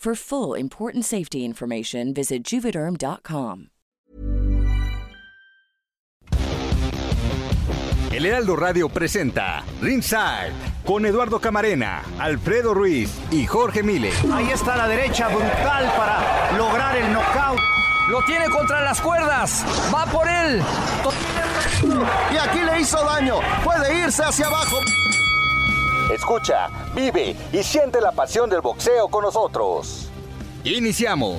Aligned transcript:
For 0.00 0.14
full 0.14 0.54
important 0.54 1.04
safety 1.04 1.44
information, 1.44 2.14
visit 2.14 2.42
juvederm.com. 2.42 3.66
El 8.10 8.24
Heraldo 8.24 8.56
Radio 8.56 8.88
presenta 8.88 9.62
Ringside 9.82 10.52
con 10.86 11.04
Eduardo 11.04 11.38
Camarena, 11.38 12.02
Alfredo 12.18 12.72
Ruiz 12.72 13.10
y 13.30 13.44
Jorge 13.46 13.82
Mile. 13.82 14.10
Ahí 14.32 14.48
está 14.48 14.74
la 14.74 14.88
derecha 14.88 15.28
brutal 15.28 15.92
para 15.94 16.56
lograr 16.56 16.96
el 16.96 17.12
knockout. 17.12 17.60
Lo 18.08 18.24
tiene 18.24 18.48
contra 18.48 18.82
las 18.82 19.02
cuerdas. 19.02 19.66
Va 19.94 20.06
por 20.06 20.26
él. 20.26 20.62
Y 22.32 22.36
aquí 22.38 22.60
le 22.60 22.80
hizo 22.80 23.04
daño. 23.04 23.40
Puede 23.62 23.98
irse 23.98 24.22
hacia 24.22 24.46
abajo. 24.46 24.78
Escucha, 26.12 26.66
vive 26.92 27.36
y 27.52 27.62
siente 27.62 28.00
la 28.00 28.10
pasión 28.10 28.50
del 28.50 28.60
boxeo 28.60 29.08
con 29.08 29.22
nosotros. 29.22 30.10
Iniciamos. 30.64 31.38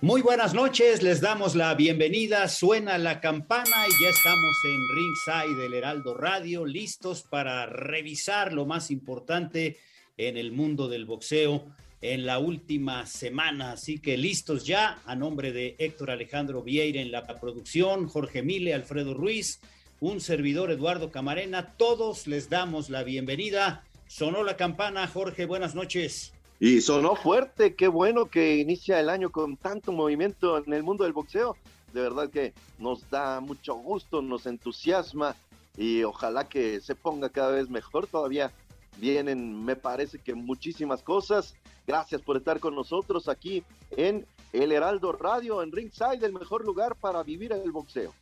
Muy 0.00 0.22
buenas 0.22 0.54
noches, 0.54 1.02
les 1.02 1.20
damos 1.20 1.56
la 1.56 1.74
bienvenida, 1.74 2.46
suena 2.48 2.98
la 2.98 3.20
campana 3.20 3.88
y 3.88 4.02
ya 4.02 4.08
estamos 4.08 4.56
en 4.64 4.96
Ringside 4.96 5.60
del 5.60 5.74
Heraldo 5.74 6.14
Radio, 6.14 6.64
listos 6.64 7.22
para 7.22 7.66
revisar 7.66 8.52
lo 8.52 8.64
más 8.64 8.92
importante 8.92 9.76
en 10.16 10.36
el 10.36 10.52
mundo 10.52 10.88
del 10.88 11.04
boxeo 11.04 11.66
en 12.00 12.26
la 12.26 12.38
última 12.38 13.06
semana. 13.06 13.72
Así 13.72 13.98
que 13.98 14.16
listos 14.16 14.64
ya, 14.64 15.00
a 15.04 15.14
nombre 15.14 15.52
de 15.52 15.76
Héctor 15.78 16.10
Alejandro 16.10 16.62
Vieira 16.62 17.00
en 17.00 17.12
la 17.12 17.26
producción, 17.26 18.08
Jorge 18.08 18.42
Mile, 18.42 18.74
Alfredo 18.74 19.14
Ruiz, 19.14 19.60
un 20.00 20.20
servidor 20.20 20.70
Eduardo 20.70 21.10
Camarena, 21.10 21.74
todos 21.76 22.26
les 22.26 22.48
damos 22.48 22.88
la 22.88 23.02
bienvenida. 23.02 23.84
Sonó 24.06 24.42
la 24.42 24.56
campana, 24.56 25.06
Jorge, 25.06 25.46
buenas 25.46 25.74
noches. 25.74 26.32
Y 26.58 26.80
sonó 26.80 27.16
fuerte, 27.16 27.74
qué 27.74 27.88
bueno 27.88 28.26
que 28.26 28.56
inicia 28.56 29.00
el 29.00 29.08
año 29.08 29.30
con 29.30 29.56
tanto 29.56 29.92
movimiento 29.92 30.58
en 30.58 30.72
el 30.72 30.82
mundo 30.82 31.04
del 31.04 31.12
boxeo. 31.12 31.56
De 31.92 32.00
verdad 32.00 32.30
que 32.30 32.52
nos 32.78 33.08
da 33.10 33.40
mucho 33.40 33.74
gusto, 33.74 34.22
nos 34.22 34.46
entusiasma 34.46 35.36
y 35.76 36.02
ojalá 36.02 36.48
que 36.48 36.80
se 36.80 36.94
ponga 36.94 37.30
cada 37.30 37.52
vez 37.52 37.68
mejor. 37.68 38.06
Todavía 38.06 38.52
vienen, 39.00 39.64
me 39.64 39.74
parece 39.74 40.18
que 40.18 40.34
muchísimas 40.34 41.02
cosas. 41.02 41.54
Gracias 41.86 42.20
por 42.22 42.36
estar 42.36 42.60
con 42.60 42.74
nosotros 42.74 43.28
aquí 43.28 43.64
en 43.96 44.26
El 44.52 44.70
Heraldo 44.70 45.12
Radio, 45.12 45.62
en 45.62 45.72
Ringside, 45.72 46.24
el 46.24 46.32
mejor 46.32 46.64
lugar 46.64 46.94
para 46.94 47.22
vivir 47.22 47.52
el 47.52 47.72
boxeo. 47.72 48.14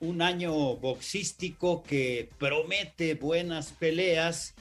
Un 0.00 0.20
año 0.20 0.76
boxístico 0.76 1.82
que 1.82 2.28
promete 2.38 3.14
buenas 3.14 3.72
peleas 3.72 4.54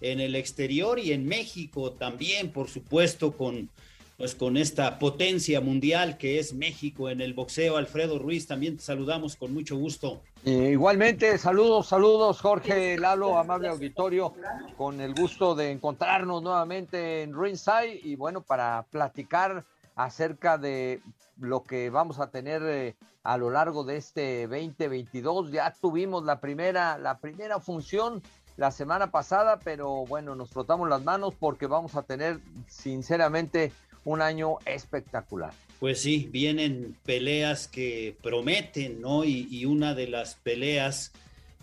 en 0.00 0.20
el 0.20 0.34
exterior 0.34 0.98
y 0.98 1.12
en 1.12 1.26
México 1.26 1.92
también, 1.92 2.52
por 2.52 2.68
supuesto, 2.68 3.32
con, 3.32 3.70
pues, 4.18 4.34
con 4.34 4.56
esta 4.56 4.98
potencia 4.98 5.60
mundial 5.60 6.18
que 6.18 6.40
es 6.40 6.52
México 6.52 7.08
en 7.08 7.20
el 7.20 7.34
boxeo. 7.34 7.76
Alfredo 7.76 8.18
Ruiz, 8.18 8.48
también 8.48 8.76
te 8.76 8.82
saludamos 8.82 9.36
con 9.36 9.54
mucho 9.54 9.76
gusto. 9.76 10.20
Eh, 10.44 10.70
igualmente, 10.72 11.38
saludos, 11.38 11.86
saludos, 11.86 12.40
Jorge 12.40 12.98
Lalo, 12.98 13.38
amable 13.38 13.68
auditorio, 13.68 14.34
con 14.76 15.00
el 15.00 15.14
gusto 15.14 15.54
de 15.54 15.70
encontrarnos 15.70 16.42
nuevamente 16.42 17.22
en 17.22 17.40
Ringside 17.40 18.00
y 18.02 18.16
bueno, 18.16 18.42
para 18.42 18.84
platicar 18.90 19.64
acerca 19.94 20.58
de 20.58 21.00
lo 21.38 21.62
que 21.62 21.88
vamos 21.88 22.18
a 22.18 22.28
tener 22.28 22.62
eh, 22.64 22.96
a 23.22 23.38
lo 23.38 23.50
largo 23.50 23.84
de 23.84 23.98
este 23.98 24.48
2022. 24.48 25.52
Ya 25.52 25.72
tuvimos 25.80 26.24
la 26.24 26.40
primera, 26.40 26.98
la 26.98 27.18
primera 27.18 27.60
función 27.60 28.20
la 28.56 28.72
semana 28.72 29.12
pasada, 29.12 29.60
pero 29.62 30.04
bueno, 30.06 30.34
nos 30.34 30.50
frotamos 30.50 30.88
las 30.88 31.04
manos 31.04 31.34
porque 31.38 31.68
vamos 31.68 31.94
a 31.94 32.02
tener 32.02 32.40
sinceramente 32.66 33.72
un 34.08 34.22
año 34.22 34.56
espectacular. 34.64 35.52
Pues 35.78 36.00
sí, 36.00 36.28
vienen 36.32 36.96
peleas 37.04 37.68
que 37.68 38.16
prometen, 38.22 39.00
¿no? 39.00 39.24
Y, 39.24 39.64
una 39.64 39.94
de 39.94 40.08
las 40.08 40.34
peleas 40.34 41.12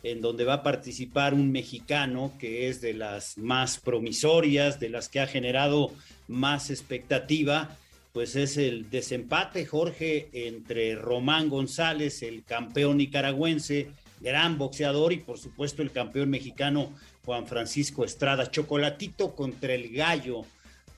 en 0.03 0.21
donde 0.21 0.45
va 0.45 0.53
a 0.53 0.63
participar 0.63 1.33
un 1.33 1.51
mexicano 1.51 2.31
que 2.39 2.69
es 2.69 2.79
de 2.79 2.93
las 2.93 3.37
más 3.39 3.79
promisorias, 3.79 4.79
de 4.79 4.89
las 4.89 5.09
que 5.09 5.19
ha 5.19 5.27
generado 5.27 5.91
más 6.27 6.69
expectativa, 6.69 7.75
pues 8.13 8.35
es 8.35 8.57
el 8.57 8.89
desempate, 8.91 9.65
Jorge, 9.65 10.29
entre 10.31 10.95
Román 10.95 11.49
González, 11.49 12.21
el 12.21 12.43
campeón 12.43 12.97
nicaragüense, 12.97 13.89
gran 14.21 14.59
boxeador, 14.59 15.11
y 15.11 15.17
por 15.17 15.39
supuesto 15.39 15.81
el 15.81 15.91
campeón 15.91 16.29
mexicano 16.29 16.93
Juan 17.25 17.47
Francisco 17.47 18.05
Estrada. 18.05 18.51
Chocolatito 18.51 19.35
contra 19.35 19.73
el 19.73 19.89
gallo. 19.89 20.45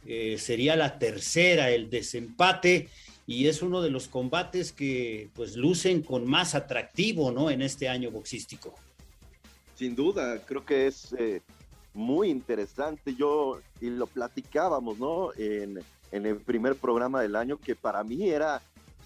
Eh, 0.07 0.37
sería 0.37 0.75
la 0.75 0.97
tercera, 0.99 1.69
el 1.69 1.89
desempate, 1.89 2.87
y 3.25 3.47
es 3.47 3.61
uno 3.61 3.81
de 3.81 3.89
los 3.89 4.07
combates 4.07 4.71
que 4.71 5.29
pues 5.35 5.57
lucen 5.57 6.01
con 6.01 6.25
más 6.25 6.55
atractivo, 6.55 7.31
¿no? 7.31 7.49
En 7.51 7.61
este 7.61 7.89
año 7.89 8.09
boxístico. 8.09 8.73
Sin 9.75 9.95
duda, 9.95 10.39
creo 10.45 10.65
que 10.65 10.87
es 10.87 11.13
eh, 11.19 11.41
muy 11.93 12.29
interesante. 12.29 13.15
Yo, 13.15 13.59
y 13.81 13.89
lo 13.89 14.07
platicábamos, 14.07 14.97
¿no? 14.97 15.33
En, 15.37 15.79
en 16.11 16.25
el 16.25 16.37
primer 16.37 16.75
programa 16.75 17.21
del 17.21 17.35
año, 17.35 17.57
que 17.57 17.75
para 17.75 18.03
mí 18.03 18.29
era, 18.29 18.61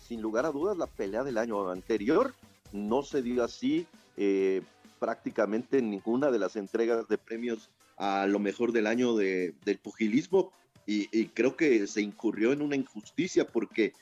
sin 0.08 0.22
lugar 0.22 0.46
a 0.46 0.52
dudas, 0.52 0.78
la 0.78 0.86
pelea 0.86 1.24
del 1.24 1.40
año 1.40 1.70
anterior. 1.72 2.34
No 2.72 3.02
se 3.02 3.24
dio 3.24 3.44
así. 3.44 3.88
Eh, 4.18 4.62
prácticamente 5.00 5.80
en 5.80 5.90
ninguna 5.90 6.30
de 6.30 6.38
las 6.38 6.56
entregas 6.56 7.08
de 7.08 7.18
premios 7.18 7.72
a 7.98 8.28
lo 8.28 8.38
mejor 8.38 8.72
del 8.72 8.86
año 8.86 9.16
de, 9.16 9.56
del 9.66 9.80
pugilismo 9.80 10.52
y, 10.86 11.28
creo 11.28 11.56
que 11.56 11.88
se 11.88 12.02
incurrió 12.02 12.52
en 12.52 12.62
una 12.62 12.76
injusticia 12.76 13.46
porque 13.46 13.94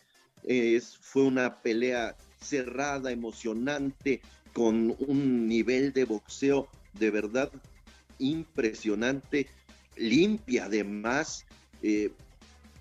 es, 0.44 0.98
fue 0.98 1.24
una 1.24 1.62
pelea 1.62 2.16
cerrada, 2.42 3.12
emocionante, 3.12 4.22
con 4.54 4.96
un 5.00 5.48
nivel 5.48 5.94
de 5.94 6.06
boxeo 6.06 6.68
de 6.94 7.12
verdad 7.12 7.52
impresionante, 8.18 9.48
limpia 9.96 10.66
además. 10.66 11.46
Eh, 11.82 12.12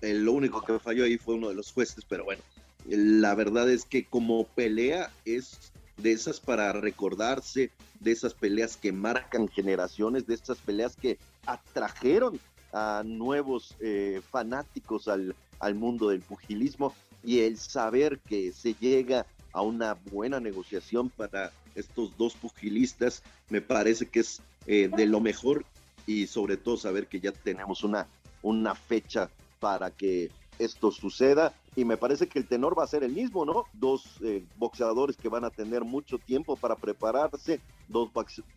lo 0.01 0.31
único 0.31 0.63
que 0.63 0.79
falló 0.79 1.03
ahí 1.03 1.17
fue 1.17 1.35
uno 1.35 1.49
de 1.49 1.55
los 1.55 1.71
jueces, 1.71 2.05
pero 2.07 2.23
bueno, 2.23 2.41
la 2.85 3.35
verdad 3.35 3.69
es 3.69 3.85
que 3.85 4.05
como 4.05 4.45
pelea 4.47 5.11
es 5.25 5.71
de 5.97 6.13
esas 6.13 6.39
para 6.39 6.71
recordarse, 6.71 7.71
de 7.99 8.11
esas 8.11 8.33
peleas 8.33 8.77
que 8.77 8.93
marcan 8.93 9.49
generaciones, 9.49 10.25
de 10.25 10.35
esas 10.35 10.59
peleas 10.59 10.95
que 10.95 11.17
atrajeron 11.45 12.39
a 12.73 13.03
nuevos 13.05 13.75
eh, 13.79 14.21
fanáticos 14.29 15.07
al, 15.07 15.35
al 15.59 15.75
mundo 15.75 16.09
del 16.09 16.21
pugilismo 16.21 16.93
y 17.23 17.39
el 17.39 17.57
saber 17.57 18.19
que 18.19 18.51
se 18.51 18.73
llega 18.75 19.25
a 19.51 19.61
una 19.61 19.95
buena 20.11 20.39
negociación 20.39 21.09
para 21.09 21.51
estos 21.75 22.15
dos 22.17 22.33
pugilistas 22.35 23.23
me 23.49 23.61
parece 23.61 24.07
que 24.07 24.21
es 24.21 24.41
eh, 24.67 24.89
de 24.95 25.05
lo 25.05 25.19
mejor 25.19 25.65
y 26.05 26.27
sobre 26.27 26.57
todo 26.57 26.77
saber 26.77 27.07
que 27.07 27.19
ya 27.19 27.31
tenemos 27.31 27.83
una, 27.83 28.07
una 28.41 28.75
fecha 28.75 29.29
para 29.59 29.91
que 29.91 30.31
esto 30.57 30.91
suceda 30.91 31.53
y 31.75 31.85
me 31.85 31.97
parece 31.97 32.27
que 32.27 32.39
el 32.39 32.47
tenor 32.47 32.77
va 32.77 32.83
a 32.83 32.87
ser 32.87 33.03
el 33.03 33.13
mismo, 33.13 33.45
¿no? 33.45 33.63
Dos 33.73 34.17
eh, 34.21 34.43
boxeadores 34.57 35.15
que 35.15 35.29
van 35.29 35.45
a 35.45 35.49
tener 35.49 35.83
mucho 35.85 36.17
tiempo 36.17 36.55
para 36.57 36.75
prepararse, 36.75 37.61
dos 37.87 38.09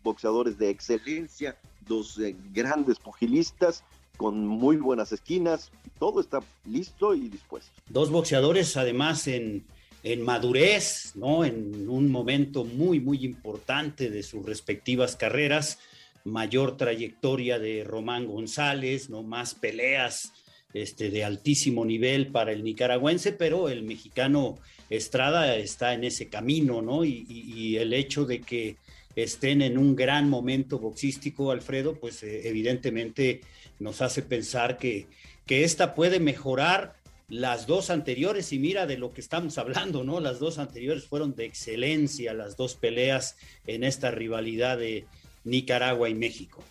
boxeadores 0.03 0.57
de 0.57 0.69
excelencia, 0.69 1.57
dos 1.87 2.19
grandes 2.51 2.99
pugilistas 2.99 3.83
con 4.17 4.45
muy 4.45 4.77
buenas 4.77 5.11
esquinas, 5.11 5.71
todo 5.99 6.21
está 6.21 6.39
listo 6.65 7.15
y 7.15 7.29
dispuesto. 7.29 7.71
Dos 7.89 8.09
boxeadores 8.09 8.77
además 8.77 9.27
en, 9.27 9.65
en 10.03 10.21
madurez, 10.21 11.13
¿no? 11.15 11.45
En 11.45 11.89
un 11.89 12.11
momento 12.11 12.65
muy, 12.65 12.99
muy 12.99 13.23
importante 13.25 14.09
de 14.09 14.23
sus 14.23 14.45
respectivas 14.45 15.15
carreras, 15.15 15.79
mayor 16.25 16.77
trayectoria 16.77 17.59
de 17.59 17.83
Román 17.83 18.27
González, 18.27 19.09
¿no? 19.09 19.23
Más 19.23 19.55
peleas 19.55 20.33
este, 20.73 21.09
de 21.09 21.23
altísimo 21.23 21.85
nivel 21.85 22.27
para 22.27 22.51
el 22.51 22.63
nicaragüense, 22.63 23.31
pero 23.31 23.69
el 23.69 23.83
mexicano 23.83 24.57
Estrada 24.89 25.55
está 25.55 25.93
en 25.93 26.03
ese 26.03 26.27
camino, 26.29 26.81
¿no? 26.81 27.05
Y, 27.05 27.77
el 27.77 27.93
hecho 27.93 28.25
de 28.25 28.41
que 28.41 28.75
estén 29.15 29.61
en 29.61 29.77
un 29.77 29.95
gran 29.95 30.29
momento 30.29 30.79
boxístico, 30.79 31.51
Alfredo, 31.51 31.95
pues 31.95 32.23
eh, 32.23 32.47
evidentemente 32.47 33.41
nos 33.79 34.01
hace 34.01 34.21
pensar 34.21 34.77
que, 34.77 35.07
que 35.45 35.63
esta 35.63 35.93
puede 35.93 36.19
mejorar 36.19 36.95
las 37.29 37.67
dos 37.67 37.89
anteriores, 37.89 38.53
y 38.53 38.59
mira 38.59 38.85
de 38.85 38.97
lo 38.97 39.13
que 39.13 39.21
estamos 39.21 39.57
hablando, 39.57 40.03
¿no? 40.03 40.19
Las 40.19 40.39
dos 40.39 40.59
anteriores 40.59 41.05
fueron 41.05 41.35
de 41.35 41.45
excelencia, 41.45 42.33
las 42.33 42.57
dos 42.57 42.75
peleas 42.75 43.37
en 43.65 43.83
esta 43.83 44.11
rivalidad 44.11 44.77
de 44.77 45.05
Nicaragua 45.43 46.09
y 46.09 46.15
México. 46.15 46.63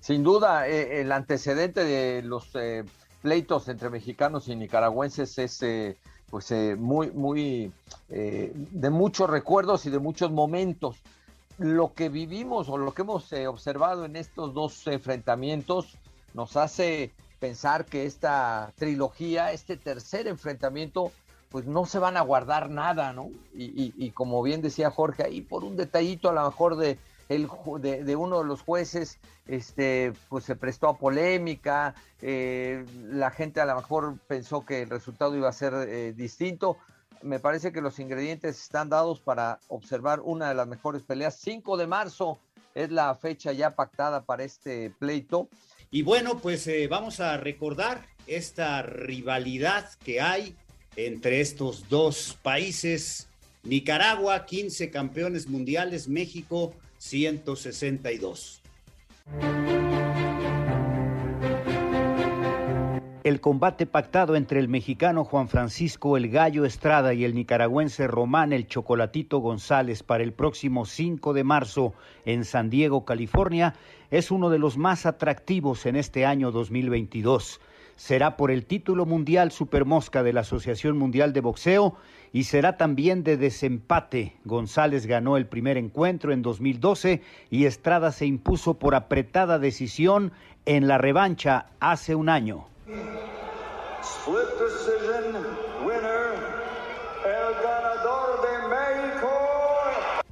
Sin 0.00 0.22
duda, 0.22 0.68
eh, 0.68 1.00
el 1.00 1.12
antecedente 1.12 1.84
de 1.84 2.22
los 2.22 2.50
eh, 2.54 2.84
pleitos 3.22 3.68
entre 3.68 3.90
mexicanos 3.90 4.48
y 4.48 4.56
nicaragüenses 4.56 5.38
es 5.38 5.60
pues 6.28 6.50
muy, 6.76 7.10
muy 7.12 7.72
de 8.08 8.90
muchos 8.90 9.30
recuerdos 9.30 9.86
y 9.86 9.90
de 9.90 10.00
muchos 10.00 10.30
momentos. 10.32 10.96
Lo 11.58 11.94
que 11.94 12.08
vivimos 12.08 12.68
o 12.68 12.76
lo 12.76 12.92
que 12.92 13.02
hemos 13.02 13.32
observado 13.32 14.04
en 14.04 14.16
estos 14.16 14.52
dos 14.52 14.86
enfrentamientos 14.86 15.96
nos 16.34 16.56
hace 16.56 17.12
pensar 17.40 17.84
que 17.86 18.04
esta 18.04 18.72
trilogía, 18.76 19.52
este 19.52 19.76
tercer 19.76 20.26
enfrentamiento, 20.26 21.12
pues 21.50 21.66
no 21.66 21.86
se 21.86 21.98
van 21.98 22.16
a 22.16 22.22
guardar 22.22 22.70
nada, 22.70 23.12
¿no? 23.12 23.30
Y, 23.54 23.94
y 23.96 24.10
como 24.10 24.42
bien 24.42 24.60
decía 24.60 24.90
Jorge, 24.90 25.24
ahí 25.24 25.40
por 25.40 25.64
un 25.64 25.76
detallito 25.76 26.28
a 26.28 26.34
lo 26.34 26.44
mejor 26.44 26.76
de 26.76 26.98
el, 27.28 27.48
de, 27.80 28.16
uno 28.16 28.38
de 28.38 28.44
los 28.44 28.62
jueces 28.62 29.18
este, 29.46 30.12
pues 30.28 30.44
se 30.44 30.56
prestó 30.56 30.88
a 30.88 30.98
polémica, 30.98 31.94
eh, 32.22 32.84
la 33.10 33.30
gente 33.30 33.60
a 33.60 33.66
lo 33.66 33.76
mejor 33.76 34.18
pensó 34.26 34.64
que 34.64 34.82
el 34.82 34.90
resultado 34.90 35.36
iba 35.36 35.48
a 35.48 35.52
ser 35.52 35.74
eh, 35.74 36.12
distinto. 36.12 36.76
Me 37.22 37.40
parece 37.40 37.72
que 37.72 37.80
los 37.80 37.98
ingredientes 37.98 38.60
están 38.62 38.88
dados 38.88 39.20
para 39.20 39.58
observar 39.68 40.20
una 40.20 40.48
de 40.48 40.54
las 40.54 40.66
mejores 40.66 41.02
peleas. 41.02 41.38
5 41.40 41.76
de 41.76 41.86
marzo 41.86 42.38
es 42.74 42.90
la 42.90 43.14
fecha 43.14 43.52
ya 43.52 43.74
pactada 43.74 44.24
para 44.24 44.44
este 44.44 44.90
pleito. 44.98 45.48
Y 45.90 46.02
bueno, 46.02 46.38
pues 46.38 46.66
eh, 46.66 46.88
vamos 46.88 47.20
a 47.20 47.36
recordar 47.36 48.04
esta 48.26 48.82
rivalidad 48.82 49.88
que 50.04 50.20
hay 50.20 50.56
entre 50.96 51.40
estos 51.40 51.88
dos 51.88 52.38
países. 52.42 53.28
Nicaragua, 53.62 54.46
15 54.46 54.90
campeones 54.90 55.48
mundiales, 55.48 56.08
México, 56.08 56.74
162. 56.98 58.62
El 63.26 63.40
combate 63.40 63.86
pactado 63.86 64.36
entre 64.36 64.60
el 64.60 64.68
mexicano 64.68 65.24
Juan 65.24 65.48
Francisco 65.48 66.16
El 66.16 66.28
Gallo 66.28 66.64
Estrada 66.64 67.12
y 67.12 67.24
el 67.24 67.34
nicaragüense 67.34 68.06
Román 68.06 68.52
El 68.52 68.68
Chocolatito 68.68 69.40
González 69.40 70.04
para 70.04 70.22
el 70.22 70.32
próximo 70.32 70.86
5 70.86 71.32
de 71.32 71.42
marzo 71.42 71.92
en 72.24 72.44
San 72.44 72.70
Diego, 72.70 73.04
California, 73.04 73.74
es 74.12 74.30
uno 74.30 74.48
de 74.48 74.60
los 74.60 74.78
más 74.78 75.06
atractivos 75.06 75.86
en 75.86 75.96
este 75.96 76.24
año 76.24 76.52
2022 76.52 77.60
será 77.96 78.36
por 78.36 78.52
el 78.52 78.64
título 78.64 79.06
mundial 79.06 79.50
Supermosca 79.50 80.22
de 80.22 80.32
la 80.32 80.42
Asociación 80.42 80.96
Mundial 80.96 81.32
de 81.32 81.40
Boxeo 81.40 81.96
y 82.32 82.44
será 82.44 82.76
también 82.76 83.24
de 83.24 83.36
desempate. 83.36 84.36
González 84.44 85.06
ganó 85.06 85.36
el 85.36 85.46
primer 85.46 85.78
encuentro 85.78 86.32
en 86.32 86.42
2012 86.42 87.22
y 87.50 87.64
Estrada 87.64 88.12
se 88.12 88.26
impuso 88.26 88.74
por 88.74 88.94
apretada 88.94 89.58
decisión 89.58 90.30
en 90.64 90.86
la 90.86 90.98
revancha 90.98 91.70
hace 91.80 92.14
un 92.14 92.28
año. 92.28 92.66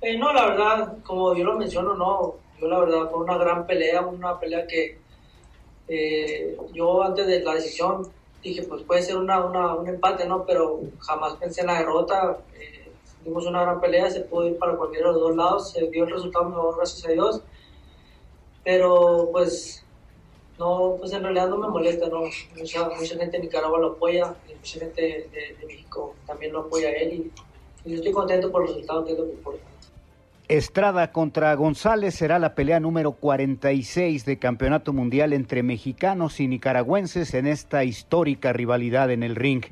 Eh, 0.00 0.16
no, 0.16 0.32
la 0.32 0.46
verdad, 0.46 0.98
como 1.02 1.34
yo 1.34 1.44
lo 1.44 1.58
menciono, 1.58 1.94
no. 1.94 2.36
Yo 2.60 2.68
la 2.68 2.78
verdad 2.78 3.10
fue 3.10 3.24
una 3.24 3.36
gran 3.38 3.66
pelea, 3.66 4.02
una 4.02 4.38
pelea 4.38 4.66
que 4.68 4.98
eh, 5.88 6.56
yo 6.72 7.02
antes 7.02 7.26
de 7.26 7.40
la 7.40 7.54
decisión 7.54 8.06
dije, 8.40 8.62
pues 8.62 8.82
puede 8.82 9.02
ser 9.02 9.16
una, 9.16 9.44
una, 9.44 9.74
un 9.74 9.88
empate, 9.88 10.24
¿no? 10.26 10.44
Pero 10.46 10.80
jamás 11.00 11.34
pensé 11.34 11.62
en 11.62 11.66
la 11.66 11.78
derrota. 11.78 12.38
Eh, 12.54 12.92
dimos 13.24 13.46
una 13.46 13.62
gran 13.62 13.80
pelea, 13.80 14.08
se 14.10 14.20
pudo 14.20 14.46
ir 14.46 14.58
para 14.58 14.76
cualquiera 14.76 15.08
de 15.08 15.14
los 15.14 15.22
dos 15.22 15.36
lados, 15.36 15.70
se 15.72 15.88
dio 15.88 16.04
el 16.04 16.10
resultado 16.12 16.44
mejor, 16.48 16.76
gracias 16.76 17.04
a 17.06 17.12
Dios. 17.12 17.42
Pero 18.62 19.28
pues, 19.32 19.83
no, 20.58 20.96
pues 20.98 21.12
en 21.12 21.22
realidad 21.22 21.48
no 21.48 21.58
me 21.58 21.68
molesta, 21.68 22.08
¿no? 22.08 22.22
Mucha, 22.56 22.88
mucha 22.88 23.16
gente 23.16 23.36
de 23.36 23.40
Nicaragua 23.40 23.78
lo 23.78 23.86
apoya, 23.92 24.34
y 24.48 24.54
mucha 24.54 24.80
gente 24.80 25.28
de, 25.32 25.66
México 25.66 26.14
también 26.26 26.52
lo 26.52 26.60
apoya 26.60 26.88
a 26.88 26.92
él 26.92 27.12
y, 27.12 27.32
yo 27.86 27.96
estoy 27.96 28.12
contento 28.12 28.50
por 28.50 28.62
el 28.62 28.68
resultado, 28.68 29.04
que 29.04 29.12
es 29.12 29.18
que 29.18 29.24
importa. 29.24 29.62
Estrada 30.48 31.12
contra 31.12 31.54
González 31.54 32.14
será 32.14 32.38
la 32.38 32.54
pelea 32.54 32.80
número 32.80 33.12
46 33.12 34.24
de 34.24 34.38
Campeonato 34.38 34.94
Mundial 34.94 35.34
entre 35.34 35.62
mexicanos 35.62 36.40
y 36.40 36.48
nicaragüenses 36.48 37.34
en 37.34 37.46
esta 37.46 37.84
histórica 37.84 38.54
rivalidad 38.54 39.10
en 39.10 39.22
el 39.22 39.36
ring. 39.36 39.64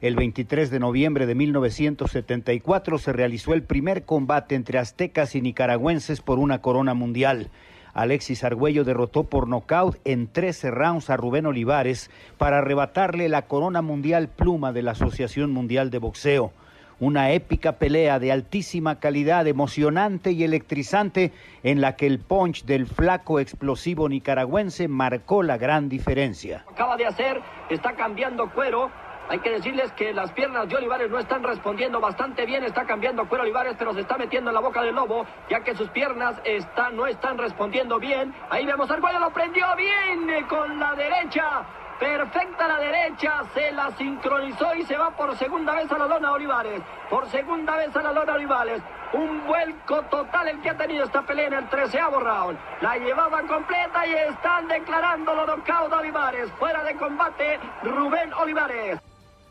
El 0.00 0.16
23 0.16 0.70
de 0.70 0.80
noviembre 0.80 1.26
de 1.26 1.34
1974 1.34 2.98
se 2.98 3.12
realizó 3.12 3.54
el 3.54 3.62
primer 3.62 4.04
combate 4.04 4.54
entre 4.54 4.78
aztecas 4.78 5.34
y 5.34 5.42
nicaragüenses 5.42 6.20
por 6.22 6.38
una 6.38 6.60
corona 6.62 6.94
mundial. 6.94 7.50
Alexis 7.94 8.44
Argüello 8.44 8.84
derrotó 8.84 9.24
por 9.24 9.48
nocaut 9.48 9.96
en 10.04 10.28
13 10.28 10.70
rounds 10.70 11.10
a 11.10 11.16
Rubén 11.16 11.46
Olivares 11.46 12.10
para 12.38 12.58
arrebatarle 12.58 13.28
la 13.28 13.42
corona 13.42 13.82
mundial 13.82 14.28
pluma 14.28 14.72
de 14.72 14.82
la 14.82 14.92
Asociación 14.92 15.52
Mundial 15.52 15.90
de 15.90 15.98
Boxeo 15.98 16.52
una 17.00 17.32
épica 17.32 17.72
pelea 17.72 18.18
de 18.18 18.30
altísima 18.30 19.00
calidad, 19.00 19.46
emocionante 19.46 20.32
y 20.32 20.44
electrizante, 20.44 21.32
en 21.62 21.80
la 21.80 21.96
que 21.96 22.06
el 22.06 22.20
punch 22.20 22.64
del 22.64 22.86
flaco 22.86 23.40
explosivo 23.40 24.08
nicaragüense 24.08 24.86
marcó 24.86 25.42
la 25.42 25.56
gran 25.56 25.88
diferencia. 25.88 26.64
Acaba 26.70 26.96
de 26.96 27.06
hacer, 27.06 27.40
está 27.70 27.96
cambiando 27.96 28.50
cuero. 28.52 28.90
Hay 29.30 29.38
que 29.38 29.50
decirles 29.50 29.92
que 29.92 30.12
las 30.12 30.32
piernas 30.32 30.68
de 30.68 30.74
Olivares 30.74 31.08
no 31.08 31.20
están 31.20 31.44
respondiendo 31.44 32.00
bastante 32.00 32.44
bien. 32.46 32.64
Está 32.64 32.84
cambiando 32.84 33.28
cuero 33.28 33.44
Olivares, 33.44 33.76
pero 33.78 33.94
se 33.94 34.00
está 34.00 34.18
metiendo 34.18 34.50
en 34.50 34.54
la 34.54 34.60
boca 34.60 34.82
del 34.82 34.92
lobo, 34.92 35.24
ya 35.48 35.60
que 35.60 35.76
sus 35.76 35.88
piernas 35.90 36.34
está, 36.42 36.90
no 36.90 37.06
están 37.06 37.38
respondiendo 37.38 38.00
bien. 38.00 38.34
Ahí 38.50 38.66
vemos 38.66 38.90
al 38.90 39.00
cuello, 39.00 39.20
lo 39.20 39.30
prendió 39.30 39.64
bien 39.76 40.28
eh, 40.30 40.44
con 40.48 40.80
la 40.80 40.96
derecha. 40.96 41.62
Perfecta 42.00 42.66
la 42.66 42.80
derecha, 42.80 43.44
se 43.54 43.70
la 43.70 43.92
sincronizó 43.92 44.74
y 44.74 44.82
se 44.82 44.96
va 44.96 45.12
por 45.12 45.36
segunda 45.36 45.74
vez 45.74 45.92
a 45.92 45.98
la 45.98 46.08
lona 46.08 46.32
Olivares. 46.32 46.82
Por 47.08 47.28
segunda 47.28 47.76
vez 47.76 47.94
a 47.94 48.02
la 48.02 48.10
lona 48.10 48.32
Olivares. 48.32 48.82
Un 49.12 49.46
vuelco 49.46 50.02
total 50.10 50.48
el 50.48 50.60
que 50.60 50.70
ha 50.70 50.76
tenido 50.76 51.04
esta 51.04 51.22
pelea 51.22 51.46
en 51.46 51.54
el 51.54 51.68
treceavo 51.68 52.18
round. 52.18 52.58
La 52.80 52.96
llevaban 52.96 53.46
completa 53.46 54.04
y 54.08 54.12
están 54.12 54.66
declarando 54.66 55.36
los 55.36 55.46
knockout 55.46 55.92
Olivares. 55.92 56.50
Fuera 56.58 56.82
de 56.82 56.96
combate, 56.96 57.60
Rubén 57.84 58.32
Olivares. 58.32 59.09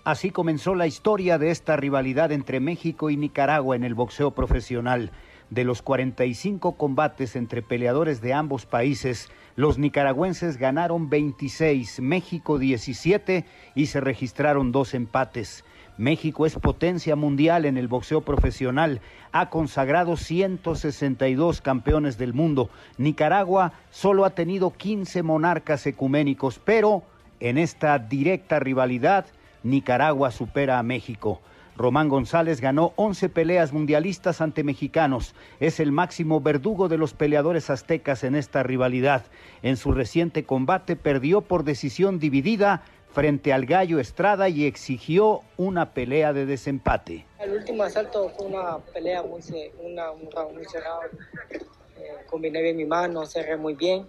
Así 0.10 0.32
comenzó 0.32 0.74
la 0.74 0.88
historia 0.88 1.38
de 1.38 1.52
esta 1.52 1.76
rivalidad 1.76 2.32
entre 2.32 2.60
México 2.60 3.12
y 3.12 3.16
Nicaragua 3.16 3.76
en 3.76 3.84
el 3.84 3.94
boxeo 3.94 4.32
profesional. 4.32 5.12
De 5.52 5.64
los 5.64 5.84
45 5.84 6.78
combates 6.78 7.36
entre 7.36 7.62
peleadores 7.62 8.20
de 8.20 8.34
ambos 8.34 8.66
países, 8.66 9.30
los 9.56 9.78
nicaragüenses 9.78 10.58
ganaron 10.58 11.12
26, 11.12 12.00
México 12.00 12.58
17 12.58 13.46
y 13.76 13.86
se 13.86 14.02
registraron 14.02 14.72
dos 14.72 14.96
empates. 14.96 15.64
México 16.00 16.48
es 16.48 16.56
potencia 16.56 17.16
mundial 17.16 17.66
en 17.66 17.78
el 17.78 17.88
boxeo 17.88 18.22
profesional, 18.22 19.02
ha 19.32 19.52
consagrado 19.52 20.18
162 20.18 21.62
campeones 21.62 22.18
del 22.18 22.34
mundo. 22.34 22.72
Nicaragua 22.98 23.74
solo 23.92 24.26
ha 24.26 24.32
tenido 24.32 24.72
15 24.72 25.22
monarcas 25.22 25.86
ecuménicos, 25.86 26.60
pero 26.66 27.04
en 27.40 27.60
esta 27.60 28.00
directa 28.00 28.60
rivalidad, 28.60 29.28
Nicaragua 29.64 30.32
supera 30.32 30.80
a 30.80 30.84
México. 30.84 31.42
Román 31.80 32.10
González 32.10 32.60
ganó 32.60 32.92
11 32.98 33.30
peleas 33.30 33.72
mundialistas 33.72 34.42
ante 34.42 34.66
mexicanos. 34.66 35.34
Es 35.62 35.80
el 35.80 35.94
máximo 35.94 36.42
verdugo 36.42 36.90
de 36.90 36.98
los 36.98 37.14
peleadores 37.14 37.70
aztecas 37.70 38.26
en 38.26 38.36
esta 38.36 38.64
rivalidad. 38.64 39.24
En 39.62 39.78
su 39.78 39.94
reciente 39.94 40.44
combate 40.44 40.98
perdió 40.98 41.40
por 41.40 41.64
decisión 41.64 42.20
dividida, 42.20 42.84
frente 43.12 43.54
al 43.54 43.66
Gallo 43.66 44.00
Estrada 44.00 44.50
y 44.50 44.66
exigió 44.66 45.42
una 45.58 45.94
pelea 45.94 46.34
de 46.34 46.46
desempate. 46.46 47.26
El 47.40 47.54
último 47.54 47.84
asalto 47.84 48.30
fue 48.30 48.48
una 48.48 48.78
pelea 48.94 49.24
muy, 49.24 49.42
una, 49.82 50.12
un 50.12 50.30
muy. 50.54 50.64
Eh, 50.64 52.14
combiné 52.28 52.62
bien 52.62 52.78
mi 52.78 52.86
mano, 52.86 53.26
cerré 53.26 53.58
muy 53.58 53.74
bien. 53.74 54.06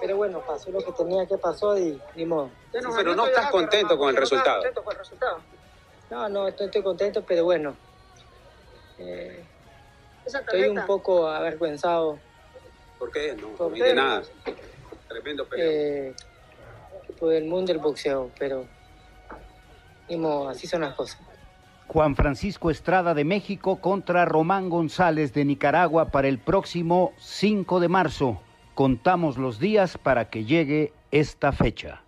Pero 0.00 0.16
bueno, 0.16 0.40
pasó 0.40 0.70
lo 0.70 0.80
que 0.80 0.92
tenía 0.92 1.26
que 1.26 1.38
pasar 1.38 1.78
y 1.78 2.00
ni 2.16 2.24
modo. 2.24 2.50
pero 2.72 3.14
no 3.14 3.26
estás 3.26 3.50
contento 3.50 3.96
con 3.96 4.10
el 4.10 4.16
resultado. 4.16 4.62
No, 6.10 6.28
no, 6.28 6.48
estoy, 6.48 6.82
contento, 6.82 7.22
pero 7.26 7.44
bueno. 7.44 7.74
Eh, 8.98 9.44
estoy 10.24 10.68
un 10.68 10.84
poco 10.86 11.28
avergüenzado. 11.28 12.18
¿Por 12.98 13.10
qué? 13.10 13.34
No, 13.34 13.48
no 13.58 13.70
de 13.70 13.94
nada. 13.94 14.22
Tremendo 15.08 15.46
pelea. 15.46 15.66
Eh, 15.66 16.14
por 17.18 17.32
el 17.32 17.44
mundo 17.44 17.72
del 17.72 17.78
boxeo, 17.80 18.30
pero 18.38 18.66
ni 20.08 20.16
modo, 20.16 20.48
así 20.48 20.66
son 20.66 20.82
las 20.82 20.94
cosas. 20.94 21.18
Juan 21.86 22.16
Francisco 22.16 22.70
Estrada 22.70 23.14
de 23.14 23.24
México 23.24 23.76
contra 23.80 24.24
Román 24.24 24.68
González 24.68 25.32
de 25.32 25.44
Nicaragua 25.44 26.06
para 26.06 26.28
el 26.28 26.38
próximo 26.38 27.12
5 27.18 27.80
de 27.80 27.88
marzo. 27.88 28.40
Contamos 28.74 29.38
los 29.38 29.60
días 29.60 29.96
para 29.98 30.30
que 30.30 30.44
llegue 30.44 30.92
esta 31.12 31.52
fecha. 31.52 32.02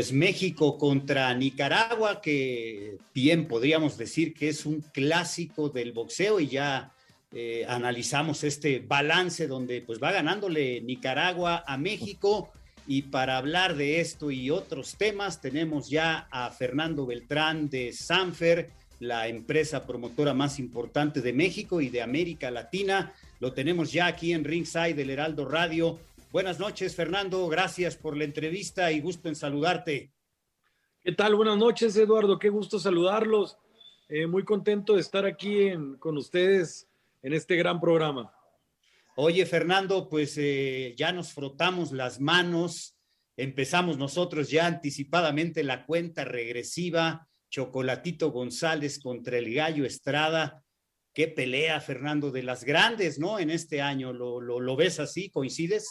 Pues 0.00 0.14
México 0.14 0.78
contra 0.78 1.34
Nicaragua, 1.34 2.22
que 2.22 2.96
bien 3.14 3.46
podríamos 3.46 3.98
decir 3.98 4.32
que 4.32 4.48
es 4.48 4.64
un 4.64 4.80
clásico 4.80 5.68
del 5.68 5.92
boxeo 5.92 6.40
y 6.40 6.48
ya 6.48 6.94
eh, 7.34 7.66
analizamos 7.68 8.42
este 8.42 8.78
balance 8.78 9.46
donde 9.46 9.82
pues 9.82 10.02
va 10.02 10.10
ganándole 10.10 10.80
Nicaragua 10.80 11.64
a 11.66 11.76
México 11.76 12.50
y 12.86 13.02
para 13.02 13.36
hablar 13.36 13.76
de 13.76 14.00
esto 14.00 14.30
y 14.30 14.48
otros 14.48 14.96
temas 14.96 15.42
tenemos 15.42 15.90
ya 15.90 16.28
a 16.30 16.50
Fernando 16.50 17.04
Beltrán 17.04 17.68
de 17.68 17.92
Sanfer, 17.92 18.70
la 19.00 19.28
empresa 19.28 19.86
promotora 19.86 20.32
más 20.32 20.58
importante 20.58 21.20
de 21.20 21.34
México 21.34 21.82
y 21.82 21.90
de 21.90 22.00
América 22.00 22.50
Latina. 22.50 23.12
Lo 23.38 23.52
tenemos 23.52 23.92
ya 23.92 24.06
aquí 24.06 24.32
en 24.32 24.44
Ringside 24.44 24.94
del 24.94 25.10
Heraldo 25.10 25.46
Radio. 25.46 25.98
Buenas 26.32 26.60
noches, 26.60 26.94
Fernando. 26.94 27.48
Gracias 27.48 27.96
por 27.96 28.16
la 28.16 28.22
entrevista 28.22 28.92
y 28.92 29.00
gusto 29.00 29.28
en 29.28 29.34
saludarte. 29.34 30.12
¿Qué 31.02 31.10
tal? 31.10 31.34
Buenas 31.34 31.58
noches, 31.58 31.96
Eduardo. 31.96 32.38
Qué 32.38 32.50
gusto 32.50 32.78
saludarlos. 32.78 33.58
Eh, 34.08 34.28
muy 34.28 34.44
contento 34.44 34.94
de 34.94 35.00
estar 35.00 35.26
aquí 35.26 35.72
con 35.98 36.16
ustedes 36.16 36.88
en 37.22 37.32
este 37.32 37.56
gran 37.56 37.80
programa. 37.80 38.32
Oye, 39.16 39.44
Fernando, 39.44 40.08
pues 40.08 40.36
eh, 40.38 40.94
ya 40.96 41.10
nos 41.10 41.32
frotamos 41.32 41.90
las 41.90 42.20
manos. 42.20 42.96
Empezamos 43.36 43.98
nosotros 43.98 44.50
ya 44.50 44.66
anticipadamente 44.66 45.64
la 45.64 45.84
cuenta 45.84 46.24
regresiva. 46.24 47.26
Chocolatito 47.50 48.30
González 48.30 49.00
contra 49.00 49.36
el 49.36 49.52
Gallo 49.52 49.84
Estrada. 49.84 50.64
Qué 51.12 51.26
pelea, 51.26 51.80
Fernando, 51.80 52.30
de 52.30 52.44
las 52.44 52.62
grandes, 52.62 53.18
¿no? 53.18 53.40
En 53.40 53.50
este 53.50 53.82
año. 53.82 54.12
¿Lo, 54.12 54.40
lo, 54.40 54.60
lo 54.60 54.76
ves 54.76 55.00
así? 55.00 55.28
¿Coincides? 55.28 55.88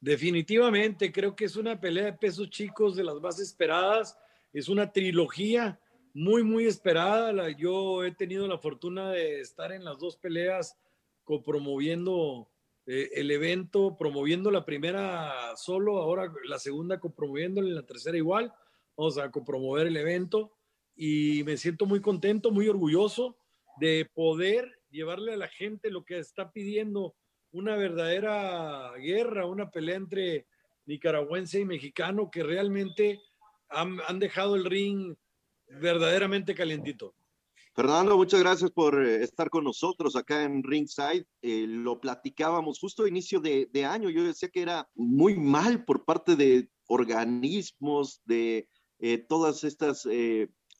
Definitivamente, 0.00 1.10
creo 1.10 1.34
que 1.34 1.44
es 1.44 1.56
una 1.56 1.80
pelea 1.80 2.04
de 2.04 2.12
pesos 2.12 2.50
chicos 2.50 2.94
de 2.94 3.04
las 3.04 3.20
más 3.20 3.40
esperadas. 3.40 4.16
Es 4.52 4.68
una 4.68 4.92
trilogía 4.92 5.80
muy, 6.14 6.44
muy 6.44 6.66
esperada. 6.66 7.50
Yo 7.50 8.04
he 8.04 8.12
tenido 8.12 8.46
la 8.46 8.58
fortuna 8.58 9.10
de 9.10 9.40
estar 9.40 9.72
en 9.72 9.84
las 9.84 9.98
dos 9.98 10.16
peleas 10.16 10.76
copromoviendo 11.24 12.48
eh, 12.86 13.10
el 13.14 13.30
evento, 13.30 13.96
promoviendo 13.98 14.50
la 14.50 14.64
primera 14.64 15.54
solo, 15.56 15.98
ahora 15.98 16.32
la 16.44 16.58
segunda 16.58 16.98
copromoviéndole, 16.98 17.70
la 17.70 17.84
tercera 17.84 18.16
igual. 18.16 18.52
Vamos 18.96 19.18
a 19.18 19.30
copromover 19.30 19.88
el 19.88 19.96
evento 19.96 20.52
y 20.96 21.42
me 21.44 21.56
siento 21.56 21.86
muy 21.86 22.00
contento, 22.00 22.50
muy 22.50 22.68
orgulloso 22.68 23.36
de 23.78 24.08
poder 24.14 24.80
llevarle 24.90 25.34
a 25.34 25.36
la 25.36 25.48
gente 25.48 25.90
lo 25.90 26.04
que 26.04 26.18
está 26.18 26.50
pidiendo 26.50 27.14
una 27.52 27.76
verdadera 27.76 28.92
guerra, 28.98 29.46
una 29.46 29.70
pelea 29.70 29.96
entre 29.96 30.46
nicaragüense 30.86 31.60
y 31.60 31.64
mexicano 31.64 32.30
que 32.30 32.42
realmente 32.42 33.20
han, 33.68 34.18
dejado 34.18 34.56
el 34.56 34.64
ring 34.64 35.14
verdaderamente 35.68 36.54
calientito. 36.54 37.14
Fernando, 37.74 38.16
muchas 38.16 38.40
gracias 38.40 38.70
por 38.70 39.06
eh, 39.06 39.22
estar 39.22 39.50
con 39.50 39.64
nosotros 39.64 40.16
acá 40.16 40.42
en 40.42 40.62
Ringside. 40.64 41.26
Eh, 41.42 41.66
lo 41.68 42.00
platicábamos 42.00 42.80
justo 42.80 43.04
a 43.04 43.08
inicio 43.08 43.40
de, 43.40 43.84
año. 43.84 44.10
Yo 44.10 44.24
decía 44.24 44.48
que 44.48 44.62
era 44.62 44.88
muy 44.94 45.36
mal 45.36 45.84
por 45.84 46.04
parte 46.04 46.34
de 46.34 46.68
organismos, 46.86 48.20
de 48.24 48.68
eh, 48.98 49.18
todas 49.18 49.62
estas 49.62 50.08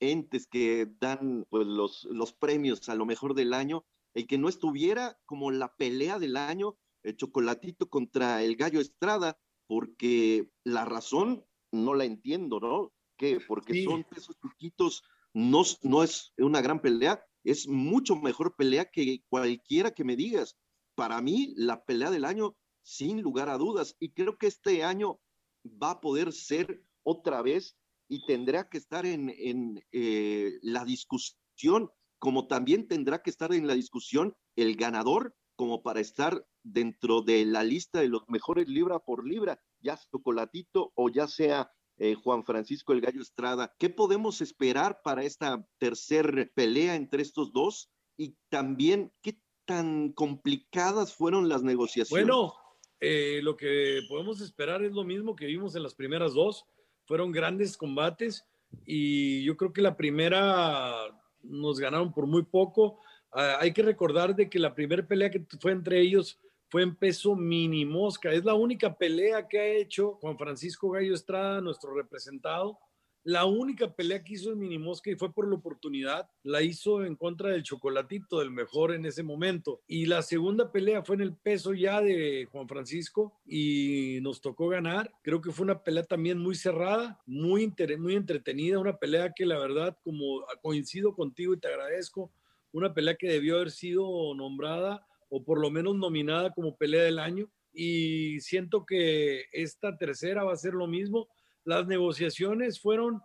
entes 0.01 0.47
que 0.47 0.87
dan 0.99 1.45
pues, 1.49 1.67
los, 1.67 2.05
los 2.11 2.33
premios 2.33 2.89
a 2.89 2.95
lo 2.95 3.05
mejor 3.05 3.33
del 3.33 3.53
año 3.53 3.85
el 4.19 4.27
que 4.27 4.37
no 4.37 4.49
estuviera 4.49 5.17
como 5.25 5.49
la 5.49 5.73
pelea 5.75 6.19
del 6.19 6.35
año, 6.35 6.77
el 7.03 7.15
chocolatito 7.15 7.89
contra 7.89 8.43
el 8.43 8.57
gallo 8.57 8.81
Estrada, 8.81 9.39
porque 9.67 10.49
la 10.65 10.83
razón 10.83 11.45
no 11.71 11.93
la 11.93 12.05
entiendo, 12.05 12.59
¿no? 12.59 12.91
¿Qué? 13.17 13.39
Porque 13.47 13.83
son 13.83 14.03
pesos 14.03 14.35
chiquitos, 14.41 15.03
no, 15.33 15.63
no 15.83 16.03
es 16.03 16.33
una 16.37 16.61
gran 16.61 16.81
pelea, 16.81 17.23
es 17.43 17.67
mucho 17.67 18.15
mejor 18.15 18.55
pelea 18.55 18.91
que 18.91 19.23
cualquiera 19.29 19.91
que 19.91 20.03
me 20.03 20.15
digas. 20.15 20.57
Para 20.95 21.21
mí, 21.21 21.53
la 21.55 21.83
pelea 21.85 22.11
del 22.11 22.25
año, 22.25 22.57
sin 22.81 23.21
lugar 23.21 23.47
a 23.49 23.57
dudas, 23.57 23.95
y 23.99 24.11
creo 24.11 24.37
que 24.37 24.47
este 24.47 24.83
año 24.83 25.19
va 25.65 25.91
a 25.91 26.01
poder 26.01 26.33
ser 26.33 26.83
otra 27.03 27.41
vez 27.41 27.77
y 28.09 28.25
tendrá 28.25 28.67
que 28.69 28.79
estar 28.79 29.05
en, 29.05 29.29
en 29.29 29.81
eh, 29.91 30.57
la 30.61 30.83
discusión 30.83 31.89
como 32.19 32.47
también 32.47 32.87
tendrá 32.87 33.21
que 33.21 33.29
estar 33.29 33.53
en 33.53 33.65
la 33.65 33.73
discusión 33.73 34.35
el 34.55 34.75
ganador 34.75 35.35
como 35.55 35.81
para 35.81 35.99
estar 35.99 36.45
dentro 36.63 37.21
de 37.21 37.45
la 37.45 37.63
lista 37.63 37.99
de 37.99 38.07
los 38.07 38.23
mejores 38.29 38.69
libra 38.69 38.99
por 38.99 39.27
libra, 39.27 39.61
ya 39.81 39.99
Chocolatito 40.11 40.91
o 40.95 41.09
ya 41.09 41.27
sea 41.27 41.71
eh, 41.97 42.15
Juan 42.15 42.45
Francisco 42.45 42.93
el 42.93 43.01
Gallo 43.01 43.21
Estrada. 43.21 43.75
¿Qué 43.77 43.89
podemos 43.89 44.39
esperar 44.39 45.01
para 45.03 45.23
esta 45.23 45.67
tercer 45.77 46.51
pelea 46.55 46.95
entre 46.95 47.21
estos 47.21 47.51
dos? 47.51 47.91
Y 48.15 48.37
también, 48.47 49.11
¿qué 49.21 49.37
tan 49.65 50.13
complicadas 50.13 51.13
fueron 51.13 51.49
las 51.49 51.61
negociaciones? 51.61 52.25
Bueno, 52.25 52.53
eh, 53.01 53.41
lo 53.43 53.57
que 53.57 53.99
podemos 54.07 54.39
esperar 54.39 54.81
es 54.83 54.93
lo 54.93 55.03
mismo 55.03 55.35
que 55.35 55.45
vimos 55.45 55.75
en 55.75 55.83
las 55.83 55.93
primeras 55.93 56.33
dos. 56.33 56.65
Fueron 57.05 57.33
grandes 57.33 57.75
combates 57.75 58.45
y 58.85 59.43
yo 59.43 59.57
creo 59.57 59.73
que 59.73 59.81
la 59.81 59.97
primera 59.97 61.18
nos 61.43 61.79
ganaron 61.79 62.11
por 62.11 62.25
muy 62.27 62.43
poco. 62.43 62.99
Ah, 63.31 63.57
hay 63.59 63.73
que 63.73 63.83
recordar 63.83 64.35
de 64.35 64.49
que 64.49 64.59
la 64.59 64.73
primera 64.73 65.05
pelea 65.05 65.29
que 65.29 65.45
fue 65.59 65.71
entre 65.71 65.99
ellos 65.99 66.39
fue 66.69 66.83
en 66.83 66.95
peso 66.95 67.35
mini 67.35 67.85
mosca. 67.85 68.31
Es 68.31 68.45
la 68.45 68.53
única 68.53 68.95
pelea 68.95 69.47
que 69.47 69.59
ha 69.59 69.65
hecho 69.65 70.13
Juan 70.21 70.37
Francisco 70.37 70.89
Gallo 70.91 71.13
Estrada, 71.13 71.61
nuestro 71.61 71.93
representado, 71.93 72.79
la 73.23 73.45
única 73.45 73.93
pelea 73.93 74.23
que 74.23 74.33
hizo 74.33 74.51
en 74.51 74.59
Mini 74.59 74.77
Mosca 74.77 75.11
y 75.11 75.15
fue 75.15 75.33
por 75.33 75.47
la 75.47 75.55
oportunidad, 75.55 76.29
la 76.43 76.61
hizo 76.61 77.03
en 77.03 77.15
contra 77.15 77.49
del 77.49 77.63
Chocolatito, 77.63 78.39
del 78.39 78.51
mejor 78.51 78.93
en 78.93 79.05
ese 79.05 79.23
momento. 79.23 79.81
Y 79.87 80.05
la 80.05 80.21
segunda 80.21 80.71
pelea 80.71 81.03
fue 81.03 81.15
en 81.15 81.21
el 81.21 81.35
peso 81.35 81.73
ya 81.73 82.01
de 82.01 82.47
Juan 82.51 82.67
Francisco 82.67 83.39
y 83.45 84.19
nos 84.21 84.41
tocó 84.41 84.69
ganar. 84.69 85.11
Creo 85.21 85.41
que 85.41 85.51
fue 85.51 85.65
una 85.65 85.83
pelea 85.83 86.03
también 86.03 86.39
muy 86.39 86.55
cerrada, 86.55 87.21
muy, 87.25 87.73
muy 87.99 88.15
entretenida, 88.15 88.79
una 88.79 88.97
pelea 88.97 89.33
que 89.35 89.45
la 89.45 89.59
verdad, 89.59 89.97
como 90.03 90.45
coincido 90.61 91.13
contigo 91.13 91.53
y 91.53 91.59
te 91.59 91.67
agradezco, 91.67 92.31
una 92.71 92.93
pelea 92.93 93.15
que 93.15 93.27
debió 93.27 93.55
haber 93.55 93.71
sido 93.71 94.33
nombrada 94.35 95.05
o 95.29 95.43
por 95.43 95.59
lo 95.59 95.69
menos 95.69 95.95
nominada 95.95 96.51
como 96.53 96.77
pelea 96.77 97.03
del 97.03 97.19
año. 97.19 97.51
Y 97.73 98.39
siento 98.39 98.85
que 98.85 99.45
esta 99.51 99.97
tercera 99.97 100.43
va 100.43 100.53
a 100.53 100.57
ser 100.57 100.73
lo 100.73 100.87
mismo 100.87 101.27
las 101.69 101.87
negociaciones 101.87 102.79
fueron 102.79 103.21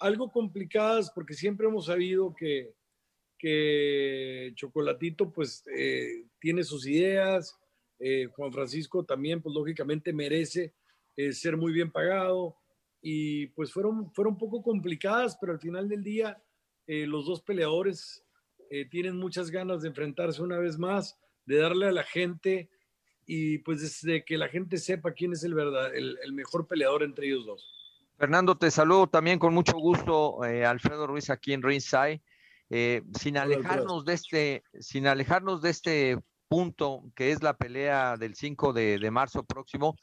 algo 0.00 0.30
complicadas 0.30 1.10
porque 1.14 1.34
siempre 1.34 1.66
hemos 1.66 1.86
sabido 1.86 2.34
que, 2.34 2.74
que 3.38 4.52
Chocolatito 4.54 5.32
pues 5.32 5.64
eh, 5.74 6.26
tiene 6.38 6.62
sus 6.62 6.86
ideas, 6.86 7.58
eh, 7.98 8.26
Juan 8.26 8.52
Francisco 8.52 9.04
también 9.04 9.40
pues 9.40 9.54
lógicamente 9.54 10.12
merece 10.12 10.74
eh, 11.16 11.32
ser 11.32 11.56
muy 11.56 11.72
bien 11.72 11.90
pagado 11.90 12.56
y 13.00 13.46
pues 13.48 13.72
fueron, 13.72 14.12
fueron 14.12 14.34
un 14.34 14.38
poco 14.38 14.62
complicadas, 14.62 15.38
pero 15.40 15.52
al 15.52 15.60
final 15.60 15.88
del 15.88 16.02
día 16.02 16.40
los 16.88 17.26
dos 17.26 17.42
peleadores 17.42 18.24
eh, 18.70 18.84
tienen 18.88 19.16
muchas 19.16 19.50
ganas 19.50 19.82
de 19.82 19.88
enfrentarse 19.88 20.42
una 20.42 20.58
vez 20.58 20.78
más, 20.78 21.18
de 21.44 21.56
darle 21.58 21.86
a 21.86 21.92
la 21.92 22.02
gente 22.02 22.68
y 23.24 23.58
pues 23.58 23.80
desde 23.80 24.24
que 24.24 24.38
la 24.38 24.48
gente 24.48 24.78
sepa 24.78 25.12
quién 25.12 25.32
es 25.32 25.44
el, 25.44 25.54
verdad, 25.54 25.94
el, 25.94 26.32
mejor 26.32 26.66
peleador 26.66 27.02
entre 27.02 27.26
ellos 27.28 27.46
dos. 27.46 27.75
Fernando, 28.18 28.56
te 28.56 28.70
saludo 28.70 29.08
también 29.08 29.38
con 29.38 29.52
mucho 29.52 29.78
gusto, 29.78 30.44
eh, 30.44 30.64
Alfredo 30.64 31.06
Ruiz 31.06 31.30
aquí 31.30 31.52
en 31.52 31.62
Ringside. 31.62 32.22
Eh, 32.68 33.02
sin 33.16 33.36
alejarnos 33.36 34.04
de 34.04 34.14
este, 34.14 34.64
sin 34.80 35.06
alejarnos 35.06 35.62
de 35.62 35.70
este 35.70 36.18
punto 36.48 37.04
que 37.14 37.30
es 37.30 37.40
la 37.42 37.56
pelea 37.56 38.16
del 38.16 38.34
5 38.34 38.72
de, 38.72 38.98
de 38.98 39.10
marzo 39.10 39.44
próximo, 39.44 39.96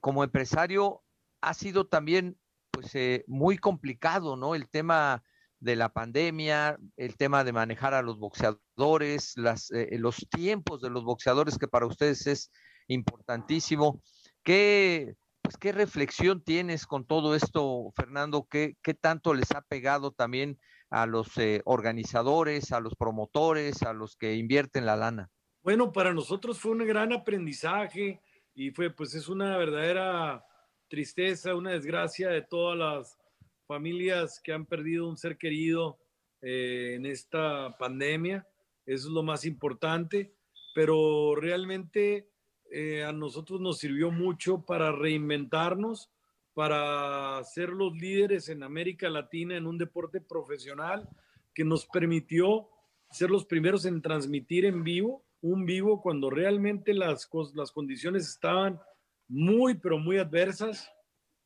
como 0.00 0.22
empresario 0.22 1.02
ha 1.40 1.54
sido 1.54 1.86
también 1.86 2.38
pues 2.70 2.92
muy 3.26 3.56
complicado, 3.58 4.36
¿no? 4.36 4.54
El 4.54 4.68
tema 4.68 5.22
de 5.60 5.76
la 5.76 5.90
pandemia, 5.90 6.78
el 6.96 7.16
tema 7.16 7.44
de 7.44 7.52
manejar 7.52 7.94
a 7.94 8.02
los 8.02 8.18
boxeadores, 8.18 9.36
las, 9.36 9.70
eh, 9.70 9.98
los 9.98 10.26
tiempos 10.30 10.80
de 10.80 10.90
los 10.90 11.04
boxeadores 11.04 11.58
que 11.58 11.68
para 11.68 11.86
ustedes 11.86 12.26
es 12.26 12.50
importantísimo. 12.88 14.02
¿Qué, 14.42 15.14
pues, 15.50 15.58
¿qué 15.58 15.72
reflexión 15.72 16.44
tienes 16.44 16.86
con 16.86 17.04
todo 17.04 17.34
esto, 17.34 17.90
Fernando? 17.96 18.46
¿Qué, 18.48 18.76
tanto 19.00 19.34
les 19.34 19.50
ha 19.50 19.62
pegado 19.62 20.12
también 20.12 20.60
a 20.90 21.06
los 21.06 21.36
eh, 21.38 21.60
organizadores, 21.64 22.70
a 22.70 22.78
los 22.78 22.94
promotores, 22.94 23.82
a 23.82 23.92
los 23.92 24.14
que 24.14 24.36
invierten 24.36 24.86
la 24.86 24.94
lana? 24.94 25.28
Bueno, 25.64 25.90
para 25.90 26.14
nosotros 26.14 26.60
fue 26.60 26.70
un 26.70 26.86
gran 26.86 27.12
aprendizaje 27.12 28.20
y 28.54 28.70
fue, 28.70 28.90
pues 28.90 29.12
es 29.16 29.28
una 29.28 29.56
verdadera 29.56 30.44
tristeza, 30.86 31.56
una 31.56 31.72
desgracia 31.72 32.28
de 32.28 32.42
todas 32.42 32.78
las 32.78 33.18
familias 33.66 34.40
que 34.40 34.52
han 34.52 34.66
perdido 34.66 35.08
un 35.08 35.16
ser 35.16 35.36
querido 35.36 35.98
eh, 36.42 36.94
en 36.94 37.06
esta 37.06 37.76
pandemia. 37.76 38.46
Eso 38.86 39.08
es 39.08 39.12
lo 39.12 39.24
más 39.24 39.44
importante, 39.44 40.32
pero 40.76 41.34
realmente 41.34 42.29
eh, 42.70 43.04
a 43.04 43.12
nosotros 43.12 43.60
nos 43.60 43.78
sirvió 43.78 44.10
mucho 44.10 44.64
para 44.64 44.92
reinventarnos, 44.92 46.10
para 46.54 47.42
ser 47.44 47.70
los 47.70 47.92
líderes 47.94 48.48
en 48.48 48.62
América 48.62 49.08
Latina 49.08 49.56
en 49.56 49.66
un 49.66 49.78
deporte 49.78 50.20
profesional 50.20 51.08
que 51.54 51.64
nos 51.64 51.86
permitió 51.86 52.68
ser 53.10 53.30
los 53.30 53.44
primeros 53.44 53.84
en 53.86 54.02
transmitir 54.02 54.64
en 54.64 54.84
vivo, 54.84 55.24
un 55.40 55.64
vivo 55.64 56.00
cuando 56.00 56.30
realmente 56.30 56.94
las, 56.94 57.28
las 57.54 57.72
condiciones 57.72 58.28
estaban 58.28 58.80
muy, 59.26 59.74
pero 59.74 59.98
muy 59.98 60.18
adversas 60.18 60.90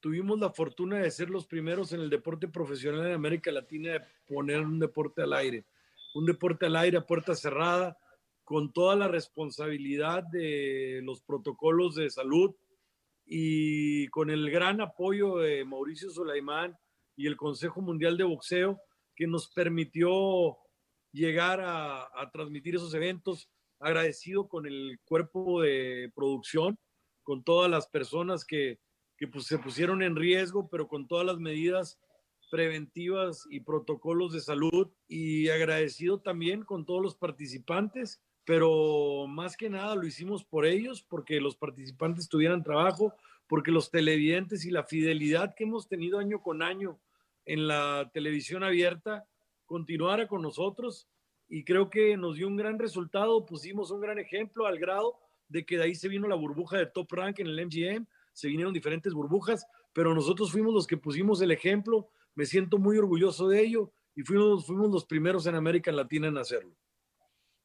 tuvimos 0.04 0.38
la 0.38 0.50
fortuna 0.50 0.98
de 0.98 1.10
ser 1.10 1.30
los 1.30 1.46
primeros 1.46 1.94
en 1.94 2.00
el 2.00 2.10
deporte 2.10 2.46
profesional 2.46 3.06
en 3.06 3.14
América 3.14 3.50
Latina 3.50 3.92
de 3.92 4.02
poner 4.26 4.60
un 4.60 4.78
deporte 4.78 5.22
al 5.22 5.32
aire. 5.32 5.64
Un 6.14 6.26
deporte 6.26 6.66
al 6.66 6.76
aire 6.76 6.98
a 6.98 7.06
puerta 7.06 7.34
cerrada, 7.34 7.96
con 8.44 8.72
toda 8.72 8.94
la 8.94 9.08
responsabilidad 9.08 10.22
de 10.24 11.00
los 11.02 11.22
protocolos 11.22 11.94
de 11.94 12.10
salud 12.10 12.54
y 13.26 14.06
con 14.08 14.30
el 14.30 14.50
gran 14.50 14.80
apoyo 14.80 15.38
de 15.38 15.64
Mauricio 15.64 16.10
Sulaimán 16.10 16.76
y 17.16 17.26
el 17.26 17.36
Consejo 17.36 17.80
Mundial 17.80 18.16
de 18.16 18.24
Boxeo, 18.24 18.80
que 19.16 19.26
nos 19.26 19.48
permitió 19.48 20.58
llegar 21.12 21.60
a, 21.60 22.02
a 22.20 22.30
transmitir 22.32 22.74
esos 22.74 22.92
eventos. 22.94 23.48
Agradecido 23.80 24.48
con 24.48 24.66
el 24.66 24.98
cuerpo 25.04 25.62
de 25.62 26.10
producción, 26.14 26.78
con 27.22 27.44
todas 27.44 27.70
las 27.70 27.86
personas 27.88 28.44
que, 28.44 28.78
que 29.16 29.26
pues, 29.26 29.46
se 29.46 29.58
pusieron 29.58 30.02
en 30.02 30.16
riesgo, 30.16 30.68
pero 30.68 30.88
con 30.88 31.06
todas 31.06 31.26
las 31.26 31.38
medidas 31.38 31.98
preventivas 32.50 33.46
y 33.50 33.60
protocolos 33.60 34.32
de 34.32 34.40
salud 34.40 34.88
y 35.08 35.48
agradecido 35.48 36.20
también 36.20 36.62
con 36.62 36.84
todos 36.84 37.02
los 37.02 37.16
participantes, 37.16 38.22
pero 38.44 39.26
más 39.26 39.56
que 39.56 39.70
nada 39.70 39.94
lo 39.94 40.06
hicimos 40.06 40.44
por 40.44 40.66
ellos, 40.66 41.02
porque 41.02 41.40
los 41.40 41.56
participantes 41.56 42.28
tuvieran 42.28 42.62
trabajo, 42.62 43.14
porque 43.46 43.70
los 43.70 43.90
televidentes 43.90 44.64
y 44.64 44.70
la 44.70 44.84
fidelidad 44.84 45.54
que 45.54 45.64
hemos 45.64 45.88
tenido 45.88 46.18
año 46.18 46.42
con 46.42 46.62
año 46.62 46.98
en 47.44 47.68
la 47.68 48.10
televisión 48.12 48.62
abierta 48.62 49.26
continuara 49.66 50.26
con 50.26 50.42
nosotros 50.42 51.08
y 51.48 51.64
creo 51.64 51.90
que 51.90 52.16
nos 52.16 52.36
dio 52.36 52.48
un 52.48 52.56
gran 52.56 52.78
resultado, 52.78 53.44
pusimos 53.44 53.90
un 53.90 54.00
gran 54.00 54.18
ejemplo 54.18 54.66
al 54.66 54.78
grado 54.78 55.18
de 55.48 55.64
que 55.64 55.76
de 55.76 55.84
ahí 55.84 55.94
se 55.94 56.08
vino 56.08 56.26
la 56.26 56.34
burbuja 56.34 56.78
de 56.78 56.86
Top 56.86 57.12
Rank 57.12 57.38
en 57.40 57.46
el 57.48 57.66
MGM 57.66 58.06
se 58.34 58.48
vinieron 58.48 58.74
diferentes 58.74 59.14
burbujas, 59.14 59.66
pero 59.92 60.14
nosotros 60.14 60.52
fuimos 60.52 60.74
los 60.74 60.86
que 60.86 60.96
pusimos 60.96 61.40
el 61.40 61.52
ejemplo, 61.52 62.10
me 62.34 62.44
siento 62.44 62.78
muy 62.78 62.98
orgulloso 62.98 63.48
de 63.48 63.62
ello 63.62 63.92
y 64.14 64.22
fuimos, 64.22 64.66
fuimos 64.66 64.90
los 64.90 65.06
primeros 65.06 65.46
en 65.46 65.54
América 65.54 65.90
Latina 65.92 66.28
en 66.28 66.36
hacerlo. 66.36 66.74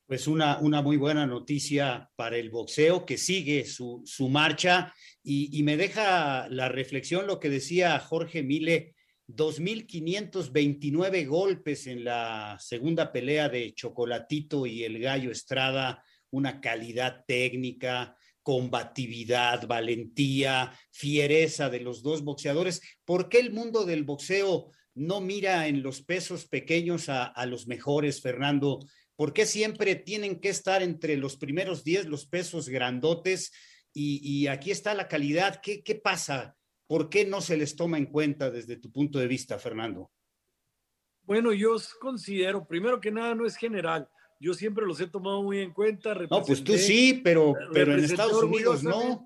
Pues 0.09 0.25
una, 0.25 0.57
una 0.57 0.81
muy 0.81 0.97
buena 0.97 1.27
noticia 1.27 2.09
para 2.15 2.37
el 2.37 2.49
boxeo 2.49 3.05
que 3.05 3.15
sigue 3.15 3.63
su, 3.63 4.01
su 4.05 4.27
marcha 4.27 4.91
y, 5.21 5.61
me 5.61 5.77
deja 5.77 6.49
la 6.49 6.67
reflexión 6.67 7.27
lo 7.27 7.39
que 7.39 7.51
decía 7.51 7.99
Jorge 7.99 8.41
Mile, 8.41 8.95
2.529 9.27 11.27
golpes 11.27 11.85
en 11.85 12.05
la 12.05 12.57
segunda 12.59 13.11
pelea 13.11 13.49
de 13.49 13.71
Chocolatito 13.75 14.65
y 14.65 14.83
el 14.83 14.97
Gallo 14.97 15.29
Estrada, 15.29 16.03
una 16.31 16.59
calidad 16.59 17.23
técnica, 17.27 18.17
combatividad, 18.41 19.67
valentía, 19.67 20.73
fiereza 20.89 21.69
de 21.69 21.81
los 21.81 22.01
dos 22.01 22.23
boxeadores. 22.23 22.81
¿Por 23.05 23.29
qué 23.29 23.41
el 23.41 23.53
mundo 23.53 23.85
del 23.85 24.05
boxeo 24.05 24.71
no 24.95 25.21
mira 25.21 25.67
en 25.67 25.83
los 25.83 26.01
pesos 26.01 26.47
pequeños 26.47 27.09
a, 27.09 27.45
los 27.45 27.67
mejores, 27.67 28.21
Fernando? 28.21 28.79
¿Por 29.19 29.33
qué 29.33 29.45
siempre 29.45 29.95
tienen 29.95 30.39
que 30.39 30.47
estar 30.47 30.81
entre 30.81 31.17
los 31.17 31.35
primeros 31.35 31.83
10 31.83 32.05
los 32.05 32.25
pesos 32.25 32.69
grandotes? 32.69 33.51
Y, 33.91 34.47
aquí 34.47 34.71
está 34.71 34.93
la 34.93 35.09
calidad. 35.09 35.59
¿Qué, 35.61 35.83
¿Qué 35.83 35.95
pasa? 35.95 36.55
¿Por 36.87 37.09
qué 37.09 37.25
no 37.25 37.41
se 37.41 37.57
les 37.57 37.75
toma 37.75 37.97
en 37.97 38.05
cuenta 38.05 38.49
desde 38.49 38.77
tu 38.77 38.93
punto 38.93 39.19
de 39.19 39.27
vista, 39.27 39.59
Fernando? 39.59 40.09
Bueno, 41.23 41.51
yo 41.51 41.75
considero, 41.99 42.65
primero 42.65 43.01
que 43.01 43.11
nada, 43.11 43.35
no 43.35 43.45
es 43.45 43.57
general 43.57 44.09
yo 44.39 44.53
siempre 44.53 44.85
los 44.85 45.01
he 45.01 45.07
tomado 45.07 45.43
muy 45.43 45.59
en 45.59 45.73
cuenta. 45.73 46.13
No, 46.13 46.41
pues 46.45 46.63
tú 46.63 46.77
sí, 46.77 47.19
pero, 47.21 47.55
pero 47.73 47.91
en 47.91 48.05
Estados 48.05 48.41
Unidos 48.41 48.83
no. 48.85 49.21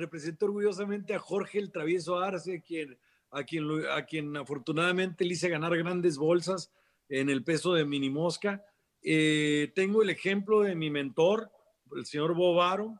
Represento 0.00 0.46
orgullosamente 0.46 1.14
a 1.14 1.20
Jorge 1.20 1.60
el 1.60 1.70
Travieso 1.70 2.18
Arce, 2.18 2.60
quien, 2.60 2.98
a, 3.30 3.44
quien, 3.44 3.64
a 3.88 4.04
quien 4.04 4.36
afortunadamente 4.36 5.24
le 5.24 5.34
hice 5.34 5.48
ganar 5.48 5.76
grandes 5.76 6.16
bolsas 6.16 6.72
en 7.08 7.30
el 7.30 7.44
peso 7.44 7.74
de 7.74 7.84
mini 7.84 8.10
mosca. 8.10 8.64
Eh, 9.02 9.72
tengo 9.74 10.02
el 10.02 10.10
ejemplo 10.10 10.62
de 10.62 10.74
mi 10.74 10.90
mentor, 10.90 11.50
el 11.94 12.06
señor 12.06 12.34
Bovaro, 12.34 12.94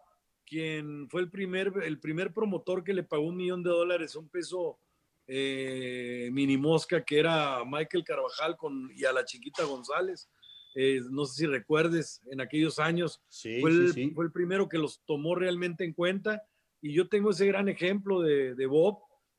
quien 0.47 1.09
fue 1.09 1.23
el 1.23 1.31
primer, 1.31 1.73
el 1.83 1.99
primer 1.99 2.33
promotor 2.33 2.85
que 2.85 2.93
le 2.93 3.03
pagó 3.03 3.25
un 3.25 3.37
millón 3.37 3.63
de 3.63 3.71
dólares 3.71 4.15
a 4.15 4.19
un 4.19 4.29
peso 4.29 4.79
eh, 5.27 6.29
mini 6.33 6.59
mosca, 6.59 7.03
que 7.03 7.19
era 7.19 7.65
Michael 7.65 8.05
Carvajal 8.05 8.57
con, 8.57 8.91
y 8.95 9.05
a 9.05 9.13
la 9.13 9.25
chiquita 9.25 9.65
González. 9.65 10.29
Eh, 10.75 11.01
no 11.11 11.25
sé 11.25 11.43
si 11.43 11.47
recuerdes, 11.47 12.21
en 12.31 12.41
aquellos 12.41 12.79
años 12.79 13.23
fue, 13.61 13.71
el, 13.71 14.33
primero 14.33 14.69
que 14.69 14.77
los 14.77 15.01
tomó 15.07 15.37
realmente 15.37 15.85
en 15.85 15.93
cuenta 15.93 16.43
y 16.83 16.93
yo 16.93 17.09
tengo 17.09 17.31
ese 17.31 17.47
gran 17.47 17.69
ejemplo 17.69 18.21
de, 18.21 18.67
Bob, 18.67 18.99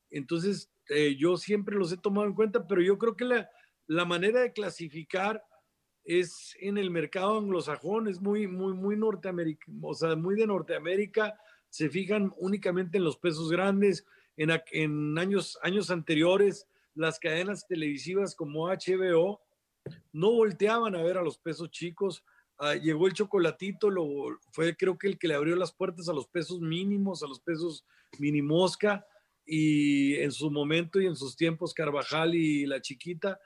entonces 0.09 0.71
eh, 0.89 1.15
yo 1.17 1.35
siempre 1.35 1.75
los 1.75 1.91
he 1.91 1.97
tomado 1.97 2.25
en 2.25 2.33
cuenta, 2.33 2.65
pero 2.65 2.81
yo 2.81 2.97
creo 2.97 3.17
que 3.17 3.25
la, 3.25 3.49
la 3.87 4.05
manera 4.05 4.41
de 4.41 4.53
clasificar 4.53 5.43
es 6.03 6.55
en 6.59 6.77
el 6.77 6.91
mercado 6.91 7.37
anglosajón, 7.37 8.07
es 8.07 8.21
muy, 8.21 8.47
muy, 8.47 8.73
muy 8.73 8.95
norteamericano, 8.95 9.79
o 9.81 9.93
sea, 9.93 10.15
muy 10.15 10.35
de 10.35 10.47
Norteamérica, 10.47 11.39
se 11.69 11.89
fijan 11.89 12.31
únicamente 12.37 12.97
en 12.97 13.03
los 13.03 13.17
pesos 13.17 13.51
grandes, 13.51 14.05
en, 14.37 15.17
años, 15.17 15.57
años 15.61 15.89
anteriores, 15.89 16.67
las 16.93 17.19
cadenas 17.19 17.67
televisivas 17.67 18.35
como 18.35 18.67
HBO 18.67 19.41
no 20.13 20.31
volteaban 20.31 20.95
a 20.95 21.03
ver 21.03 21.17
a 21.17 21.21
los 21.21 21.37
pesos 21.37 21.69
chicos. 21.69 22.23
Ah, 22.57 22.75
llegó 22.75 23.07
el 23.07 23.13
chocolatito, 23.13 23.89
lo, 23.89 24.39
fue 24.51 24.75
creo 24.75 24.97
que 24.97 25.07
el 25.07 25.19
que 25.19 25.27
le 25.27 25.35
abrió 25.35 25.55
las 25.55 25.73
puertas 25.73 26.07
a 26.07 26.13
los 26.13 26.27
pesos 26.27 26.61
mínimos, 26.61 27.21
a 27.21 27.27
los 27.27 27.39
pesos 27.41 27.85
mini 28.17 28.41
mosca, 28.41 29.05
y 29.45 30.15
en 30.15 30.31
su 30.31 30.49
momento 30.49 30.99
y 30.99 31.05
en 31.05 31.15
sus 31.15 31.35
tiempos 31.35 31.73
Carvajal 31.73 32.33
y 32.35 32.65
la 32.65 32.81
chiquita, 32.81 33.39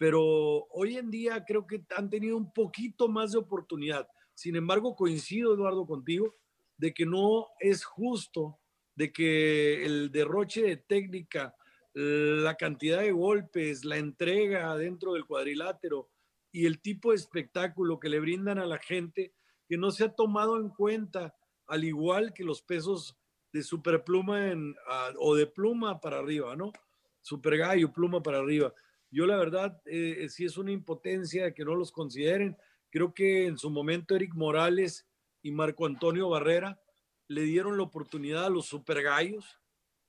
pero 0.00 0.66
hoy 0.70 0.96
en 0.96 1.10
día 1.10 1.44
creo 1.44 1.66
que 1.66 1.84
han 1.94 2.08
tenido 2.08 2.34
un 2.34 2.50
poquito 2.54 3.06
más 3.06 3.32
de 3.32 3.38
oportunidad. 3.38 4.08
Sin 4.32 4.56
embargo, 4.56 4.96
coincido, 4.96 5.52
Eduardo, 5.52 5.86
contigo, 5.86 6.34
de 6.78 6.94
que 6.94 7.04
no 7.04 7.48
es 7.58 7.84
justo 7.84 8.58
de 8.94 9.12
que 9.12 9.84
el 9.84 10.10
derroche 10.10 10.62
de 10.62 10.78
técnica 10.78 11.54
la 11.92 12.54
cantidad 12.54 13.00
de 13.00 13.12
golpes, 13.12 13.84
la 13.84 13.98
entrega 13.98 14.74
dentro 14.74 15.12
del 15.12 15.26
cuadrilátero 15.26 16.08
y 16.50 16.64
el 16.64 16.80
tipo 16.80 17.10
de 17.10 17.16
espectáculo 17.16 18.00
que 18.00 18.08
le 18.08 18.20
brindan 18.20 18.58
a 18.58 18.64
la 18.64 18.78
gente 18.78 19.34
que 19.68 19.76
no 19.76 19.90
se 19.90 20.04
ha 20.04 20.14
tomado 20.14 20.58
en 20.58 20.70
cuenta, 20.70 21.34
al 21.66 21.84
igual 21.84 22.32
que 22.32 22.42
los 22.42 22.62
pesos 22.62 23.18
de 23.52 23.62
superpluma 23.62 24.46
en, 24.50 24.74
o 25.18 25.34
de 25.34 25.46
pluma 25.46 26.00
para 26.00 26.20
arriba, 26.20 26.56
¿no? 26.56 26.72
Super 27.20 27.58
gallo, 27.58 27.92
pluma 27.92 28.22
para 28.22 28.38
arriba. 28.38 28.72
Yo 29.10 29.26
la 29.26 29.36
verdad, 29.36 29.80
eh, 29.86 30.28
sí 30.28 30.44
es 30.44 30.56
una 30.56 30.72
impotencia 30.72 31.52
que 31.52 31.64
no 31.64 31.74
los 31.74 31.90
consideren. 31.90 32.56
Creo 32.90 33.12
que 33.12 33.46
en 33.46 33.58
su 33.58 33.70
momento 33.70 34.14
Eric 34.14 34.34
Morales 34.34 35.06
y 35.42 35.50
Marco 35.50 35.86
Antonio 35.86 36.28
Barrera 36.28 36.80
le 37.28 37.42
dieron 37.42 37.76
la 37.76 37.84
oportunidad 37.84 38.46
a 38.46 38.50
los 38.50 38.66
super 38.66 39.02
gallos 39.02 39.58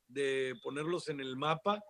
de 0.07 0.55
ponerlos 0.63 1.09
en 1.09 1.19
el 1.19 1.35
mapa 1.35 1.83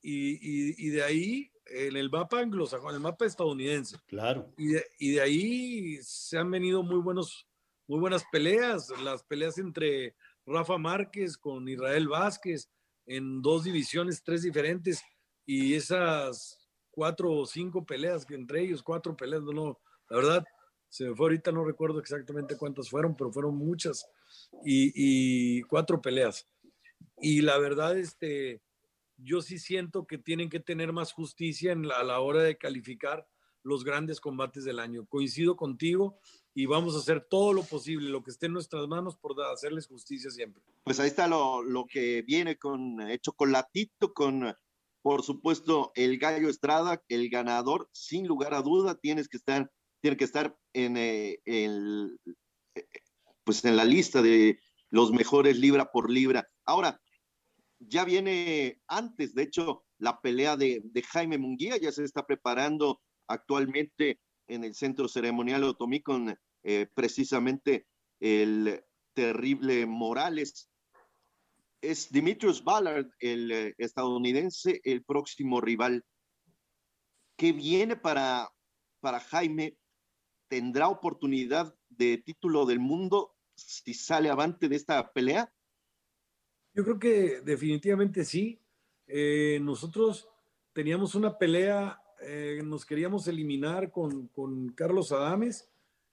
y, 0.00 0.90
de 0.90 1.02
ahí, 1.02 1.50
en 1.66 1.96
el 1.96 2.10
mapa 2.10 2.38
anglosajón, 2.38 2.94
el 2.94 3.00
mapa 3.00 3.26
estadounidense. 3.26 3.96
Claro. 4.06 4.52
Y 4.56 4.68
de, 4.68 4.86
y 4.98 5.10
de 5.12 5.20
ahí 5.20 5.98
se 6.02 6.38
han 6.38 6.50
venido 6.50 6.84
muy, 6.84 7.00
buenos, 7.00 7.48
muy 7.88 7.98
buenas 7.98 8.24
peleas, 8.30 8.92
las 9.02 9.24
peleas 9.24 9.58
entre 9.58 10.14
Rafa 10.46 10.78
Márquez 10.78 11.36
con 11.36 11.68
Israel 11.68 12.06
Vázquez 12.06 12.70
en 13.06 13.42
dos 13.42 13.64
divisiones, 13.64 14.22
tres 14.22 14.42
diferentes, 14.42 15.02
y 15.46 15.74
esas 15.74 16.58
cuatro 16.90 17.32
o 17.32 17.46
cinco 17.46 17.84
peleas 17.84 18.26
entre 18.30 18.62
ellos, 18.62 18.82
cuatro 18.82 19.16
peleas, 19.16 19.42
no, 19.42 19.52
no, 19.52 19.80
la 20.10 20.16
verdad, 20.16 20.44
se 20.88 21.04
me 21.04 21.14
fue 21.14 21.26
ahorita, 21.26 21.52
no 21.52 21.64
recuerdo 21.64 22.00
exactamente 22.00 22.56
cuántas 22.56 22.88
fueron, 22.88 23.16
pero 23.16 23.30
fueron 23.30 23.56
muchas, 23.56 24.08
y, 24.64 25.62
cuatro 25.62 26.00
peleas. 26.00 26.48
Y 27.20 27.42
la 27.42 27.58
verdad, 27.58 27.98
este, 27.98 28.62
yo 29.18 29.42
sí 29.42 29.58
siento 29.58 30.06
que 30.06 30.18
tienen 30.18 30.48
que 30.48 30.60
tener 30.60 30.92
más 30.92 31.12
justicia 31.12 31.72
en 31.72 31.90
a 31.90 32.02
la 32.02 32.20
hora 32.20 32.42
de 32.42 32.56
calificar 32.56 33.26
los 33.62 33.84
grandes 33.84 34.20
combates 34.20 34.64
del 34.64 34.78
año. 34.78 35.06
Coincido 35.06 35.56
contigo 35.56 36.18
y 36.54 36.66
vamos 36.66 36.94
a 36.94 36.98
hacer 36.98 37.20
todo 37.28 37.52
lo 37.52 37.62
posible, 37.62 38.08
lo 38.08 38.22
que 38.22 38.30
esté 38.30 38.46
en 38.46 38.52
nuestras 38.52 38.86
manos 38.86 39.16
por 39.16 39.34
hacerles 39.42 39.86
justicia 39.86 40.30
siempre. 40.30 40.62
Pues 40.84 41.00
ahí 41.00 41.08
está 41.08 41.26
lo, 41.26 41.62
lo 41.62 41.84
que 41.84 42.22
viene 42.22 42.56
con 42.56 43.00
eh, 43.00 43.18
chocolatito, 43.18 44.14
con 44.14 44.56
por 45.06 45.22
supuesto 45.22 45.92
el 45.94 46.18
Gallo 46.18 46.48
Estrada, 46.48 47.00
el 47.06 47.30
ganador, 47.30 47.88
sin 47.92 48.26
lugar 48.26 48.54
a 48.54 48.62
duda, 48.62 48.96
tienes 48.96 49.28
que 49.28 49.36
estar, 49.36 49.70
tiene 50.00 50.16
que 50.16 50.24
estar 50.24 50.58
en 50.72 50.96
eh, 50.96 51.38
el, 51.44 52.18
eh, 52.74 52.88
pues 53.44 53.64
en 53.64 53.76
la 53.76 53.84
lista 53.84 54.20
de 54.20 54.58
los 54.90 55.12
mejores 55.12 55.58
libra 55.58 55.92
por 55.92 56.10
libra. 56.10 56.48
Ahora, 56.64 57.00
ya 57.78 58.04
viene 58.04 58.80
antes, 58.88 59.32
de 59.32 59.44
hecho, 59.44 59.84
la 59.98 60.20
pelea 60.20 60.56
de, 60.56 60.82
Jaime 61.12 61.38
Munguía, 61.38 61.76
ya 61.76 61.92
se 61.92 62.02
está 62.02 62.26
preparando 62.26 63.00
actualmente 63.28 64.18
en 64.48 64.64
el 64.64 64.74
centro 64.74 65.06
ceremonial 65.06 65.62
Otomí 65.62 66.02
con 66.02 66.36
eh, 66.64 66.88
precisamente 66.94 67.86
el 68.18 68.82
terrible 69.14 69.86
Morales. 69.86 70.68
Es 71.80 72.10
Dimitrios 72.10 72.64
Ballard, 72.64 73.08
el 73.20 73.52
eh, 73.52 73.74
estadounidense, 73.78 74.80
el 74.84 75.04
próximo 75.04 75.60
rival. 75.60 76.04
¿Qué 77.36 77.52
viene 77.52 77.96
para, 77.96 78.50
para 79.00 79.20
Jaime? 79.20 79.76
¿Tendrá 80.48 80.88
oportunidad 80.88 81.74
de 81.88 82.18
título 82.18 82.66
del 82.66 82.80
mundo 82.80 83.34
si 83.54 83.94
sale 83.94 84.30
avante 84.30 84.68
de 84.68 84.76
esta 84.76 85.12
pelea? 85.12 85.52
Yo 86.74 86.84
creo 86.84 86.98
que 86.98 87.40
definitivamente 87.40 88.24
sí. 88.24 88.60
Eh, 89.06 89.58
nosotros 89.62 90.28
teníamos 90.72 91.14
una 91.14 91.38
pelea, 91.38 92.00
eh, 92.20 92.60
nos 92.64 92.84
queríamos 92.84 93.26
eliminar 93.28 93.90
con, 93.90 94.28
con, 94.28 94.68
Carlos 94.70 95.10
Adames. 95.10 95.70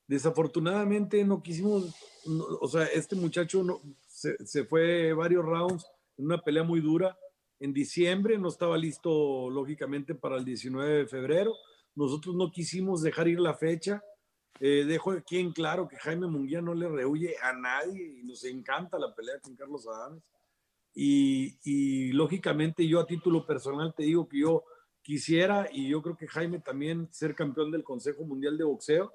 Desafortunadamente 0.08 1.24
no 1.26 1.42
quisimos, 1.42 1.94
o 2.62 2.68
sea, 2.68 2.86
este 2.86 3.16
muchacho 3.16 3.64
no, 3.64 3.82
se, 4.46 4.66
fue 4.66 5.14
varios 5.14 5.44
rounds 5.44 5.86
en 6.18 6.26
una 6.26 6.42
pelea 6.42 6.64
muy 6.64 6.82
dura. 6.82 7.18
En 7.60 7.74
diciembre 7.74 8.38
no 8.38 8.50
estaba 8.50 8.78
listo, 8.78 9.50
lógicamente, 9.50 10.16
para 10.16 10.38
el 10.38 10.46
19 10.46 11.00
de 11.00 11.08
febrero. 11.08 11.54
Nosotros 11.96 12.36
no 12.36 12.52
quisimos 12.52 13.02
dejar 13.02 13.28
ir 13.28 13.40
la 13.40 13.54
fecha. 13.54 14.04
Eh, 14.60 14.86
dejo 14.86 15.12
aquí 15.12 15.40
en 15.40 15.52
claro 15.52 15.88
que 15.88 15.98
Jaime 15.98 16.28
Munguía 16.28 16.62
no 16.62 16.74
le 16.74 16.88
rehuye 16.88 17.36
a 17.42 17.54
nadie 17.54 18.20
y 18.20 18.24
nos 18.24 18.44
encanta 18.44 19.00
la 19.00 19.14
pelea 19.14 19.40
con 19.42 19.56
Carlos 19.56 19.88
Adames. 19.88 20.24
Y, 20.96 22.12
lógicamente 22.12 22.88
yo 22.88 23.00
a 23.00 23.08
título 23.08 23.48
personal 23.48 23.96
te 23.96 24.04
digo 24.04 24.28
que 24.30 24.40
yo 24.40 24.64
quisiera, 25.02 25.68
y 25.72 25.90
yo 25.90 26.02
creo 26.02 26.16
que 26.16 26.28
Jaime 26.28 26.60
también, 26.60 27.10
ser 27.12 27.36
campeón 27.36 27.72
del 27.72 27.84
Consejo 27.84 28.24
Mundial 28.24 28.58
de 28.58 28.64
Boxeo. 28.64 29.12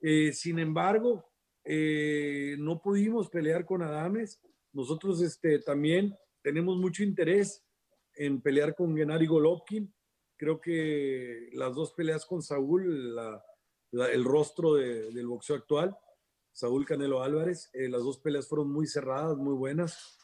Eh, 0.00 0.32
sin 0.32 0.58
embargo, 0.58 1.29
eh, 1.64 2.56
no 2.58 2.80
pudimos 2.80 3.28
pelear 3.28 3.64
con 3.64 3.82
Adames. 3.82 4.40
Nosotros 4.72 5.20
este, 5.22 5.58
también 5.60 6.16
tenemos 6.42 6.76
mucho 6.76 7.02
interés 7.02 7.64
en 8.14 8.40
pelear 8.40 8.74
con 8.74 8.96
Gennady 8.96 9.26
Golovkin. 9.26 9.92
Creo 10.36 10.60
que 10.60 11.50
las 11.52 11.74
dos 11.74 11.92
peleas 11.92 12.24
con 12.24 12.42
Saúl, 12.42 13.18
el 13.92 14.24
rostro 14.24 14.74
del 14.74 15.26
boxeo 15.26 15.56
actual, 15.56 15.96
Saúl 16.52 16.86
Canelo 16.86 17.22
Álvarez, 17.22 17.70
eh, 17.74 17.88
las 17.88 18.02
dos 18.02 18.18
peleas 18.18 18.48
fueron 18.48 18.72
muy 18.72 18.86
cerradas, 18.86 19.36
muy 19.36 19.54
buenas 19.54 20.18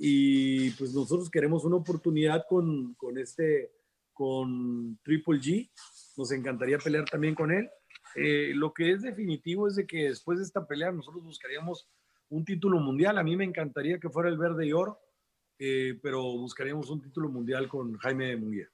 y 0.00 0.70
pues 0.72 0.94
nosotros 0.94 1.28
queremos 1.28 1.64
una 1.64 1.76
oportunidad 1.76 2.44
con, 2.48 2.94
con 2.94 3.18
este, 3.18 3.72
con 4.12 4.98
Triple 5.02 5.40
G. 5.40 5.70
Nos 6.16 6.30
encantaría 6.30 6.78
pelear 6.78 7.04
también 7.04 7.34
con 7.34 7.50
él. 7.50 7.68
Eh, 8.14 8.52
lo 8.54 8.72
que 8.72 8.92
es 8.92 9.02
definitivo 9.02 9.68
es 9.68 9.76
de 9.76 9.86
que 9.86 10.08
después 10.08 10.38
de 10.38 10.44
esta 10.44 10.66
pelea 10.66 10.92
nosotros 10.92 11.22
buscaríamos 11.22 11.88
un 12.30 12.44
título 12.44 12.78
mundial. 12.78 13.18
A 13.18 13.22
mí 13.22 13.36
me 13.36 13.44
encantaría 13.44 13.98
que 13.98 14.10
fuera 14.10 14.28
el 14.28 14.38
verde 14.38 14.66
y 14.66 14.72
oro, 14.72 15.00
eh, 15.58 15.98
pero 16.02 16.22
buscaríamos 16.22 16.90
un 16.90 17.00
título 17.00 17.28
mundial 17.28 17.68
con 17.68 17.96
Jaime 17.98 18.36
Munguía. 18.36 18.68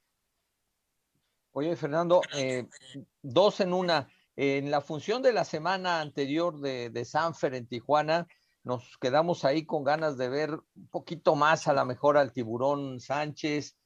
Oye, 1.51 1.75
Fernando, 1.75 2.21
eh, 2.35 2.67
dos 3.21 3.59
en 3.61 3.73
una. 3.73 4.09
En 4.35 4.69
la 4.69 4.81
función 4.81 5.21
de 5.21 5.31
la 5.31 5.45
semana 5.45 6.01
anterior 6.01 6.59
de, 6.59 7.05
Sanfer 7.05 7.55
en 7.55 7.67
Tijuana, 7.67 8.27
nos 8.65 8.97
quedamos 8.97 9.45
ahí 9.45 9.65
con 9.65 9.85
ganas 9.85 10.17
de 10.17 10.27
ver 10.27 10.51
un 10.51 10.87
poquito 10.89 11.35
más 11.35 11.69
a 11.69 11.73
la 11.73 11.85
mejor 11.85 12.17
al 12.17 12.33
tiburón 12.33 12.99
Sánchez. 12.99 13.77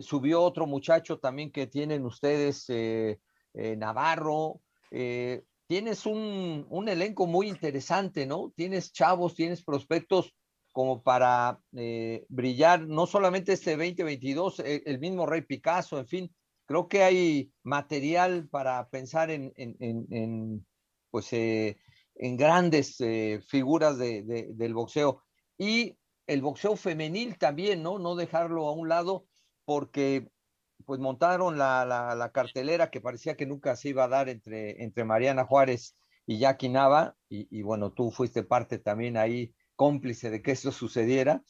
Subió 0.00 0.40
otro 0.40 0.66
muchacho 0.66 1.18
también 1.18 1.52
que 1.52 1.66
tienen 1.66 2.06
ustedes, 2.06 2.66
Navarro. 3.52 4.62
Tienes 4.90 6.06
un, 6.06 6.66
un, 6.68 6.88
elenco 6.88 7.26
muy 7.26 7.48
interesante, 7.48 8.26
¿no? 8.26 8.52
Tienes 8.54 8.92
chavos, 8.92 9.34
tienes 9.34 9.64
prospectos 9.64 10.34
como 10.72 11.02
para 11.02 11.60
brillar, 12.28 12.86
no 12.86 13.06
solamente 13.06 13.52
este 13.52 13.76
2022, 13.76 14.60
el 14.60 14.98
mismo 14.98 15.24
Rey 15.24 15.42
Picasso, 15.42 15.98
en 15.98 16.06
fin, 16.06 16.34
creo 16.66 16.88
que 16.88 17.02
hay 17.02 17.52
material 17.62 18.48
para 18.48 18.88
pensar 18.88 19.30
en, 19.30 19.52
en, 19.56 19.76
en, 20.10 20.66
pues, 21.10 21.32
en 22.16 22.36
grandes 22.36 23.00
eh, 23.00 23.40
figuras 23.46 23.98
de, 23.98 24.22
del 24.52 24.74
boxeo. 24.74 25.22
Y 25.58 25.96
el 26.26 26.42
boxeo 26.42 26.76
femenil 26.76 27.38
también, 27.38 27.82
¿no? 27.82 27.98
No 27.98 28.14
dejarlo 28.14 28.66
a 28.66 28.72
un 28.72 28.88
lado 28.88 29.26
porque 29.64 30.28
pues 30.84 31.00
montaron 31.00 31.58
la, 31.58 31.84
la, 31.84 32.32
cartelera 32.32 32.90
que 32.90 33.00
parecía 33.00 33.36
que 33.36 33.46
nunca 33.46 33.76
se 33.76 33.90
iba 33.90 34.04
a 34.04 34.08
dar 34.08 34.28
entre, 34.28 34.82
entre 34.82 35.04
Mariana 35.04 35.44
Juárez 35.44 35.96
y 36.26 36.38
Jackie 36.38 36.68
Nava, 36.68 37.16
y, 37.28 37.62
bueno, 37.62 37.92
tú 37.92 38.10
fuiste 38.10 38.42
parte 38.42 38.78
también 38.78 39.16
ahí 39.16 39.54
cómplice 39.76 40.30
de 40.30 40.40
que 40.40 40.52
eso 40.52 40.72
sucediera. 40.72 41.42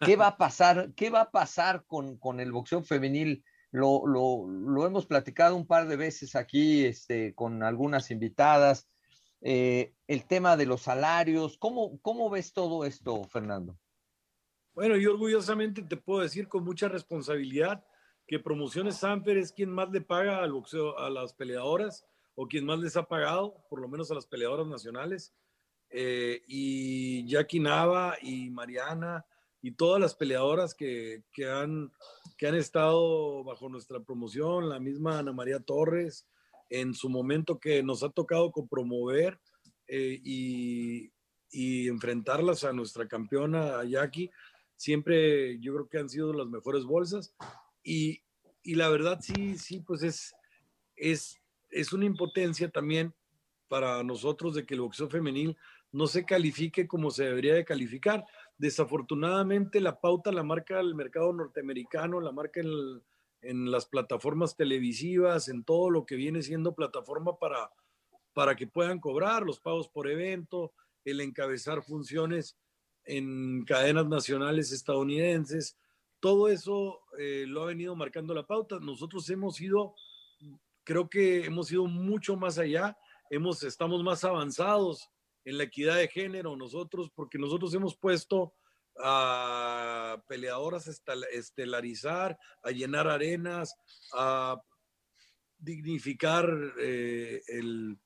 ¿Qué 0.00 0.16
va 0.16 0.28
a 0.28 0.36
pasar? 0.36 0.92
¿Qué 0.94 1.10
va 1.10 1.22
a 1.22 1.30
pasar 1.30 1.84
con, 1.86 2.18
con 2.18 2.40
el 2.40 2.52
boxeo 2.52 2.82
femenil? 2.82 3.44
Lo, 3.70 4.06
lo, 4.06 4.46
lo, 4.48 4.86
hemos 4.86 5.06
platicado 5.06 5.54
un 5.56 5.66
par 5.66 5.86
de 5.86 5.96
veces 5.96 6.34
aquí 6.34 6.84
este, 6.84 7.34
con 7.34 7.62
algunas 7.62 8.10
invitadas. 8.10 8.88
Eh, 9.42 9.94
el 10.06 10.26
tema 10.26 10.56
de 10.56 10.66
los 10.66 10.82
salarios. 10.82 11.56
¿Cómo, 11.58 11.98
¿Cómo 12.00 12.28
ves 12.28 12.52
todo 12.52 12.84
esto, 12.84 13.24
Fernando? 13.24 13.78
Bueno, 14.74 14.96
yo 14.96 15.12
orgullosamente 15.12 15.82
te 15.82 15.96
puedo 15.96 16.20
decir 16.20 16.48
con 16.48 16.64
mucha 16.64 16.88
responsabilidad 16.88 17.84
que 18.30 18.38
Promociones 18.38 18.98
Sanfer 18.98 19.38
es 19.38 19.50
quien 19.50 19.70
más 19.70 19.90
le 19.90 20.00
paga 20.00 20.40
al 20.44 20.52
boxeo, 20.52 20.96
a 20.96 21.10
las 21.10 21.32
peleadoras 21.32 22.06
o 22.36 22.46
quien 22.46 22.64
más 22.64 22.78
les 22.78 22.96
ha 22.96 23.08
pagado, 23.08 23.56
por 23.68 23.80
lo 23.80 23.88
menos 23.88 24.08
a 24.08 24.14
las 24.14 24.24
peleadoras 24.24 24.68
nacionales. 24.68 25.34
Eh, 25.90 26.40
y 26.46 27.26
Jackie 27.26 27.58
Nava 27.58 28.16
y 28.22 28.48
Mariana 28.50 29.26
y 29.60 29.72
todas 29.72 30.00
las 30.00 30.14
peleadoras 30.14 30.76
que, 30.76 31.24
que, 31.32 31.50
han, 31.50 31.90
que 32.38 32.46
han 32.46 32.54
estado 32.54 33.42
bajo 33.42 33.68
nuestra 33.68 33.98
promoción, 33.98 34.68
la 34.68 34.78
misma 34.78 35.18
Ana 35.18 35.32
María 35.32 35.58
Torres, 35.58 36.28
en 36.68 36.94
su 36.94 37.08
momento 37.08 37.58
que 37.58 37.82
nos 37.82 38.04
ha 38.04 38.10
tocado 38.10 38.52
promover 38.70 39.40
eh, 39.88 40.20
y, 40.22 41.10
y, 41.50 41.88
enfrentarlas 41.88 42.62
a 42.62 42.72
nuestra 42.72 43.08
campeona, 43.08 43.82
Jackie, 43.82 44.30
siempre 44.76 45.58
yo 45.58 45.74
creo 45.74 45.88
que 45.88 45.98
han 45.98 46.08
sido 46.08 46.32
las 46.32 46.46
mejores 46.46 46.84
bolsas. 46.84 47.34
Y, 47.82 48.22
y 48.62 48.74
la 48.74 48.88
verdad 48.88 49.20
sí, 49.20 49.56
sí, 49.56 49.80
pues 49.80 50.02
es, 50.02 50.34
es, 50.96 51.40
es 51.70 51.92
una 51.92 52.04
impotencia 52.04 52.70
también 52.70 53.14
para 53.68 54.02
nosotros 54.02 54.54
de 54.54 54.66
que 54.66 54.74
el 54.74 54.80
boxeo 54.80 55.08
femenil 55.08 55.56
no 55.92 56.06
se 56.06 56.24
califique 56.24 56.86
como 56.86 57.10
se 57.10 57.24
debería 57.24 57.54
de 57.54 57.64
calificar. 57.64 58.24
Desafortunadamente 58.58 59.80
la 59.80 60.00
pauta 60.00 60.32
la 60.32 60.42
marca 60.42 60.80
el 60.80 60.94
mercado 60.94 61.32
norteamericano, 61.32 62.20
la 62.20 62.32
marca 62.32 62.60
el, 62.60 63.02
en 63.42 63.70
las 63.70 63.86
plataformas 63.86 64.56
televisivas, 64.56 65.48
en 65.48 65.64
todo 65.64 65.90
lo 65.90 66.04
que 66.04 66.16
viene 66.16 66.42
siendo 66.42 66.74
plataforma 66.74 67.38
para, 67.38 67.70
para 68.32 68.56
que 68.56 68.66
puedan 68.66 69.00
cobrar 69.00 69.42
los 69.42 69.60
pagos 69.60 69.88
por 69.88 70.08
evento, 70.08 70.72
el 71.04 71.20
encabezar 71.20 71.82
funciones 71.82 72.56
en 73.04 73.64
cadenas 73.64 74.06
nacionales 74.06 74.72
estadounidenses. 74.72 75.76
Todo 76.20 76.48
eso 76.48 77.00
eh, 77.18 77.44
lo 77.46 77.62
ha 77.62 77.66
venido 77.66 77.94
marcando 77.96 78.34
la 78.34 78.46
pauta. 78.46 78.78
Nosotros 78.80 79.28
hemos 79.30 79.60
ido, 79.60 79.94
creo 80.84 81.08
que 81.08 81.44
hemos 81.44 81.70
ido 81.72 81.86
mucho 81.86 82.36
más 82.36 82.58
allá, 82.58 82.96
hemos, 83.30 83.62
estamos 83.62 84.02
más 84.02 84.24
avanzados 84.24 85.08
en 85.44 85.58
la 85.58 85.64
equidad 85.64 85.96
de 85.96 86.08
género 86.08 86.56
nosotros, 86.56 87.10
porque 87.14 87.38
nosotros 87.38 87.72
hemos 87.74 87.96
puesto 87.96 88.54
a 89.02 90.22
peleadoras 90.28 90.86
estelarizar, 91.32 92.38
a 92.62 92.70
llenar 92.70 93.08
arenas, 93.08 93.74
a 94.12 94.60
dignificar 95.58 96.48
eh, 96.78 97.42
el 97.48 97.98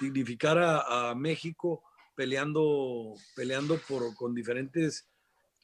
dignificar 0.00 0.58
a, 0.58 1.14
México 1.16 1.82
peleando 2.14 3.14
peleando 3.34 3.80
por 3.88 4.14
con 4.14 4.34
diferentes 4.34 5.08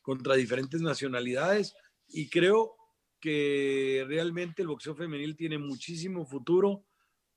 contra 0.03 0.35
diferentes 0.35 0.81
nacionalidades 0.81 1.75
y 2.09 2.29
creo 2.29 2.77
que 3.25 4.05
realmente 4.07 4.61
el 4.61 4.69
boxeo 4.69 4.95
femenil 4.95 5.35
tiene 5.35 5.57
muchísimo 5.57 6.27
futuro. 6.27 6.85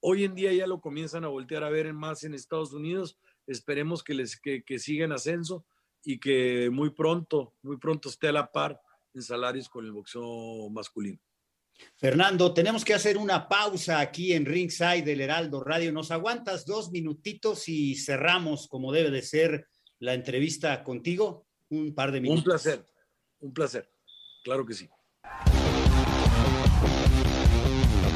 Hoy 0.02 0.26
en 0.26 0.36
día 0.36 0.52
ya 0.52 0.67
lo 0.67 0.82
comienzan 0.82 1.23
a 1.23 1.30
voltear 1.30 1.63
a 1.63 1.69
ver 1.69 1.93
más 1.93 2.26
en 2.26 2.34
Estados 2.34 2.73
Unidos. 2.73 3.17
Esperemos 3.47 4.04
que 4.04 4.13
les 4.13 4.38
que, 4.38 4.65
que 4.65 4.80
siga 4.80 5.06
en 5.06 5.13
ascenso 5.13 5.65
y 6.04 6.19
que 6.19 6.69
muy 6.69 6.89
pronto, 6.89 7.56
muy 7.62 7.78
pronto 7.78 8.10
esté 8.10 8.28
a 8.28 8.34
la 8.34 8.52
par 8.52 8.82
en 9.13 9.21
salarios 9.21 9.69
con 9.69 9.86
el 9.86 9.93
boxeo 9.93 10.69
masculino. 10.71 11.21
Fernando, 11.95 12.54
tenemos 12.54 12.84
que 12.84 12.93
hacer 12.93 13.17
una 13.17 13.47
pausa 13.47 14.02
aquí 14.02 14.34
en 14.34 14.45
Ringside 14.45 15.06
del 15.06 15.21
Heraldo 15.21 15.63
Radio. 15.63 15.93
¿Nos 15.93 16.12
aguantas 16.12 16.65
dos 16.65 16.91
minutitos 16.91 17.69
y 17.69 17.95
cerramos 17.95 18.67
como 18.67 18.91
debe 18.91 19.10
de 19.10 19.21
ser 19.21 19.69
la 20.00 20.13
entrevista 20.13 20.84
contigo? 20.84 21.47
Un 21.69 21.95
par 21.95 22.12
de 22.12 22.19
minutos. 22.19 22.43
Un 22.43 22.52
placer, 22.52 22.86
un 23.39 23.54
placer. 23.54 23.89
Claro 24.43 24.65
que 24.65 24.73
sí. 24.73 24.89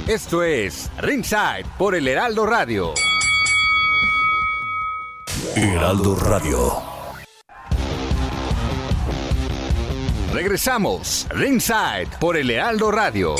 Esto 0.08 0.42
es 0.42 0.90
Ringside 0.98 1.64
por 1.78 1.94
el 1.94 2.08
Heraldo 2.08 2.48
Radio. 2.48 2.94
Heraldo 5.56 6.16
Radio. 6.16 6.84
Regresamos, 10.34 11.28
Ringside, 11.30 12.08
por 12.20 12.36
el 12.36 12.50
Heraldo 12.50 12.92
Radio. 12.92 13.36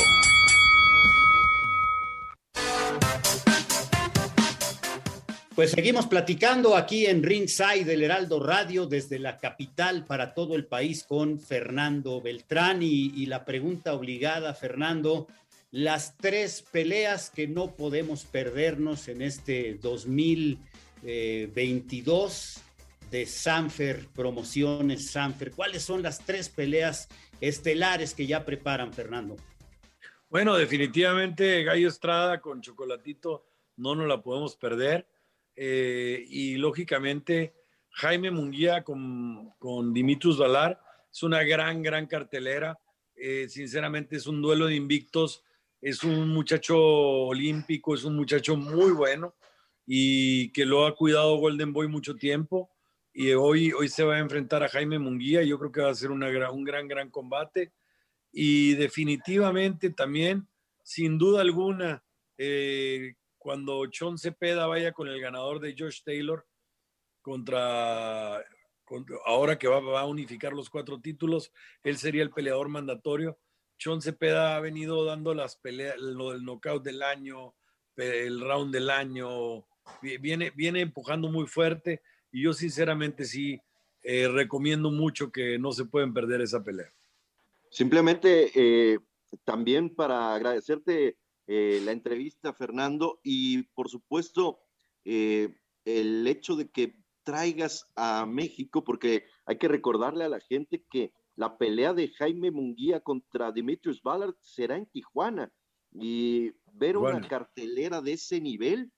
Pues 5.54 5.72
seguimos 5.72 6.06
platicando 6.06 6.76
aquí 6.76 7.06
en 7.06 7.24
Ringside 7.24 7.84
del 7.84 8.04
Heraldo 8.04 8.40
Radio 8.40 8.86
desde 8.86 9.18
la 9.18 9.36
capital 9.36 10.04
para 10.04 10.32
todo 10.32 10.54
el 10.54 10.66
país 10.66 11.04
con 11.04 11.40
Fernando 11.40 12.22
Beltrán 12.22 12.82
y, 12.82 13.12
y 13.16 13.26
la 13.26 13.44
pregunta 13.44 13.92
obligada, 13.94 14.54
Fernando, 14.54 15.26
las 15.72 16.16
tres 16.18 16.62
peleas 16.62 17.30
que 17.30 17.48
no 17.48 17.74
podemos 17.74 18.24
perdernos 18.24 19.08
en 19.08 19.22
este 19.22 19.74
2022 19.80 22.62
de 23.10 23.26
Sanfer, 23.26 24.06
promociones 24.14 25.10
Sanfer. 25.10 25.50
¿Cuáles 25.52 25.82
son 25.82 26.02
las 26.02 26.24
tres 26.24 26.50
peleas 26.50 27.08
estelares 27.40 28.14
que 28.14 28.26
ya 28.26 28.44
preparan, 28.44 28.92
Fernando? 28.92 29.36
Bueno, 30.28 30.54
definitivamente 30.56 31.64
Gallo 31.64 31.88
Estrada 31.88 32.40
con 32.40 32.60
Chocolatito 32.60 33.46
no 33.76 33.94
nos 33.94 34.06
la 34.06 34.22
podemos 34.22 34.56
perder. 34.56 35.08
Eh, 35.56 36.22
y 36.28 36.56
lógicamente 36.56 37.54
Jaime 37.90 38.30
Munguía 38.30 38.84
con, 38.84 39.54
con 39.58 39.94
Dimitrus 39.94 40.36
Valar 40.38 40.78
es 41.10 41.22
una 41.22 41.42
gran, 41.42 41.82
gran 41.82 42.06
cartelera. 42.06 42.78
Eh, 43.14 43.48
sinceramente 43.48 44.16
es 44.16 44.26
un 44.26 44.42
duelo 44.42 44.66
de 44.66 44.74
invictos. 44.74 45.42
Es 45.82 46.02
un 46.04 46.28
muchacho 46.28 46.78
olímpico, 46.78 47.94
es 47.94 48.04
un 48.04 48.16
muchacho 48.16 48.56
muy 48.56 48.92
bueno 48.92 49.34
y 49.84 50.50
que 50.52 50.64
lo 50.64 50.86
ha 50.86 50.94
cuidado 50.94 51.36
Golden 51.36 51.72
Boy 51.72 51.88
mucho 51.88 52.14
tiempo 52.14 52.70
y 53.12 53.32
hoy, 53.32 53.72
hoy 53.72 53.88
se 53.88 54.04
va 54.04 54.14
a 54.14 54.20
enfrentar 54.20 54.62
a 54.62 54.68
Jaime 54.68 54.98
Munguía. 54.98 55.42
Yo 55.42 55.58
creo 55.58 55.72
que 55.72 55.82
va 55.82 55.90
a 55.90 55.94
ser 55.94 56.10
un 56.10 56.20
gran, 56.64 56.88
gran 56.88 57.10
combate. 57.10 57.72
Y 58.32 58.74
definitivamente 58.74 59.90
también, 59.90 60.48
sin 60.82 61.18
duda 61.18 61.42
alguna, 61.42 62.02
eh, 62.38 63.14
cuando 63.36 63.82
Sean 63.92 64.16
Cepeda 64.16 64.66
vaya 64.66 64.92
con 64.92 65.08
el 65.08 65.20
ganador 65.20 65.60
de 65.60 65.74
Josh 65.78 66.02
Taylor 66.02 66.46
contra, 67.20 68.42
ahora 69.26 69.58
que 69.58 69.68
va, 69.68 69.80
va, 69.80 70.00
a 70.00 70.06
unificar 70.06 70.54
los 70.54 70.70
cuatro 70.70 70.98
títulos, 71.00 71.52
él 71.82 71.98
sería 71.98 72.22
el 72.22 72.30
peleador 72.30 72.68
mandatorio. 72.68 73.38
Sean 73.78 74.00
Cepeda 74.00 74.56
ha 74.56 74.60
venido 74.60 75.04
dando 75.04 75.34
las 75.34 75.56
peleas, 75.56 75.98
lo 75.98 76.30
del 76.30 76.44
knockout 76.44 76.82
del 76.82 77.02
año, 77.02 77.54
el 77.96 78.40
round 78.40 78.72
del 78.72 78.90
año, 78.90 79.66
viene, 80.20 80.50
viene 80.50 80.80
empujando 80.80 81.30
muy 81.30 81.46
fuerte 81.46 82.02
y 82.30 82.42
yo 82.42 82.52
sinceramente 82.52 83.24
sí 83.24 83.60
eh, 84.02 84.28
recomiendo 84.28 84.90
mucho 84.90 85.30
que 85.30 85.58
no 85.58 85.72
se 85.72 85.84
pueden 85.84 86.12
perder 86.12 86.40
esa 86.40 86.62
pelea. 86.64 86.92
Simplemente 87.70 88.50
eh, 88.54 88.98
también 89.44 89.94
para 89.94 90.34
agradecerte 90.34 91.16
eh, 91.46 91.80
la 91.84 91.92
entrevista, 91.92 92.52
Fernando, 92.52 93.20
y 93.22 93.62
por 93.74 93.88
supuesto 93.88 94.60
el 95.04 96.26
hecho 96.28 96.54
de 96.54 96.70
que 96.70 96.94
traigas 97.24 97.86
a 97.96 98.24
México, 98.24 98.84
porque 98.84 99.26
hay 99.46 99.58
que 99.58 99.68
recordarle 99.68 100.24
a 100.24 100.28
la 100.28 100.40
gente 100.40 100.84
que 100.90 101.12
la 101.36 101.56
pelea 101.56 101.94
de 101.94 102.08
Jaime 102.08 102.50
Munguía 102.50 103.00
contra 103.00 103.52
Dimitrius 103.52 104.02
Ballard 104.02 104.34
será 104.40 104.76
en 104.76 104.86
Tijuana. 104.86 105.52
Y 105.94 106.52
ver 106.72 106.96
una 106.96 107.20
cartelera 107.28 108.00
de 108.00 108.12
ese 108.12 108.40
nivel 108.40 108.90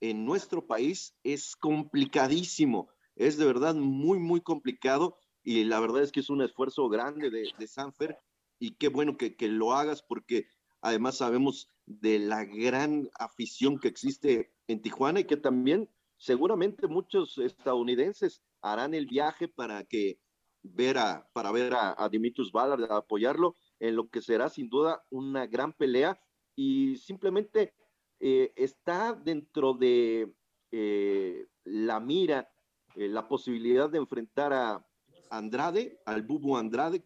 en 0.00 0.24
nuestro 0.24 0.66
país 0.66 1.14
es 1.22 1.54
complicadísimo, 1.54 2.88
es 3.16 3.36
de 3.36 3.44
verdad 3.44 3.74
muy, 3.74 4.18
muy 4.18 4.40
complicado 4.40 5.16
y 5.42 5.64
la 5.64 5.78
verdad 5.80 6.02
es 6.02 6.10
que 6.10 6.20
es 6.20 6.30
un 6.30 6.42
esfuerzo 6.42 6.88
grande 6.88 7.30
de, 7.30 7.50
de 7.58 7.68
Sanfer 7.68 8.18
y 8.58 8.72
qué 8.72 8.88
bueno 8.88 9.16
que, 9.16 9.36
que, 9.36 9.48
lo 9.48 9.72
hagas 9.72 10.02
porque 10.02 10.46
además 10.80 11.18
sabemos 11.18 11.68
de 11.86 12.18
la 12.18 12.44
gran 12.44 13.10
afición 13.18 13.78
que 13.78 13.88
existe 13.88 14.52
en 14.68 14.82
Tijuana 14.82 15.20
y 15.20 15.24
que 15.24 15.36
también 15.36 15.88
seguramente 16.16 16.86
muchos 16.86 17.38
estadounidenses 17.38 18.42
harán 18.62 18.94
el 18.94 19.06
viaje 19.06 19.48
para 19.48 19.84
que 19.84 20.18
ver 20.62 20.98
a, 20.98 21.28
para 21.32 21.52
ver 21.52 21.74
a, 21.74 21.94
a 21.96 22.08
Dimitrius 22.08 22.52
Ballard, 22.52 22.90
apoyarlo 22.92 23.54
en 23.78 23.96
lo 23.96 24.08
que 24.08 24.22
será 24.22 24.48
sin 24.48 24.68
duda 24.68 25.02
una 25.10 25.46
gran 25.46 25.72
pelea. 25.72 26.20
Y 26.54 26.96
simplemente 26.96 27.74
eh, 28.20 28.52
está 28.54 29.14
dentro 29.14 29.72
de 29.72 30.30
eh, 30.70 31.46
la 31.64 32.00
mira 32.00 32.50
eh, 32.94 33.08
la 33.08 33.26
posibilidad 33.26 33.88
de 33.88 33.96
enfrentar 33.96 34.52
a 34.52 34.86
Andrade, 35.30 35.98
al 36.04 36.22
Bubu 36.22 36.56
Andrade, 36.56 37.02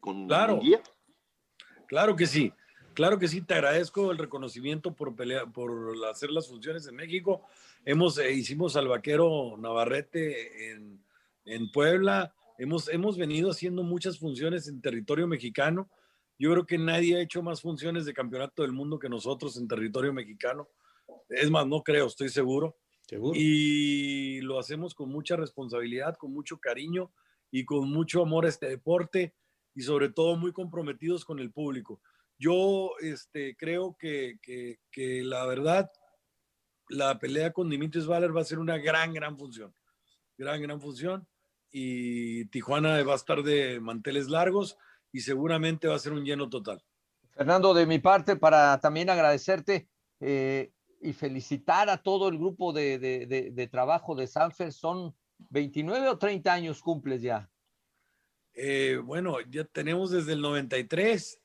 con 0.00 0.26
claro, 0.26 0.60
Claro 1.86 2.16
que 2.16 2.26
sí, 2.26 2.52
claro 2.94 3.18
que 3.18 3.28
sí, 3.28 3.40
te 3.40 3.54
agradezco 3.54 4.10
el 4.10 4.18
reconocimiento 4.18 4.92
por 4.92 5.14
pelear, 5.14 5.50
por 5.50 5.94
hacer 6.10 6.30
las 6.30 6.48
funciones 6.48 6.86
en 6.88 6.96
México. 6.96 7.42
Hemos, 7.84 8.18
hicimos 8.18 8.76
al 8.76 8.88
vaquero 8.88 9.56
Navarrete 9.56 10.72
en, 10.72 11.05
en 11.46 11.70
Puebla, 11.70 12.34
hemos, 12.58 12.88
hemos 12.88 13.16
venido 13.16 13.50
haciendo 13.50 13.82
muchas 13.82 14.18
funciones 14.18 14.68
en 14.68 14.80
territorio 14.80 15.26
mexicano 15.26 15.90
yo 16.38 16.52
creo 16.52 16.66
que 16.66 16.78
nadie 16.78 17.16
ha 17.16 17.22
hecho 17.22 17.42
más 17.42 17.62
funciones 17.62 18.04
de 18.04 18.12
campeonato 18.12 18.62
del 18.62 18.72
mundo 18.72 18.98
que 18.98 19.08
nosotros 19.08 19.56
en 19.56 19.68
territorio 19.68 20.12
mexicano. 20.12 20.68
Es 21.28 21.50
más, 21.50 21.66
no 21.66 21.82
creo, 21.82 22.06
estoy 22.06 22.28
seguro. 22.28 22.76
¿Seguro? 23.08 23.38
Y 23.38 24.40
lo 24.42 24.58
hacemos 24.58 24.94
con 24.94 25.08
mucha 25.08 25.36
responsabilidad, 25.36 26.16
con 26.16 26.32
mucho 26.32 26.58
cariño 26.58 27.12
y 27.50 27.64
con 27.64 27.90
mucho 27.90 28.20
amor 28.22 28.44
a 28.44 28.48
este 28.48 28.68
deporte 28.68 29.34
y 29.74 29.82
sobre 29.82 30.10
todo 30.10 30.36
muy 30.36 30.52
comprometidos 30.52 31.24
con 31.24 31.38
el 31.38 31.52
público. 31.52 32.00
Yo 32.38 32.92
este, 33.00 33.56
creo 33.56 33.96
que, 33.98 34.38
que, 34.42 34.80
que 34.90 35.22
la 35.22 35.46
verdad, 35.46 35.90
la 36.88 37.18
pelea 37.18 37.52
con 37.52 37.70
Dimitris 37.70 38.06
Valer 38.06 38.36
va 38.36 38.42
a 38.42 38.44
ser 38.44 38.58
una 38.58 38.76
gran, 38.76 39.14
gran 39.14 39.38
función. 39.38 39.74
Gran, 40.36 40.60
gran 40.60 40.80
función. 40.80 41.26
Y 41.78 42.46
Tijuana 42.46 43.02
va 43.02 43.12
a 43.12 43.16
estar 43.16 43.42
de 43.42 43.80
manteles 43.80 44.30
largos 44.30 44.78
y 45.12 45.20
seguramente 45.20 45.86
va 45.86 45.96
a 45.96 45.98
ser 45.98 46.14
un 46.14 46.24
lleno 46.24 46.48
total. 46.48 46.82
Fernando, 47.32 47.74
de 47.74 47.84
mi 47.84 47.98
parte, 47.98 48.36
para 48.36 48.80
también 48.80 49.10
agradecerte 49.10 49.86
eh, 50.20 50.72
y 51.02 51.12
felicitar 51.12 51.90
a 51.90 51.98
todo 51.98 52.30
el 52.30 52.38
grupo 52.38 52.72
de, 52.72 52.98
de, 52.98 53.26
de, 53.52 53.66
trabajo 53.66 54.14
de 54.14 54.26
Sanfer, 54.26 54.72
son 54.72 55.14
29 55.50 56.08
o 56.08 56.16
30 56.16 56.50
años 56.50 56.80
cumples 56.80 57.20
ya. 57.20 57.50
Eh, 58.54 58.98
bueno, 59.04 59.36
ya 59.50 59.64
tenemos 59.64 60.10
desde 60.10 60.32
el 60.32 60.40
93. 60.40 61.42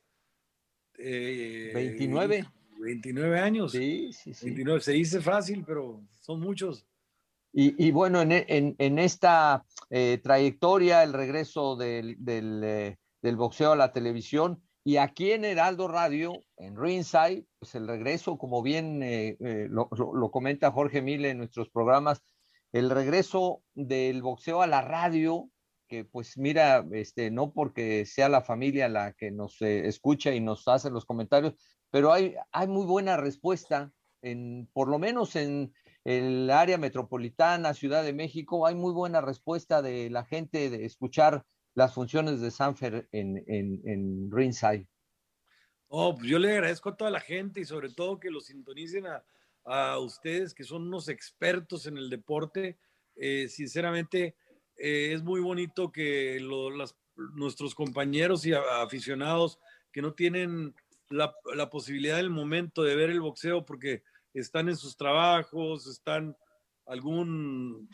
29. 0.98 2.46
29 2.80 3.38
años. 3.38 3.74
Sí, 3.74 4.14
sí, 4.14 4.34
sí. 4.34 4.46
29. 4.46 4.80
Se 4.80 4.94
dice 4.94 5.20
fácil, 5.20 5.66
pero 5.68 6.02
son 6.22 6.40
muchos. 6.40 6.86
Y, 7.54 7.92
bueno, 7.92 8.22
en, 8.22 9.00
esta 9.00 9.66
eh, 9.90 10.20
trayectoria, 10.24 11.04
el 11.04 11.12
regreso 11.12 11.76
del, 11.76 12.18
eh, 12.26 12.96
del, 13.22 13.36
boxeo 13.36 13.74
a 13.74 13.76
la 13.76 13.92
televisión 13.92 14.64
y 14.86 14.98
aquí 14.98 15.32
en 15.32 15.44
Heraldo 15.44 15.90
Radio, 15.90 16.34
en 16.56 16.78
Ringside, 16.78 17.46
pues 17.60 17.76
el 17.76 17.90
regreso, 17.90 18.38
como 18.38 18.62
bien 18.62 19.04
eh, 19.04 19.36
lo, 19.70 19.90
lo, 19.92 20.32
comenta 20.32 20.72
Jorge 20.72 21.02
Mille 21.02 21.30
en 21.30 21.40
nuestros 21.40 21.70
programas, 21.70 22.24
el 22.72 22.90
regreso 22.90 23.64
del 23.74 24.22
boxeo 24.22 24.62
a 24.62 24.68
la 24.68 24.82
radio, 24.82 25.50
que 25.90 26.06
pues 26.06 26.38
mira, 26.38 26.86
este, 26.94 27.32
no 27.32 27.52
porque 27.52 28.06
sea 28.06 28.30
la 28.30 28.42
familia 28.42 28.88
la 28.88 29.12
que 29.12 29.30
nos 29.30 29.62
escucha 29.62 30.34
y 30.34 30.40
nos 30.40 30.70
hace 30.70 30.90
los 30.90 31.04
comentarios, 31.04 31.56
pero 31.90 32.14
hay, 32.14 32.36
hay 32.54 32.68
muy 32.70 32.86
buena 32.86 33.18
respuesta, 33.18 33.92
en, 34.22 34.70
por 34.72 34.88
lo 34.88 35.00
menos 35.00 35.36
en 35.36 35.74
el 36.04 36.50
área 36.50 36.78
metropolitana, 36.78 37.74
Ciudad 37.74 38.04
de 38.04 38.14
México, 38.14 38.66
hay 38.66 38.76
muy 38.76 38.94
buena 38.94 39.22
respuesta 39.22 39.82
de 39.82 40.10
la 40.10 40.26
gente 40.26 40.70
de 40.70 40.86
escuchar 40.86 41.46
las 41.74 41.94
funciones 41.94 42.42
de 42.42 42.52
Sanfer 42.52 43.08
en, 43.12 43.44
en, 43.48 43.82
en 43.86 44.32
Ringside. 44.32 44.88
Oh, 45.88 46.16
pues 46.16 46.30
yo 46.30 46.40
le 46.40 46.52
agradezco 46.52 46.90
a 46.90 46.98
toda 46.98 47.12
la 47.12 47.20
gente 47.20 47.60
y 47.60 47.66
sobre 47.66 47.90
todo 47.90 48.20
que 48.20 48.30
lo 48.30 48.40
sintonicen 48.40 49.08
a, 49.08 49.24
a 49.66 50.00
ustedes 50.00 50.54
que 50.54 50.64
son 50.64 50.88
unos 50.88 51.08
expertos 51.10 51.86
en 51.86 51.98
el 51.98 52.10
deporte. 52.10 52.78
Eh, 53.16 53.48
sinceramente, 53.50 54.36
eh, 54.78 55.12
es 55.14 55.22
muy 55.22 55.42
bonito 55.42 55.92
que 55.92 56.40
las, 56.80 56.96
nuestros 57.36 57.76
compañeros 57.76 58.46
y 58.46 58.54
aficionados 58.54 59.60
que 59.92 60.02
no 60.02 60.14
tienen 60.14 60.74
la, 61.10 61.36
la, 61.56 61.70
posibilidad 61.70 62.18
del 62.18 62.30
momento 62.30 62.84
de 62.84 62.96
ver 62.96 63.10
el 63.10 63.20
boxeo 63.20 63.66
porque 63.66 64.04
están 64.40 64.70
en 64.70 64.78
sus 64.78 64.96
trabajos, 64.96 65.88
están 65.88 66.36
algún, 66.86 67.90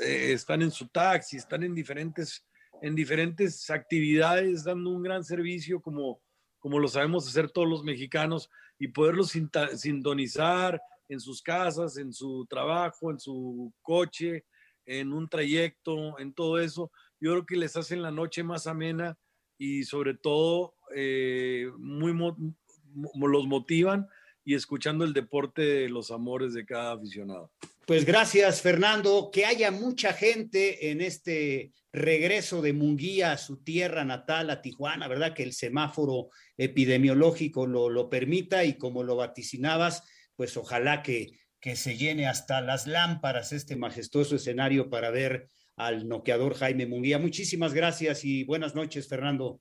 eh, 0.00 0.32
están 0.32 0.62
en 0.62 0.70
su 0.70 0.88
taxi, 0.88 1.36
están 1.36 1.62
en 1.62 1.74
diferentes, 1.74 2.46
en 2.80 2.94
diferentes 2.94 3.68
actividades, 3.70 4.64
dando 4.64 4.90
un 4.90 5.02
gran 5.02 5.24
servicio 5.24 5.80
como, 5.80 6.20
como 6.58 6.78
lo 6.78 6.88
sabemos 6.88 7.26
hacer 7.28 7.50
todos 7.50 7.68
los 7.68 7.84
mexicanos 7.84 8.48
y 8.78 8.88
poderlos 8.88 9.32
sintonizar 9.76 10.80
en 11.08 11.20
sus 11.20 11.42
casas, 11.42 11.98
en 11.98 12.12
su 12.12 12.46
trabajo, 12.48 13.10
en 13.10 13.20
su 13.20 13.72
coche, 13.82 14.44
en 14.86 15.12
un 15.12 15.28
trayecto, 15.28 16.18
en 16.18 16.32
todo 16.32 16.58
eso. 16.58 16.90
Yo 17.20 17.32
creo 17.32 17.46
que 17.46 17.56
les 17.56 17.76
hacen 17.76 18.02
la 18.02 18.10
noche 18.10 18.42
más 18.42 18.66
amena 18.66 19.16
y 19.58 19.84
sobre 19.84 20.14
todo 20.14 20.74
eh, 20.94 21.70
muy 21.78 22.12
los 22.14 23.46
motivan 23.46 24.08
y 24.44 24.54
escuchando 24.54 25.04
el 25.04 25.12
deporte 25.12 25.62
de 25.62 25.88
los 25.88 26.10
amores 26.10 26.54
de 26.54 26.64
cada 26.64 26.92
aficionado. 26.92 27.50
Pues 27.86 28.04
gracias, 28.04 28.60
Fernando. 28.60 29.30
Que 29.32 29.44
haya 29.44 29.70
mucha 29.70 30.12
gente 30.12 30.90
en 30.90 31.00
este 31.00 31.72
regreso 31.92 32.62
de 32.62 32.72
Munguía 32.72 33.32
a 33.32 33.38
su 33.38 33.62
tierra 33.62 34.04
natal, 34.04 34.50
a 34.50 34.62
Tijuana, 34.62 35.08
¿verdad? 35.08 35.34
Que 35.34 35.42
el 35.42 35.52
semáforo 35.52 36.28
epidemiológico 36.56 37.66
lo, 37.66 37.90
lo 37.90 38.08
permita 38.08 38.64
y 38.64 38.78
como 38.78 39.02
lo 39.02 39.16
vaticinabas, 39.16 40.04
pues 40.36 40.56
ojalá 40.56 41.02
que, 41.02 41.32
que 41.60 41.76
se 41.76 41.96
llene 41.96 42.26
hasta 42.26 42.60
las 42.60 42.86
lámparas 42.86 43.52
este 43.52 43.76
majestuoso 43.76 44.36
escenario 44.36 44.88
para 44.88 45.10
ver 45.10 45.48
al 45.76 46.08
noqueador 46.08 46.54
Jaime 46.54 46.86
Munguía. 46.86 47.18
Muchísimas 47.18 47.74
gracias 47.74 48.24
y 48.24 48.44
buenas 48.44 48.74
noches, 48.74 49.08
Fernando. 49.08 49.60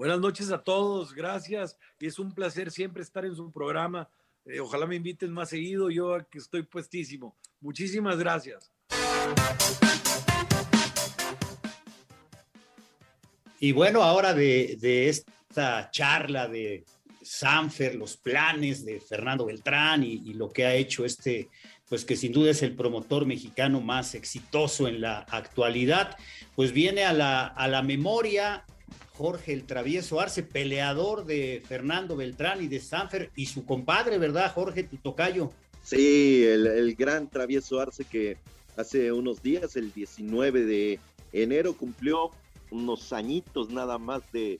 Buenas 0.00 0.18
noches 0.18 0.50
a 0.50 0.56
todos, 0.56 1.12
gracias. 1.12 1.76
Y 1.98 2.06
es 2.06 2.18
un 2.18 2.32
placer 2.32 2.70
siempre 2.70 3.02
estar 3.02 3.26
en 3.26 3.36
su 3.36 3.52
programa. 3.52 4.08
Eh, 4.46 4.58
ojalá 4.58 4.86
me 4.86 4.96
inviten 4.96 5.30
más 5.30 5.50
seguido, 5.50 5.90
yo 5.90 6.16
que 6.30 6.38
estoy 6.38 6.62
puestísimo. 6.62 7.36
Muchísimas 7.60 8.18
gracias. 8.18 8.72
Y 13.58 13.72
bueno, 13.72 14.02
ahora 14.02 14.32
de, 14.32 14.78
esta 15.10 15.90
charla 15.90 16.48
de 16.48 16.86
Sanfer, 17.20 17.94
los 17.94 18.16
planes 18.16 18.86
de 18.86 19.00
Fernando 19.00 19.44
Beltrán 19.44 20.02
y, 20.02 20.22
y, 20.24 20.32
lo 20.32 20.48
que 20.48 20.64
ha 20.64 20.74
hecho 20.74 21.04
este, 21.04 21.50
pues 21.90 22.06
que 22.06 22.16
sin 22.16 22.32
duda 22.32 22.52
es 22.52 22.62
el 22.62 22.74
promotor 22.74 23.26
mexicano 23.26 23.82
más 23.82 24.14
exitoso 24.14 24.88
en 24.88 25.02
la 25.02 25.18
actualidad, 25.28 26.16
pues 26.56 26.72
viene 26.72 27.04
a 27.04 27.12
la, 27.12 27.48
a 27.48 27.68
la 27.68 27.82
memoria 27.82 28.64
Jorge 29.20 29.52
el 29.52 29.64
Travieso 29.64 30.18
Arce, 30.18 30.42
peleador 30.42 31.26
de 31.26 31.62
Fernando 31.68 32.16
Beltrán 32.16 32.64
y 32.64 32.68
de 32.68 32.80
Sanfer, 32.80 33.30
y 33.36 33.44
su 33.44 33.66
compadre, 33.66 34.16
¿verdad, 34.16 34.50
Jorge, 34.54 34.82
tu 34.82 34.96
tocayo? 34.96 35.50
Sí, 35.82 36.42
el, 36.46 36.94
gran 36.94 37.28
Travieso 37.28 37.80
Arce 37.80 38.06
que 38.06 38.38
hace 38.78 39.12
unos 39.12 39.42
días, 39.42 39.76
el 39.76 39.92
19 39.92 40.64
de 40.64 41.00
enero, 41.34 41.74
cumplió 41.74 42.30
unos 42.70 43.12
añitos 43.12 43.68
nada 43.68 43.98
más 43.98 44.22
de 44.32 44.58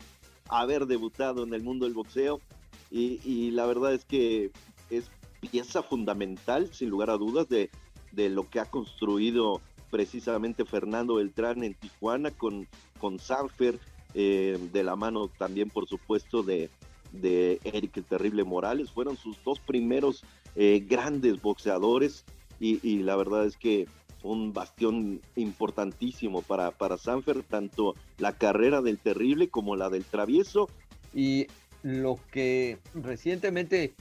haber 0.50 0.84
debutado 0.84 1.42
en 1.44 1.54
el 1.54 1.62
mundo 1.62 1.86
del 1.86 1.94
boxeo. 1.94 2.42
Y, 2.90 3.52
la 3.52 3.64
verdad 3.64 3.94
es 3.94 4.04
que 4.04 4.50
es 4.90 5.10
pieza 5.40 5.82
fundamental, 5.82 6.68
sin 6.74 6.90
lugar 6.90 7.08
a 7.08 7.16
dudas, 7.16 7.48
de, 7.48 7.70
de 8.12 8.28
lo 8.28 8.46
que 8.50 8.60
ha 8.60 8.66
construido 8.66 9.62
precisamente 9.90 10.66
Fernando 10.66 11.14
Beltrán 11.14 11.64
en 11.64 11.72
Tijuana 11.72 12.30
con, 12.30 12.68
con 13.00 13.18
Sanfer, 13.18 13.80
eh, 14.14 14.58
de 14.72 14.84
la 14.84 14.96
mano 14.96 15.28
también, 15.28 15.70
por 15.70 15.86
supuesto, 15.86 16.42
de, 16.42 16.70
de 17.12 17.60
Eric 17.64 17.96
el 17.96 18.04
Terrible 18.04 18.44
Morales. 18.44 18.90
Fueron 18.90 19.16
sus 19.16 19.42
dos 19.44 19.58
primeros 19.60 20.24
eh, 20.56 20.84
grandes 20.88 21.40
boxeadores 21.40 22.24
y, 22.58 22.98
la 22.98 23.16
verdad 23.16 23.46
es 23.46 23.56
que 23.56 23.88
un 24.22 24.52
bastión 24.52 25.22
importantísimo 25.34 26.42
para, 26.42 26.72
para 26.72 26.98
Sanfer, 26.98 27.42
tanto 27.42 27.94
la 28.18 28.36
carrera 28.36 28.82
del 28.82 28.98
Terrible 28.98 29.48
como 29.48 29.76
la 29.76 29.88
del 29.88 30.04
Travieso. 30.04 30.68
Y 31.14 31.46
lo 31.82 32.18
que 32.30 32.76
recientemente, 32.92 33.94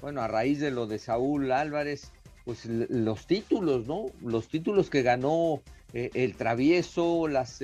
bueno, 0.00 0.20
a 0.20 0.28
raíz 0.28 0.60
de 0.60 0.70
lo 0.70 0.86
de 0.86 1.00
Saúl 1.00 1.50
Álvarez, 1.50 2.12
pues 2.44 2.66
los 2.66 3.26
títulos, 3.26 3.88
¿no? 3.88 4.06
Los 4.22 4.46
títulos 4.46 4.90
que 4.90 5.02
ganó 5.02 5.60
eh, 5.92 6.10
el 6.14 6.36
Travieso, 6.36 7.26
las 7.26 7.60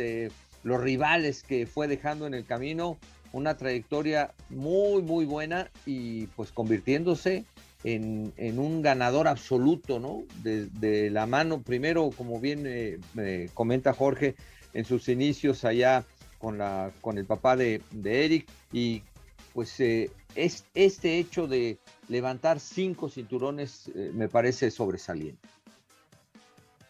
los 0.63 0.81
rivales 0.81 1.43
que 1.43 1.67
fue 1.67 1.89
dejando 1.89 2.27
en 2.27 2.35
el 2.35 2.45
camino, 2.45 2.99
una 3.33 3.57
trayectoria 3.57 4.33
muy, 4.49 5.03
muy 5.03 5.25
buena 5.25 5.71
y 5.87 6.27
pues 6.29 6.53
convirtiéndose 6.53 7.45
en, 7.85 8.59
un 8.59 8.83
ganador 8.83 9.29
absoluto, 9.29 10.01
¿no? 10.01 10.25
De, 10.43 11.11
la 11.11 11.27
mano, 11.27 11.63
primero, 11.63 12.11
como 12.17 12.41
bien 12.41 12.65
eh, 12.67 13.51
comenta 13.55 13.93
Jorge, 13.93 14.35
en 14.75 14.85
sus 14.85 15.09
inicios 15.09 15.65
allá 15.65 16.05
con, 16.39 16.59
la, 16.59 16.91
con 17.01 17.19
el 17.19 17.25
papá 17.25 17.57
de, 17.57 17.83
Eric 18.05 18.49
y 18.73 19.03
pues 19.53 19.81
eh, 19.81 20.11
es, 20.35 20.65
este 20.75 21.19
hecho 21.19 21.47
de 21.47 21.79
levantar 22.09 22.61
cinco 22.61 23.09
cinturones 23.09 23.91
eh, 23.95 24.11
me 24.15 24.29
parece 24.29 24.71
sobresaliente. 24.71 25.49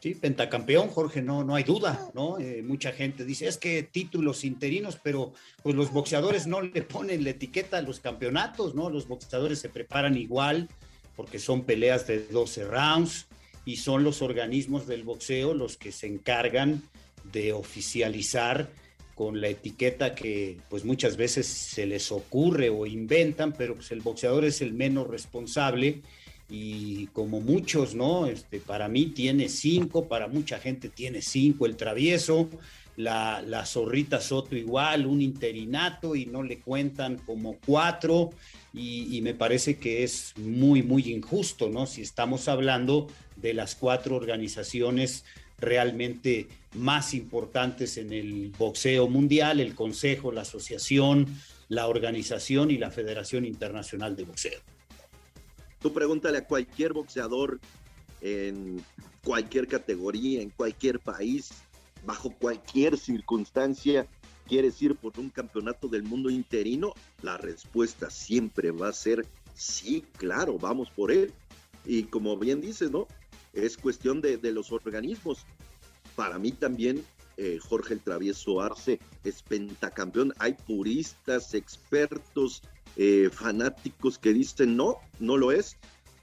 Sí, 0.01 0.15
pentacampeón, 0.15 0.89
Jorge, 0.89 1.21
no, 1.21 1.45
no 1.45 1.55
hay 1.55 1.63
duda, 1.63 2.11
¿no? 2.15 2.39
Eh, 2.39 2.63
mucha 2.63 2.91
gente 2.91 3.27
dice, 3.27 3.47
es 3.47 3.59
que 3.59 3.83
títulos 3.83 4.45
interinos, 4.45 4.99
pero 5.03 5.35
pues 5.63 5.77
los 5.77 5.93
boxeadores 5.93 6.47
no 6.47 6.63
le 6.63 6.81
ponen 6.81 7.23
la 7.23 7.31
etiqueta 7.31 7.77
a 7.77 7.83
los 7.83 8.01
campeonatos, 8.01 8.75
¿no? 8.75 8.89
Los 8.89 9.07
boxeadores 9.07 9.59
se 9.59 9.69
preparan 9.69 10.17
igual 10.17 10.69
porque 11.17 11.39
son 11.39 11.65
peleas 11.65 12.07
de 12.07 12.21
12 12.21 12.65
rounds 12.65 13.27
y 13.67 13.77
son 13.77 14.03
los 14.03 14.23
organismos 14.23 14.87
del 14.87 15.03
boxeo 15.03 15.53
los 15.53 15.77
que 15.77 15.93
se 15.93 16.07
encargan 16.07 16.83
de 17.31 17.53
oficializar 17.53 18.71
con 19.15 19.39
la 19.43 19.49
etiqueta 19.49 20.15
que 20.15 20.57
pues 20.71 20.87
muchas 20.87 21.19
veces 21.19 21.47
se 21.47 21.85
les 21.85 22.11
ocurre 22.11 22.71
o 22.71 22.87
inventan, 22.87 23.53
pero 23.53 23.75
pues 23.75 23.91
el 23.91 24.01
boxeador 24.01 24.47
es 24.47 24.63
el 24.63 24.73
menos 24.73 25.09
responsable 25.09 26.01
y 26.51 27.07
como 27.09 27.41
muchos, 27.41 27.95
¿no? 27.95 28.27
Este, 28.27 28.59
para 28.59 28.89
mí 28.89 29.07
tiene 29.07 29.49
cinco, 29.49 30.09
para 30.09 30.27
mucha 30.27 30.59
gente 30.59 30.89
tiene 30.89 31.23
cinco, 31.23 31.65
el 31.67 31.77
travieso, 31.77 32.49
la, 32.97 33.41
la 33.43 33.65
zorrita 33.65 34.21
Soto 34.21 34.57
igual, 34.57 35.07
un 35.07 35.23
interinato 35.23 36.17
y 36.17 36.27
no 36.27 36.43
le 36.43 36.59
cuentan 36.59 37.19
como 37.19 37.57
cuatro 37.65 38.31
y, 38.75 39.17
y, 39.17 39.23
me 39.23 39.35
parece 39.35 39.79
que 39.79 40.03
es 40.03 40.35
muy, 40.37 40.83
muy 40.83 41.11
injusto, 41.11 41.71
¿no? 41.71 41.87
Si 41.87 42.03
estamos 42.03 42.49
hablando 42.49 43.07
de 43.37 43.55
las 43.55 43.75
cuatro 43.75 44.17
organizaciones 44.17 45.25
realmente 45.59 46.49
más 46.75 47.15
importantes 47.15 47.97
en 47.97 48.13
el 48.13 48.53
boxeo 48.59 49.09
mundial, 49.09 49.61
el 49.61 49.75
Consejo, 49.75 50.33
la 50.33 50.43
Asociación, 50.43 51.27
la 51.69 51.87
Organización 51.87 52.71
y 52.71 52.79
la 52.79 52.91
Federación 52.91 53.45
Internacional 53.45 54.17
de 54.17 54.25
Boxeo. 54.25 54.61
Tú 55.81 55.93
pregúntale 55.93 56.39
a 56.39 56.47
cualquier 56.47 56.93
boxeador 56.93 57.59
en 58.21 58.85
cualquier 59.25 59.67
categoría, 59.67 60.43
en 60.43 60.51
cualquier 60.51 61.01
país, 61.01 61.51
bajo 62.05 62.31
cualquier 62.31 62.99
circunstancia, 62.99 64.07
¿quieres 64.47 64.81
ir 64.83 64.97
por 64.97 65.19
un 65.19 65.31
campeonato 65.31 65.89
del 65.89 66.03
mundo 66.03 66.31
interino? 66.31 66.95
La 67.23 67.37
respuesta 67.37 68.11
siempre 68.11 68.71
va 68.71 68.89
a 68.89 68.93
ser 68.93 69.27
sí, 69.55 70.05
claro, 70.17 70.59
vamos 70.59 70.91
por 70.91 71.13
él. 71.13 71.33
Y 71.85 72.05
como 72.05 72.37
bien 72.37 72.61
dices, 72.61 72.91
¿no? 72.91 73.07
Es 73.53 73.77
cuestión 73.77 74.21
de, 74.21 74.39
los 74.53 74.73
organismos. 74.73 75.45
Para 76.15 76.39
mí 76.39 76.53
también 76.53 77.05
eh, 77.37 77.59
Jorge 77.61 77.95
el 77.95 78.01
Travieso 78.01 78.61
Arce 78.61 79.01
es 79.25 79.43
pentacampeón. 79.43 80.35
Hay 80.39 80.55
puristas, 80.55 81.55
expertos, 81.55 82.63
eh, 82.97 83.31
fanáticos 83.33 84.19
que 84.19 84.33
dicen 84.33 84.77
no, 84.77 84.99
no 85.19 85.37
lo 85.37 85.53
es. 85.53 85.77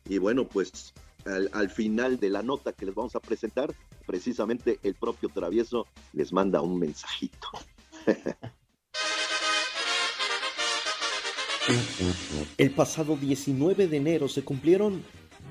Y 0.06 0.18
bueno, 0.18 0.48
pues 0.48 0.94
al, 1.26 1.70
final 1.70 2.20
de 2.20 2.30
la 2.30 2.42
nota 2.42 2.74
que 2.74 2.86
les 2.86 2.96
vamos 2.96 3.16
a 3.16 3.20
presentar, 3.20 3.74
precisamente 4.06 4.80
el 4.84 4.96
propio 4.96 5.30
Travieso 5.30 5.88
les 6.14 6.32
manda 6.32 6.62
un 6.62 6.80
mensajito. 6.80 7.48
El 12.58 12.72
pasado 12.72 13.18
19 13.18 13.88
de 13.88 13.98
enero 13.98 14.30
se 14.30 14.42
cumplieron 14.42 15.04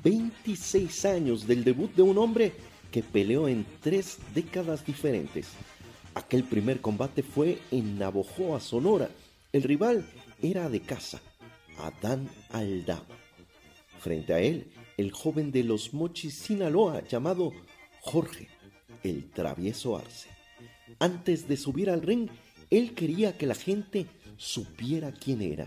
26 0.03 1.05
años 1.05 1.47
del 1.47 1.63
debut 1.63 1.95
de 1.95 2.01
un 2.01 2.17
hombre 2.17 2.55
que 2.91 3.03
peleó 3.03 3.49
en 3.49 3.67
tres 3.83 4.17
décadas 4.35 4.87
diferentes. 4.87 5.49
Aquel 6.15 6.45
primer 6.45 6.81
combate 6.81 7.23
fue 7.23 7.59
en 7.71 7.99
Navojoa, 7.99 8.61
Sonora. 8.61 9.11
El 9.53 9.63
rival 9.63 10.07
era 10.51 10.69
de 10.69 10.81
casa, 10.81 11.21
Adán 11.79 12.29
Aldama. 12.51 13.17
Frente 13.99 14.33
a 14.33 14.39
él, 14.39 14.73
el 14.97 15.11
joven 15.11 15.51
de 15.51 15.65
los 15.65 15.93
Mochis, 15.93 16.35
Sinaloa, 16.39 17.03
llamado 17.03 17.53
Jorge, 18.01 18.49
el 19.03 19.31
travieso 19.31 19.97
Arce. 19.97 20.29
Antes 21.01 21.49
de 21.49 21.57
subir 21.57 21.91
al 21.91 22.03
ring, 22.03 22.29
él 22.71 22.95
quería 22.95 23.37
que 23.37 23.47
la 23.47 23.55
gente 23.55 24.07
supiera 24.37 25.13
quién 25.13 25.43
era. 25.43 25.67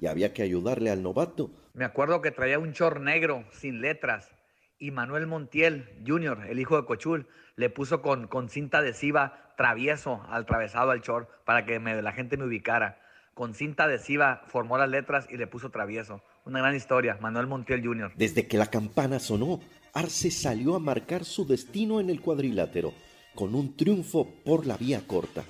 Y 0.00 0.06
había 0.06 0.32
que 0.32 0.42
ayudarle 0.42 0.90
al 0.90 1.02
novato. 1.02 1.50
Me 1.74 1.84
acuerdo 1.84 2.20
que 2.20 2.30
traía 2.30 2.58
un 2.58 2.72
chor 2.72 3.00
negro, 3.00 3.44
sin 3.52 3.80
letras, 3.80 4.30
y 4.78 4.90
Manuel 4.90 5.26
Montiel 5.26 5.88
Jr., 6.06 6.46
el 6.48 6.58
hijo 6.58 6.76
de 6.76 6.86
Cochul, 6.86 7.28
le 7.56 7.70
puso 7.70 8.02
con, 8.02 8.26
con 8.26 8.48
cinta 8.48 8.78
adhesiva 8.78 9.54
travieso 9.56 10.24
al 10.30 10.46
travesado 10.46 10.90
al 10.90 11.02
short 11.02 11.28
para 11.44 11.66
que 11.66 11.78
la 11.78 12.12
gente 12.12 12.38
me 12.38 12.44
ubicara. 12.44 12.99
Con 13.40 13.54
cinta 13.54 13.84
adhesiva 13.84 14.42
formó 14.48 14.76
las 14.76 14.90
letras 14.90 15.26
y 15.30 15.38
le 15.38 15.46
puso 15.46 15.70
travieso. 15.70 16.22
Una 16.44 16.58
gran 16.58 16.76
historia, 16.76 17.16
Manuel 17.22 17.46
Montiel 17.46 17.82
Jr. 17.82 18.12
Desde 18.14 18.46
que 18.46 18.58
la 18.58 18.66
campana 18.66 19.18
sonó, 19.18 19.60
Arce 19.94 20.30
salió 20.30 20.74
a 20.74 20.78
marcar 20.78 21.24
su 21.24 21.46
destino 21.46 22.00
en 22.00 22.10
el 22.10 22.20
cuadrilátero, 22.20 22.92
con 23.34 23.54
un 23.54 23.78
triunfo 23.78 24.28
por 24.44 24.66
la 24.66 24.76
vía 24.76 25.06
corta. 25.06 25.42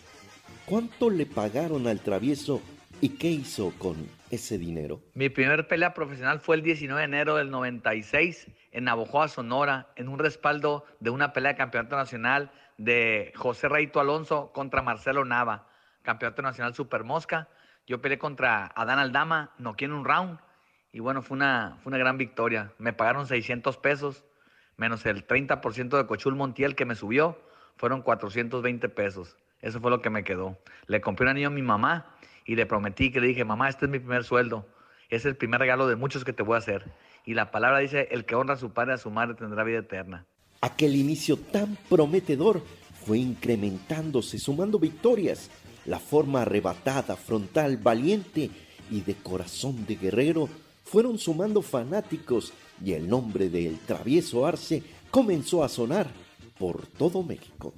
¿Cuánto 0.67 1.11
le 1.11 1.27
pagaron 1.27 1.89
al 1.89 1.99
travieso 1.99 2.63
y 3.01 3.17
qué 3.17 3.27
hizo 3.27 3.73
con 3.77 3.97
ese 4.31 4.57
dinero? 4.57 5.01
Mi 5.15 5.29
primer 5.29 5.67
pelea 5.67 5.93
profesional 5.93 6.39
fue 6.39 6.55
el 6.55 6.63
19 6.63 7.01
de 7.01 7.05
enero 7.07 7.35
del 7.39 7.51
96 7.51 8.47
en 8.71 8.85
Navojoa, 8.85 9.27
Sonora, 9.27 9.89
en 9.97 10.07
un 10.07 10.21
respaldo 10.21 10.85
de 11.01 11.11
una 11.11 11.33
pelea 11.33 11.55
de 11.55 11.59
campeonato 11.59 11.97
nacional 11.97 12.53
de 12.79 13.33
José 13.35 13.69
Reito 13.69 13.99
Alonso 13.99 14.53
contra 14.53 14.81
Marcelo 14.81 15.25
Nava, 15.25 15.67
campeonato 16.03 16.41
nacional 16.43 16.73
Super 16.73 17.03
Mosca. 17.03 17.49
Yo 17.91 18.01
peleé 18.01 18.19
contra 18.21 18.71
Adán 18.77 19.01
Aldama, 19.01 19.51
no 19.59 19.75
en 19.77 19.91
un 19.91 20.05
round, 20.05 20.39
y 20.93 21.01
bueno, 21.01 21.23
fue 21.23 21.37
una, 21.37 21.77
fue 21.83 21.91
una 21.91 21.99
gran 21.99 22.19
victoria. 22.19 22.73
Me 22.79 22.93
pagaron 22.93 23.27
600 23.27 23.79
pesos, 23.79 24.23
menos 24.77 25.05
el 25.07 25.27
30% 25.27 25.97
de 25.97 26.07
Cochul 26.07 26.37
Montiel 26.37 26.77
que 26.77 26.85
me 26.85 26.95
subió, 26.95 27.37
fueron 27.75 28.03
420 28.03 28.89
pesos. 28.91 29.37
Eso 29.61 29.81
fue 29.81 29.91
lo 29.91 30.01
que 30.03 30.09
me 30.09 30.23
quedó. 30.23 30.57
Le 30.87 31.01
compré 31.01 31.25
un 31.25 31.31
anillo 31.31 31.49
a 31.49 31.51
mi 31.51 31.63
mamá 31.63 32.15
y 32.47 32.55
le 32.55 32.65
prometí 32.65 33.11
que 33.11 33.21
le 33.21 33.27
dije, 33.27 33.45
mamá, 33.45 33.69
este 33.69 33.87
es 33.87 33.91
mi 33.91 33.99
primer 33.99 34.23
sueldo. 34.23 34.69
Es 35.09 35.25
el 35.25 35.35
primer 35.35 35.59
regalo 35.59 35.89
de 35.89 35.97
muchos 35.97 36.25
que 36.25 36.33
te 36.33 36.45
voy 36.45 36.55
a 36.55 36.59
hacer. 36.59 36.85
Y 37.27 37.35
la 37.35 37.51
palabra 37.51 37.81
dice, 37.81 38.07
el 38.13 38.25
que 38.25 38.37
honra 38.37 38.55
a 38.55 38.59
su 38.59 38.73
padre 38.73 38.93
a 38.93 38.99
su 38.99 39.11
madre 39.11 39.35
tendrá 39.35 39.65
vida 39.65 39.81
eterna. 39.81 40.27
Aquel 40.61 40.95
inicio 40.95 41.37
tan 41.37 41.77
prometedor 41.89 42.63
fue 43.05 43.19
incrementándose, 43.19 44.39
sumando 44.39 44.79
victorias. 44.79 45.51
La 45.91 45.99
forma 45.99 46.43
arrebatada, 46.43 47.17
frontal, 47.17 47.77
valiente 47.77 48.49
y 48.93 49.01
de 49.01 49.17
corazón 49.17 49.87
de 49.87 49.97
guerrero 49.97 50.49
fueron 50.85 51.19
sumando 51.19 51.63
fanáticos 51.63 52.53
y 52.85 52.93
el 52.93 53.09
nombre 53.09 53.51
del 53.51 53.77
travieso 53.81 54.47
Arce 54.47 54.85
comenzó 55.11 55.65
a 55.65 55.69
sonar 55.69 56.09
por 56.61 56.87
todo 56.87 57.25
México. 57.25 57.75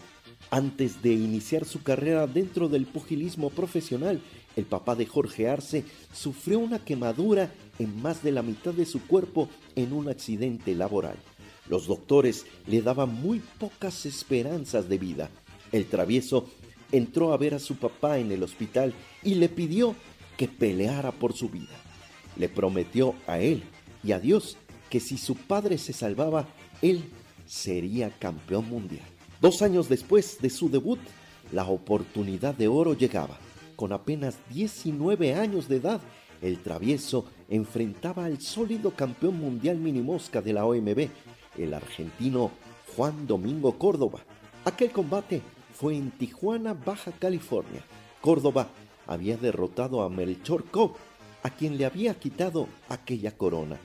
Antes 0.50 1.00
de 1.00 1.14
iniciar 1.14 1.64
su 1.64 1.82
carrera 1.82 2.26
dentro 2.26 2.68
del 2.68 2.84
pugilismo 2.84 3.48
profesional, 3.48 4.20
el 4.56 4.66
papá 4.66 4.94
de 4.94 5.06
Jorge 5.06 5.48
Arce 5.48 5.82
sufrió 6.12 6.58
una 6.58 6.84
quemadura 6.84 7.50
en 7.78 8.02
más 8.02 8.22
de 8.22 8.32
la 8.32 8.42
mitad 8.42 8.74
de 8.74 8.84
su 8.84 9.06
cuerpo 9.06 9.48
en 9.74 9.94
un 9.94 10.10
accidente 10.10 10.74
laboral. 10.74 11.16
Los 11.66 11.86
doctores 11.86 12.44
le 12.66 12.82
daban 12.82 13.08
muy 13.08 13.40
pocas 13.58 14.04
esperanzas 14.04 14.90
de 14.90 14.98
vida. 14.98 15.30
El 15.72 15.86
travieso 15.86 16.44
entró 16.92 17.32
a 17.32 17.36
ver 17.36 17.54
a 17.54 17.58
su 17.58 17.76
papá 17.76 18.18
en 18.18 18.30
el 18.30 18.42
hospital 18.42 18.94
y 19.22 19.34
le 19.34 19.48
pidió 19.48 19.96
que 20.36 20.48
peleara 20.48 21.10
por 21.10 21.32
su 21.32 21.48
vida. 21.48 21.74
Le 22.36 22.48
prometió 22.48 23.14
a 23.26 23.40
él 23.40 23.64
y 24.04 24.12
a 24.12 24.20
Dios 24.20 24.56
que 24.90 25.00
si 25.00 25.16
su 25.18 25.34
padre 25.34 25.78
se 25.78 25.92
salvaba, 25.92 26.46
él 26.82 27.04
sería 27.46 28.10
campeón 28.10 28.68
mundial. 28.68 29.04
Dos 29.40 29.62
años 29.62 29.88
después 29.88 30.40
de 30.40 30.50
su 30.50 30.70
debut, 30.70 31.00
la 31.50 31.64
oportunidad 31.64 32.54
de 32.54 32.68
oro 32.68 32.94
llegaba. 32.94 33.38
Con 33.76 33.92
apenas 33.92 34.36
19 34.50 35.34
años 35.34 35.68
de 35.68 35.76
edad, 35.76 36.00
el 36.42 36.58
travieso 36.58 37.24
enfrentaba 37.48 38.24
al 38.24 38.40
sólido 38.40 38.92
campeón 38.94 39.38
mundial 39.38 39.78
minimosca 39.78 40.42
de 40.42 40.52
la 40.52 40.64
OMB, 40.64 41.08
el 41.58 41.74
argentino 41.74 42.50
Juan 42.96 43.26
Domingo 43.26 43.78
Córdoba. 43.78 44.20
Aquel 44.64 44.90
combate 44.90 45.42
fue 45.72 45.96
en 45.96 46.10
Tijuana, 46.10 46.74
Baja 46.74 47.12
California. 47.12 47.82
Córdoba 48.20 48.68
había 49.06 49.36
derrotado 49.36 50.02
a 50.02 50.08
Melchor 50.08 50.64
Cobb, 50.66 50.96
a 51.42 51.50
quien 51.50 51.76
le 51.76 51.86
había 51.86 52.14
quitado 52.14 52.68
aquella 52.88 53.36
corona. 53.36 53.78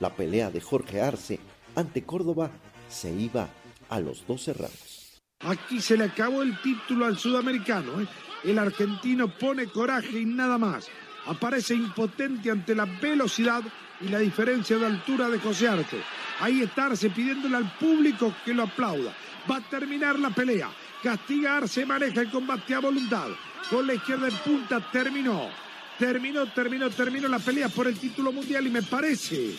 La 0.00 0.14
pelea 0.14 0.50
de 0.50 0.60
Jorge 0.60 1.00
Arce 1.00 1.38
ante 1.76 2.02
Córdoba 2.02 2.50
se 2.88 3.12
iba 3.12 3.48
a 3.88 4.00
los 4.00 4.26
12 4.26 4.52
rounds. 4.54 5.20
Aquí 5.40 5.80
se 5.80 5.96
le 5.96 6.04
acabó 6.04 6.42
el 6.42 6.60
título 6.62 7.06
al 7.06 7.18
sudamericano. 7.18 8.00
¿eh? 8.00 8.06
El 8.44 8.58
argentino 8.58 9.28
pone 9.38 9.66
coraje 9.66 10.20
y 10.20 10.24
nada 10.24 10.58
más. 10.58 10.88
Aparece 11.26 11.74
impotente 11.74 12.50
ante 12.50 12.74
la 12.74 12.84
velocidad 12.84 13.62
y 14.00 14.08
la 14.08 14.18
diferencia 14.18 14.76
de 14.76 14.86
altura 14.86 15.28
de 15.28 15.38
José 15.38 15.68
Arce. 15.68 15.98
Ahí 16.40 16.62
estarse 16.62 17.10
pidiéndole 17.10 17.56
al 17.56 17.76
público 17.78 18.34
que 18.44 18.52
lo 18.52 18.64
aplauda. 18.64 19.14
Va 19.50 19.58
a 19.58 19.70
terminar 19.70 20.18
la 20.18 20.30
pelea. 20.30 20.70
Castiga 21.04 21.58
Arce, 21.58 21.84
maneja 21.84 22.22
el 22.22 22.30
combate 22.30 22.74
a 22.74 22.80
voluntad. 22.80 23.28
Con 23.68 23.86
la 23.86 23.92
izquierda 23.92 24.26
en 24.26 24.36
punta 24.38 24.80
terminó. 24.90 25.50
Terminó, 25.98 26.50
terminó, 26.50 26.88
terminó 26.88 27.28
la 27.28 27.38
pelea 27.38 27.68
por 27.68 27.86
el 27.86 27.98
título 27.98 28.32
mundial 28.32 28.66
y 28.66 28.70
me 28.70 28.82
parece 28.82 29.50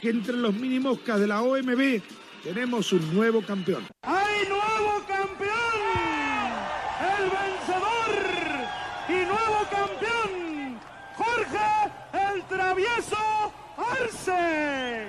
que 0.00 0.10
entre 0.10 0.36
los 0.36 0.54
mini 0.54 0.78
moscas 0.78 1.18
de 1.18 1.26
la 1.26 1.42
OMB 1.42 2.00
tenemos 2.44 2.92
un 2.92 3.12
nuevo 3.12 3.42
campeón. 3.42 3.84
¡Hay 4.02 4.46
nuevo 4.48 5.04
campeón! 5.08 5.50
¡El 7.18 7.24
vencedor 7.30 8.22
y 9.08 9.24
nuevo 9.26 9.66
campeón! 9.72 10.80
¡Jorge 11.16 12.32
el 12.32 12.44
Travieso 12.44 13.52
Arce! 13.76 15.08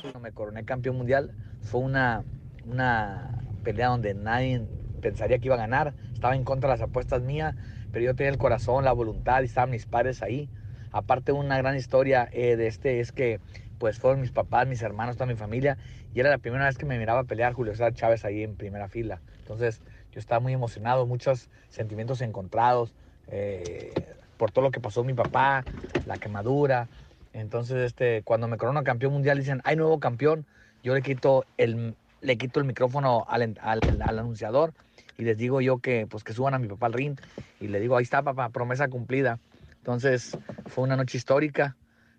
Cuando 0.00 0.20
me 0.20 0.30
coroné 0.30 0.64
campeón 0.64 0.96
mundial 0.96 1.34
fue 1.60 1.80
una, 1.80 2.22
una 2.64 3.32
pelea 3.64 3.88
donde 3.88 4.14
nadie 4.14 4.64
pensaría 5.08 5.38
que 5.38 5.46
iba 5.46 5.54
a 5.54 5.58
ganar. 5.58 5.94
Estaba 6.12 6.36
en 6.36 6.44
contra 6.44 6.68
de 6.70 6.74
las 6.74 6.88
apuestas 6.88 7.22
mías, 7.22 7.54
pero 7.92 8.04
yo 8.04 8.14
tenía 8.14 8.30
el 8.30 8.38
corazón, 8.38 8.84
la 8.84 8.92
voluntad 8.92 9.42
y 9.42 9.46
estaban 9.46 9.70
mis 9.70 9.86
padres 9.86 10.22
ahí. 10.22 10.48
Aparte 10.92 11.32
una 11.32 11.58
gran 11.58 11.76
historia 11.76 12.28
eh, 12.32 12.56
de 12.56 12.66
este 12.66 13.00
es 13.00 13.12
que 13.12 13.40
pues 13.78 13.98
fueron 13.98 14.20
mis 14.20 14.32
papás, 14.32 14.66
mis 14.66 14.80
hermanos, 14.82 15.16
toda 15.16 15.26
mi 15.26 15.34
familia 15.34 15.76
y 16.14 16.20
era 16.20 16.30
la 16.30 16.38
primera 16.38 16.64
vez 16.64 16.78
que 16.78 16.86
me 16.86 16.98
miraba 16.98 17.24
pelear 17.24 17.52
Julio 17.52 17.72
César 17.72 17.92
Chávez 17.92 18.24
ahí 18.24 18.42
en 18.42 18.56
primera 18.56 18.88
fila. 18.88 19.20
Entonces 19.38 19.82
yo 20.12 20.18
estaba 20.18 20.40
muy 20.40 20.54
emocionado, 20.54 21.06
muchos 21.06 21.50
sentimientos 21.68 22.22
encontrados 22.22 22.94
eh, 23.26 24.14
por 24.38 24.50
todo 24.50 24.64
lo 24.64 24.70
que 24.70 24.80
pasó 24.80 25.04
mi 25.04 25.14
papá, 25.14 25.66
la 26.04 26.16
quemadura, 26.18 26.88
entonces, 27.36 27.76
este, 27.78 28.22
cuando 28.22 28.48
me 28.48 28.56
corona 28.56 28.82
campeón 28.82 29.12
mundial, 29.12 29.36
dicen, 29.38 29.60
hay 29.64 29.76
nuevo 29.76 30.00
campeón, 30.00 30.46
yo 30.82 30.94
le 30.94 31.02
quito 31.02 31.44
el, 31.58 31.94
le 32.22 32.38
quito 32.38 32.60
el 32.60 32.66
micrófono 32.66 33.26
al, 33.28 33.54
anunciador 34.00 34.72
y 35.18 35.24
les 35.24 35.36
digo 35.36 35.60
yo 35.60 35.78
que, 35.78 36.06
pues, 36.06 36.24
que 36.24 36.32
suban 36.32 36.54
a 36.54 36.58
mi 36.58 36.68
papá 36.68 36.86
al 36.86 36.92
ring 36.92 37.18
y 37.60 37.68
le 37.68 37.80
digo, 37.80 37.96
ahí 37.96 38.02
está, 38.02 38.22
papá, 38.22 38.48
promesa 38.50 38.88
cumplida. 38.88 39.40
Entonces, 39.78 40.36
fue 40.66 40.84
una 40.84 40.96
noche 40.96 41.16
histórica, 41.16 41.76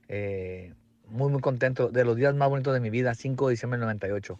eh, 0.08 0.74
muy, 1.10 1.32
muy 1.32 1.42
contento, 1.42 1.90
de 1.90 2.06
los 2.06 2.16
días 2.16 2.36
más 2.36 2.50
bonitos 2.50 2.74
de 2.74 2.80
mi 2.80 2.90
vida, 2.90 3.14
5 3.14 3.48
de 3.48 3.52
diciembre 3.52 3.78
del 3.78 3.88
98. 3.88 4.38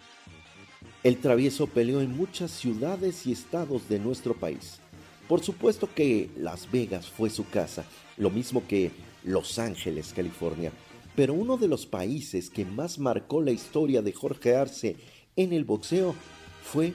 El 1.04 1.18
travieso 1.18 1.68
peleó 1.68 2.02
en 2.02 2.16
muchas 2.16 2.52
ciudades 2.52 3.28
y 3.28 3.32
estados 3.32 3.88
de 3.90 4.00
nuestro 4.00 4.34
país. 4.34 4.80
Por 5.28 5.42
supuesto 5.42 5.90
que 5.94 6.30
Las 6.38 6.72
Vegas 6.72 7.10
fue 7.10 7.30
su 7.30 7.50
casa, 7.50 7.86
lo 8.18 8.30
mismo 8.30 8.66
que 8.68 8.92
Los 9.24 9.60
Ángeles, 9.60 10.14
California. 10.16 10.72
Pero 11.16 11.34
uno 11.34 11.58
de 11.58 11.68
los 11.68 11.86
países 11.86 12.50
que 12.50 12.64
más 12.64 12.98
marcó 12.98 13.42
la 13.42 13.52
historia 13.52 14.02
de 14.02 14.14
Jorge 14.14 14.56
Arce 14.56 14.96
en 15.36 15.52
el 15.52 15.66
boxeo 15.66 16.16
fue 16.64 16.94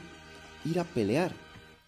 ir 0.64 0.78
a 0.78 0.84
pelear 0.84 1.32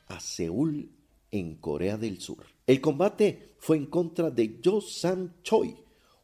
a 0.08 0.20
Seúl, 0.20 0.90
en 1.30 1.56
Corea 1.56 1.96
del 1.96 2.20
Sur. 2.20 2.46
El 2.66 2.80
combate 2.80 3.54
fue 3.58 3.76
en 3.76 3.86
contra 3.86 4.30
de 4.30 4.60
Jo 4.64 4.80
Sam 4.80 5.34
Choi, 5.42 5.76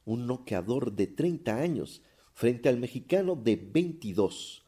un 0.05 0.26
noqueador 0.26 0.93
de 0.93 1.09
30 1.09 1.57
años, 1.57 2.03
frente 2.33 2.68
al 2.68 2.78
mexicano 2.78 3.35
de 3.35 3.57
22. 3.57 4.64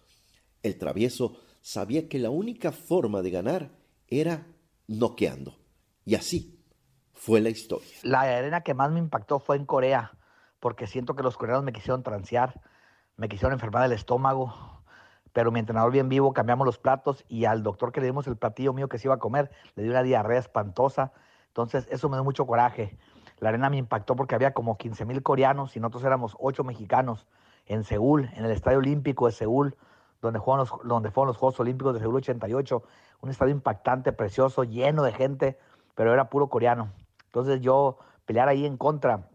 El 0.63 0.79
travieso 0.79 1.41
sabía 1.61 2.09
que 2.09 2.19
la 2.19 2.31
única 2.31 2.73
forma 2.73 3.23
de 3.23 3.31
ganar 3.31 3.71
era 4.09 4.47
noqueando. 4.89 5.57
Y 6.05 6.17
así 6.17 6.59
fue 7.15 7.41
la 7.41 7.51
historia. 7.51 7.97
La 8.03 8.23
arena 8.23 8.63
que 8.63 8.75
más 8.75 8.91
me 8.91 8.99
impactó 8.99 9.39
fue 9.39 9.57
en 9.57 9.65
Corea, 9.65 10.19
porque 10.59 10.87
siento 10.87 11.15
que 11.15 11.23
los 11.23 11.37
coreanos 11.37 11.65
me 11.65 11.73
quisieron 11.73 12.03
transear, 12.03 12.61
me 13.17 13.29
quisieron 13.29 13.53
enfermar 13.53 13.87
el 13.87 13.93
estómago, 13.93 14.82
pero 15.33 15.51
mi 15.51 15.61
entrenador 15.61 15.93
bien 15.93 16.09
vivo, 16.09 16.33
cambiamos 16.33 16.67
los 16.67 16.79
platos 16.79 17.25
y 17.29 17.47
al 17.47 17.63
doctor 17.63 17.93
que 17.93 18.01
le 18.01 18.07
dimos 18.07 18.27
el 18.27 18.37
platillo 18.37 18.73
mío 18.73 18.89
que 18.89 18.99
se 18.99 19.09
iba 19.09 19.15
a 19.15 19.19
comer, 19.19 19.51
le 19.75 19.83
dio 19.83 19.93
una 19.93 20.03
diarrea 20.03 20.39
espantosa. 20.39 21.13
Entonces, 21.49 21.89
eso 21.91 22.09
me 22.09 22.17
dio 22.17 22.25
mucho 22.25 22.47
coraje. 22.47 22.99
La 23.39 23.49
arena 23.49 23.71
me 23.71 23.79
impactó 23.79 24.15
porque 24.15 24.35
había 24.35 24.53
como 24.53 24.77
15 24.77 25.05
mil 25.05 25.23
coreanos 25.23 25.77
y 25.77 25.81
nosotros 25.81 26.05
éramos 26.05 26.37
ocho 26.39 26.65
mexicanos 26.65 27.27
en 27.67 27.85
Seúl, 27.85 28.31
en 28.35 28.45
el 28.45 28.51
Estadio 28.51 28.79
Olímpico 28.79 29.27
de 29.27 29.33
Seúl, 29.33 29.77
donde, 30.21 30.39
los, 30.39 30.73
donde 30.85 31.11
fueron 31.11 31.29
los 31.29 31.37
Juegos 31.37 31.59
Olímpicos 31.61 31.95
de 31.95 32.01
Seúl 32.01 32.17
88. 32.17 32.83
Un 33.23 33.31
estadio 33.31 33.53
impactante, 33.53 34.13
precioso, 34.13 34.65
lleno 34.65 35.03
de 35.03 35.13
gente, 35.13 35.59
pero 35.95 36.13
era 36.13 36.29
puro 36.29 36.49
coreano. 36.49 36.93
Entonces, 37.27 37.61
yo 37.61 37.99
pelear 38.27 38.49
ahí 38.49 38.67
en 38.67 38.77
contra 38.77 39.29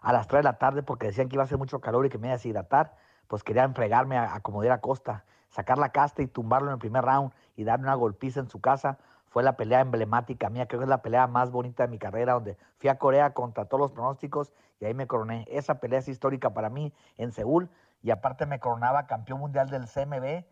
a 0.00 0.12
las 0.12 0.28
3 0.28 0.40
de 0.40 0.44
la 0.44 0.58
tarde 0.58 0.82
porque 0.82 1.06
decían 1.06 1.28
que 1.28 1.36
iba 1.36 1.42
a 1.42 1.46
hacer 1.46 1.58
mucho 1.58 1.80
calor 1.80 2.06
y 2.06 2.10
que 2.10 2.18
me 2.18 2.28
iba 2.28 2.34
a 2.34 2.36
deshidratar 2.36 2.94
pues 3.28 3.44
quería 3.44 3.64
enfregarme 3.64 4.18
a, 4.18 4.34
a 4.34 4.40
como 4.40 4.62
diera 4.62 4.80
Costa, 4.80 5.24
sacar 5.50 5.78
la 5.78 5.90
casta 5.90 6.22
y 6.22 6.26
tumbarlo 6.26 6.68
en 6.68 6.74
el 6.74 6.78
primer 6.78 7.04
round 7.04 7.32
y 7.56 7.64
darme 7.64 7.84
una 7.84 7.94
golpiza 7.94 8.40
en 8.40 8.48
su 8.48 8.60
casa. 8.60 8.98
Fue 9.26 9.42
la 9.42 9.56
pelea 9.56 9.80
emblemática 9.80 10.48
mía, 10.48 10.66
creo 10.66 10.80
que 10.80 10.84
es 10.84 10.90
la 10.90 11.02
pelea 11.02 11.26
más 11.26 11.50
bonita 11.50 11.84
de 11.84 11.90
mi 11.90 11.98
carrera, 11.98 12.32
donde 12.32 12.56
fui 12.78 12.88
a 12.88 12.98
Corea 12.98 13.34
contra 13.34 13.66
todos 13.66 13.80
los 13.80 13.92
pronósticos 13.92 14.52
y 14.80 14.86
ahí 14.86 14.94
me 14.94 15.06
coroné. 15.06 15.44
Esa 15.48 15.80
pelea 15.80 15.98
es 15.98 16.08
histórica 16.08 16.54
para 16.54 16.70
mí 16.70 16.92
en 17.18 17.32
Seúl 17.32 17.70
y 18.02 18.10
aparte 18.10 18.46
me 18.46 18.60
coronaba 18.60 19.06
campeón 19.06 19.40
mundial 19.40 19.68
del 19.68 19.86
CMB, 19.86 20.44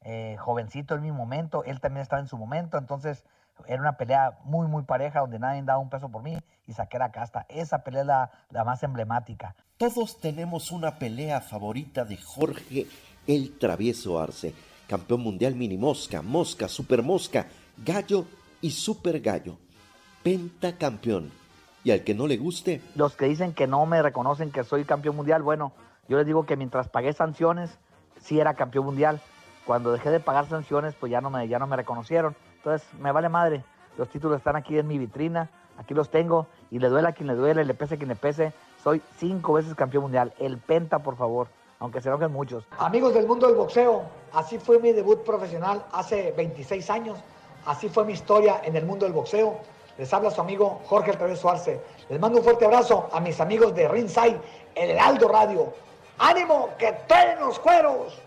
eh, 0.00 0.36
jovencito 0.38 0.94
en 0.94 1.02
mi 1.02 1.12
momento, 1.12 1.64
él 1.64 1.80
también 1.80 2.02
estaba 2.02 2.20
en 2.20 2.28
su 2.28 2.36
momento, 2.36 2.76
entonces 2.76 3.24
era 3.66 3.80
una 3.80 3.96
pelea 3.96 4.38
muy, 4.44 4.66
muy 4.66 4.82
pareja 4.82 5.20
donde 5.20 5.38
nadie 5.38 5.62
daba 5.62 5.78
un 5.78 5.90
peso 5.90 6.08
por 6.08 6.22
mí 6.22 6.36
y 6.66 6.72
saqué 6.72 6.98
la 6.98 7.12
casta. 7.12 7.46
Esa 7.48 7.84
pelea 7.84 8.02
es 8.02 8.06
la, 8.06 8.30
la 8.50 8.64
más 8.64 8.82
emblemática. 8.82 9.54
Todos 9.76 10.20
tenemos 10.20 10.70
una 10.70 10.98
pelea 10.98 11.40
favorita 11.40 12.04
de 12.04 12.16
Jorge 12.16 12.86
el 13.26 13.58
Travieso 13.58 14.20
Arce, 14.20 14.54
campeón 14.88 15.20
mundial 15.20 15.54
mini 15.54 15.76
mosca, 15.76 16.22
mosca, 16.22 16.68
super 16.68 17.02
mosca, 17.02 17.46
gallo 17.84 18.26
y 18.60 18.70
super 18.70 19.20
gallo, 19.20 19.56
pentacampeón. 20.22 21.32
Y 21.82 21.90
al 21.90 22.02
que 22.02 22.14
no 22.14 22.26
le 22.26 22.38
guste. 22.38 22.80
Los 22.94 23.14
que 23.14 23.26
dicen 23.26 23.52
que 23.52 23.66
no 23.66 23.84
me 23.84 24.00
reconocen 24.02 24.50
que 24.50 24.64
soy 24.64 24.84
campeón 24.84 25.16
mundial, 25.16 25.42
bueno, 25.42 25.72
yo 26.08 26.16
les 26.16 26.26
digo 26.26 26.46
que 26.46 26.56
mientras 26.56 26.88
pagué 26.88 27.12
sanciones, 27.12 27.78
sí 28.20 28.40
era 28.40 28.54
campeón 28.54 28.86
mundial. 28.86 29.20
Cuando 29.66 29.92
dejé 29.92 30.10
de 30.10 30.20
pagar 30.20 30.48
sanciones, 30.48 30.94
pues 30.94 31.12
ya 31.12 31.20
no 31.20 31.30
me, 31.30 31.46
ya 31.48 31.58
no 31.58 31.66
me 31.66 31.76
reconocieron. 31.76 32.34
Entonces, 32.64 32.88
me 32.98 33.12
vale 33.12 33.28
madre. 33.28 33.62
Los 33.98 34.08
títulos 34.08 34.38
están 34.38 34.56
aquí 34.56 34.78
en 34.78 34.86
mi 34.86 34.96
vitrina, 34.96 35.50
aquí 35.76 35.92
los 35.92 36.08
tengo, 36.08 36.46
y 36.70 36.78
le 36.78 36.88
duele 36.88 37.08
a 37.08 37.12
quien 37.12 37.26
le 37.26 37.34
duele, 37.34 37.62
le 37.62 37.74
pese 37.74 37.94
a 37.94 37.98
quien 37.98 38.08
le 38.08 38.16
pese. 38.16 38.54
Soy 38.82 39.02
cinco 39.18 39.52
veces 39.52 39.74
campeón 39.74 40.04
mundial. 40.04 40.32
El 40.38 40.56
Penta, 40.56 41.00
por 41.00 41.14
favor, 41.14 41.48
aunque 41.78 42.00
se 42.00 42.08
enojen 42.08 42.32
muchos. 42.32 42.64
Amigos 42.78 43.12
del 43.12 43.26
mundo 43.26 43.48
del 43.48 43.56
boxeo, 43.56 44.04
así 44.32 44.58
fue 44.58 44.78
mi 44.78 44.92
debut 44.92 45.22
profesional 45.24 45.84
hace 45.92 46.32
26 46.32 46.88
años. 46.88 47.18
Así 47.66 47.90
fue 47.90 48.06
mi 48.06 48.14
historia 48.14 48.62
en 48.64 48.76
el 48.76 48.86
mundo 48.86 49.04
del 49.04 49.12
boxeo. 49.12 49.58
Les 49.98 50.12
habla 50.14 50.30
su 50.30 50.40
amigo 50.40 50.80
Jorge 50.86 51.10
Altair 51.10 51.36
Suárez. 51.36 51.80
Les 52.08 52.18
mando 52.18 52.38
un 52.38 52.44
fuerte 52.44 52.64
abrazo 52.64 53.10
a 53.12 53.20
mis 53.20 53.38
amigos 53.42 53.74
de 53.74 53.88
Ringside, 53.88 54.40
el 54.74 54.90
Heraldo 54.90 55.28
Radio. 55.28 55.74
¡Ánimo, 56.18 56.70
que 56.78 56.92
traen 57.06 57.40
los 57.40 57.58
cueros! 57.58 58.22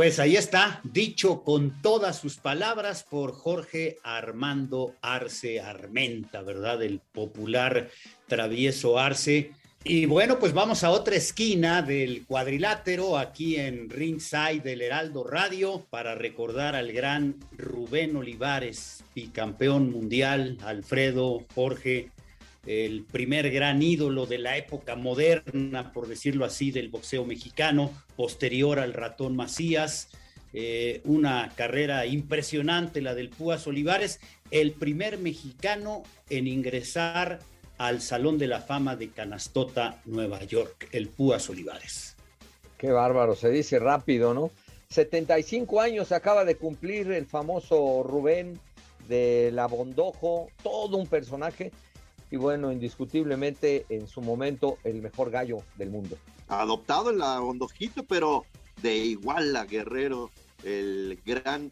Pues 0.00 0.18
ahí 0.18 0.34
está, 0.34 0.80
dicho 0.82 1.42
con 1.42 1.82
todas 1.82 2.18
sus 2.18 2.38
palabras 2.38 3.02
por 3.02 3.32
Jorge 3.32 3.98
Armando 4.02 4.94
Arce 5.02 5.60
Armenta, 5.60 6.40
¿verdad? 6.40 6.82
El 6.82 7.00
popular 7.00 7.90
travieso 8.26 8.98
Arce. 8.98 9.52
Y 9.84 10.06
bueno, 10.06 10.38
pues 10.38 10.54
vamos 10.54 10.84
a 10.84 10.90
otra 10.90 11.16
esquina 11.16 11.82
del 11.82 12.24
cuadrilátero, 12.24 13.18
aquí 13.18 13.56
en 13.56 13.90
Ringside 13.90 14.62
del 14.62 14.80
Heraldo 14.80 15.22
Radio, 15.22 15.86
para 15.90 16.14
recordar 16.14 16.76
al 16.76 16.92
gran 16.92 17.36
Rubén 17.58 18.16
Olivares, 18.16 19.04
bicampeón 19.14 19.92
mundial, 19.92 20.56
Alfredo, 20.64 21.44
Jorge, 21.54 22.10
el 22.66 23.04
primer 23.04 23.50
gran 23.50 23.82
ídolo 23.82 24.26
de 24.26 24.38
la 24.38 24.56
época 24.56 24.96
moderna, 24.96 25.92
por 25.92 26.08
decirlo 26.08 26.44
así, 26.44 26.70
del 26.70 26.88
boxeo 26.88 27.24
mexicano, 27.24 27.90
posterior 28.16 28.78
al 28.78 28.92
ratón 28.92 29.36
Macías. 29.36 30.08
Eh, 30.52 31.00
una 31.04 31.52
carrera 31.54 32.06
impresionante, 32.06 33.00
la 33.00 33.14
del 33.14 33.28
Púas 33.30 33.66
Olivares, 33.68 34.20
el 34.50 34.72
primer 34.72 35.18
mexicano 35.18 36.02
en 36.28 36.48
ingresar 36.48 37.38
al 37.78 38.00
Salón 38.00 38.36
de 38.36 38.48
la 38.48 38.60
Fama 38.60 38.96
de 38.96 39.10
Canastota, 39.10 40.02
Nueva 40.04 40.42
York, 40.42 40.88
el 40.92 41.08
Púas 41.08 41.48
Olivares. 41.48 42.16
Qué 42.76 42.90
bárbaro, 42.90 43.36
se 43.36 43.48
dice 43.50 43.78
rápido, 43.78 44.34
¿no? 44.34 44.50
75 44.88 45.80
años 45.80 46.10
acaba 46.10 46.44
de 46.44 46.56
cumplir 46.56 47.12
el 47.12 47.26
famoso 47.26 48.02
Rubén 48.02 48.58
de 49.08 49.50
la 49.52 49.66
Bondojo, 49.66 50.48
todo 50.62 50.96
un 50.96 51.06
personaje 51.06 51.70
y 52.30 52.36
bueno, 52.36 52.72
indiscutiblemente 52.72 53.86
en 53.88 54.06
su 54.06 54.20
momento 54.20 54.78
el 54.84 55.02
mejor 55.02 55.30
gallo 55.30 55.58
del 55.76 55.90
mundo. 55.90 56.16
Adoptado 56.48 57.10
en 57.10 57.18
la 57.18 57.40
Hondojito, 57.40 58.04
pero 58.04 58.44
de 58.82 58.96
igual 58.96 59.54
a 59.56 59.64
Guerrero, 59.64 60.30
el 60.64 61.20
gran 61.24 61.70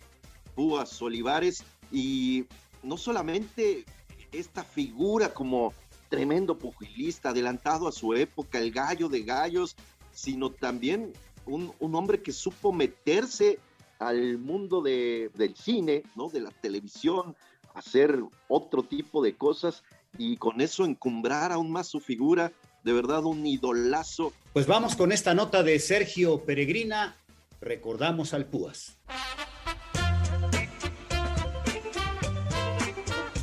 Púas 0.54 1.00
Olivares 1.00 1.62
y 1.92 2.44
no 2.82 2.96
solamente 2.96 3.84
esta 4.32 4.64
figura 4.64 5.32
como 5.32 5.72
tremendo 6.08 6.58
pugilista, 6.58 7.30
adelantado 7.30 7.86
a 7.86 7.92
su 7.92 8.14
época, 8.14 8.58
el 8.58 8.72
gallo 8.72 9.08
de 9.08 9.22
gallos, 9.22 9.76
sino 10.12 10.50
también 10.50 11.12
un, 11.46 11.72
un 11.78 11.94
hombre 11.94 12.22
que 12.22 12.32
supo 12.32 12.72
meterse 12.72 13.58
al 13.98 14.38
mundo 14.38 14.80
de, 14.80 15.30
del 15.34 15.56
cine, 15.56 16.02
¿no? 16.16 16.28
de 16.28 16.40
la 16.40 16.50
televisión, 16.50 17.36
hacer 17.74 18.20
otro 18.48 18.82
tipo 18.82 19.22
de 19.22 19.36
cosas 19.36 19.82
y 20.16 20.36
con 20.36 20.60
eso 20.60 20.84
encumbrar 20.84 21.52
aún 21.52 21.70
más 21.70 21.88
su 21.88 22.00
figura, 22.00 22.52
de 22.84 22.92
verdad 22.92 23.24
un 23.24 23.46
idolazo. 23.46 24.32
Pues 24.52 24.66
vamos 24.66 24.96
con 24.96 25.12
esta 25.12 25.34
nota 25.34 25.62
de 25.62 25.78
Sergio 25.78 26.44
Peregrina, 26.44 27.16
recordamos 27.60 28.32
al 28.32 28.46
Púas. 28.46 28.98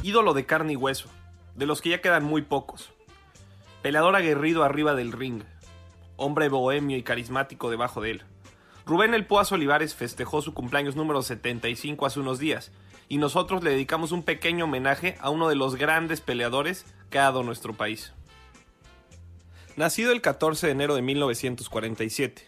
Ídolo 0.01 0.33
de 0.33 0.45
carne 0.45 0.73
y 0.73 0.75
hueso, 0.75 1.09
de 1.55 1.65
los 1.65 1.81
que 1.81 1.89
ya 1.89 2.01
quedan 2.01 2.23
muy 2.23 2.41
pocos. 2.43 2.91
Peleador 3.81 4.15
aguerrido 4.15 4.63
arriba 4.63 4.95
del 4.95 5.11
ring, 5.11 5.43
hombre 6.15 6.49
bohemio 6.49 6.97
y 6.97 7.03
carismático 7.03 7.69
debajo 7.69 8.01
de 8.01 8.11
él. 8.11 8.23
Rubén 8.85 9.15
El 9.15 9.25
Púas 9.25 9.51
Olivares 9.51 9.95
festejó 9.95 10.43
su 10.43 10.53
cumpleaños 10.53 10.95
número 10.95 11.23
75 11.23 12.05
hace 12.05 12.19
unos 12.19 12.37
días 12.37 12.71
y 13.07 13.17
nosotros 13.17 13.63
le 13.63 13.71
dedicamos 13.71 14.11
un 14.11 14.23
pequeño 14.23 14.65
homenaje 14.65 15.15
a 15.19 15.29
uno 15.29 15.49
de 15.49 15.55
los 15.55 15.75
grandes 15.75 16.21
peleadores 16.21 16.85
que 17.09 17.19
ha 17.19 17.23
dado 17.23 17.43
nuestro 17.43 17.73
país. 17.73 18.13
Nacido 19.75 20.11
el 20.11 20.21
14 20.21 20.67
de 20.67 20.71
enero 20.71 20.95
de 20.95 21.01
1947, 21.01 22.43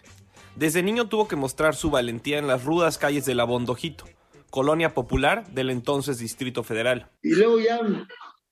desde 0.55 0.81
niño 0.81 1.07
tuvo 1.07 1.27
que 1.27 1.35
mostrar 1.35 1.75
su 1.75 1.89
valentía 1.91 2.39
en 2.39 2.47
las 2.47 2.63
rudas 2.63 2.97
calles 2.97 3.25
de 3.25 3.35
La 3.35 3.43
Bondojito, 3.43 4.05
colonia 4.49 4.93
popular 4.93 5.45
del 5.51 5.69
entonces 5.69 6.19
Distrito 6.19 6.63
Federal. 6.63 7.11
Y 7.21 7.35
luego 7.35 7.59
ya 7.59 7.79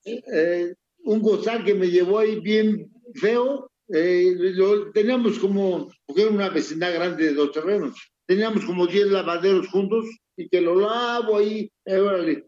eh, 0.05 0.75
un 1.03 1.21
gozar 1.21 1.63
que 1.63 1.73
me 1.73 1.87
llevó 1.87 2.19
ahí 2.19 2.39
bien 2.39 2.91
feo, 3.15 3.71
eh, 3.87 4.33
lo, 4.37 4.91
teníamos 4.91 5.39
como, 5.39 5.89
una 6.07 6.49
vecindad 6.49 6.93
grande 6.93 7.25
de 7.25 7.33
dos 7.33 7.51
terrenos, 7.51 7.95
teníamos 8.25 8.65
como 8.65 8.87
10 8.87 9.07
lavaderos 9.07 9.67
juntos 9.67 10.05
y 10.35 10.47
que 10.49 10.61
lo 10.61 10.75
lavo 10.75 11.37
ahí. 11.37 11.71
Eh, 11.85 12.43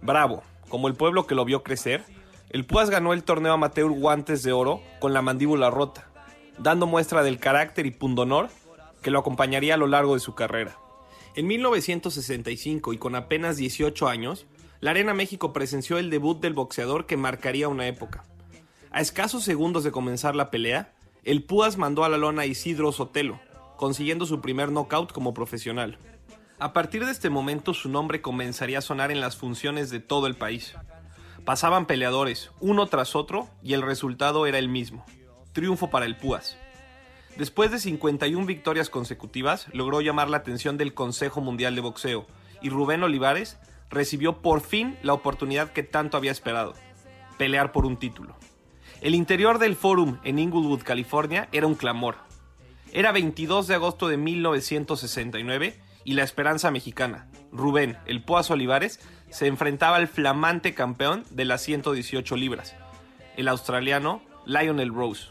Bravo, 0.00 0.42
como 0.68 0.88
el 0.88 0.94
pueblo 0.94 1.26
que 1.26 1.34
lo 1.34 1.44
vio 1.44 1.62
crecer, 1.62 2.04
el 2.50 2.66
Púas 2.66 2.90
ganó 2.90 3.12
el 3.12 3.24
torneo 3.24 3.52
amateur 3.52 3.90
Guantes 3.90 4.42
de 4.42 4.52
Oro 4.52 4.82
con 5.00 5.12
la 5.12 5.22
mandíbula 5.22 5.70
rota. 5.70 6.08
dando 6.58 6.86
muestra 6.86 7.22
del 7.22 7.38
carácter 7.38 7.86
y 7.86 7.90
pundonor 7.90 8.50
que 9.00 9.10
lo 9.10 9.18
acompañaría 9.18 9.74
a 9.74 9.78
lo 9.78 9.86
largo 9.86 10.14
de 10.14 10.20
su 10.20 10.34
carrera. 10.34 10.76
En 11.34 11.46
1965 11.46 12.92
y 12.92 12.98
con 12.98 13.16
apenas 13.16 13.56
18 13.56 14.06
años, 14.06 14.46
la 14.80 14.90
Arena 14.90 15.14
México 15.14 15.52
presenció 15.52 15.98
el 15.98 16.10
debut 16.10 16.40
del 16.40 16.52
boxeador 16.52 17.06
que 17.06 17.16
marcaría 17.16 17.68
una 17.68 17.88
época. 17.88 18.24
A 18.90 19.00
escasos 19.00 19.44
segundos 19.44 19.82
de 19.82 19.92
comenzar 19.92 20.36
la 20.36 20.50
pelea, 20.50 20.92
el 21.24 21.42
Púas 21.42 21.78
mandó 21.78 22.04
a 22.04 22.08
la 22.08 22.18
lona 22.18 22.42
a 22.42 22.46
Isidro 22.46 22.92
Sotelo, 22.92 23.40
consiguiendo 23.76 24.26
su 24.26 24.40
primer 24.40 24.70
knockout 24.70 25.12
como 25.12 25.34
profesional. 25.34 25.98
A 26.58 26.72
partir 26.72 27.04
de 27.04 27.10
este 27.10 27.30
momento 27.30 27.74
su 27.74 27.88
nombre 27.88 28.22
comenzaría 28.22 28.78
a 28.78 28.82
sonar 28.82 29.10
en 29.10 29.20
las 29.20 29.36
funciones 29.36 29.90
de 29.90 30.00
todo 30.00 30.26
el 30.26 30.36
país. 30.36 30.74
Pasaban 31.44 31.86
peleadores, 31.86 32.52
uno 32.60 32.86
tras 32.86 33.16
otro, 33.16 33.48
y 33.62 33.72
el 33.72 33.82
resultado 33.82 34.46
era 34.46 34.58
el 34.58 34.68
mismo. 34.68 35.04
Triunfo 35.52 35.90
para 35.90 36.06
el 36.06 36.16
Púas. 36.16 36.56
Después 37.36 37.70
de 37.70 37.80
51 37.80 38.46
victorias 38.46 38.90
consecutivas, 38.90 39.66
logró 39.72 40.00
llamar 40.00 40.30
la 40.30 40.36
atención 40.36 40.76
del 40.76 40.94
Consejo 40.94 41.40
Mundial 41.40 41.74
de 41.74 41.80
Boxeo, 41.80 42.26
y 42.60 42.68
Rubén 42.68 43.02
Olivares 43.02 43.58
recibió 43.90 44.40
por 44.40 44.60
fin 44.60 44.96
la 45.02 45.14
oportunidad 45.14 45.72
que 45.72 45.82
tanto 45.82 46.16
había 46.16 46.30
esperado, 46.30 46.74
pelear 47.38 47.72
por 47.72 47.86
un 47.86 47.96
título. 47.96 48.36
El 49.00 49.16
interior 49.16 49.58
del 49.58 49.74
Forum 49.74 50.18
en 50.22 50.38
Inglewood, 50.38 50.82
California, 50.82 51.48
era 51.50 51.66
un 51.66 51.74
clamor. 51.74 52.16
Era 52.94 53.10
22 53.10 53.68
de 53.68 53.74
agosto 53.74 54.08
de 54.08 54.18
1969 54.18 55.80
y 56.04 56.12
la 56.12 56.24
esperanza 56.24 56.70
mexicana, 56.70 57.26
Rubén 57.50 57.96
El 58.04 58.22
Poas 58.22 58.50
Olivares, 58.50 59.00
se 59.30 59.46
enfrentaba 59.46 59.96
al 59.96 60.08
flamante 60.08 60.74
campeón 60.74 61.24
de 61.30 61.46
las 61.46 61.62
118 61.62 62.36
libras, 62.36 62.76
el 63.38 63.48
australiano 63.48 64.20
Lionel 64.44 64.92
Rose. 64.92 65.28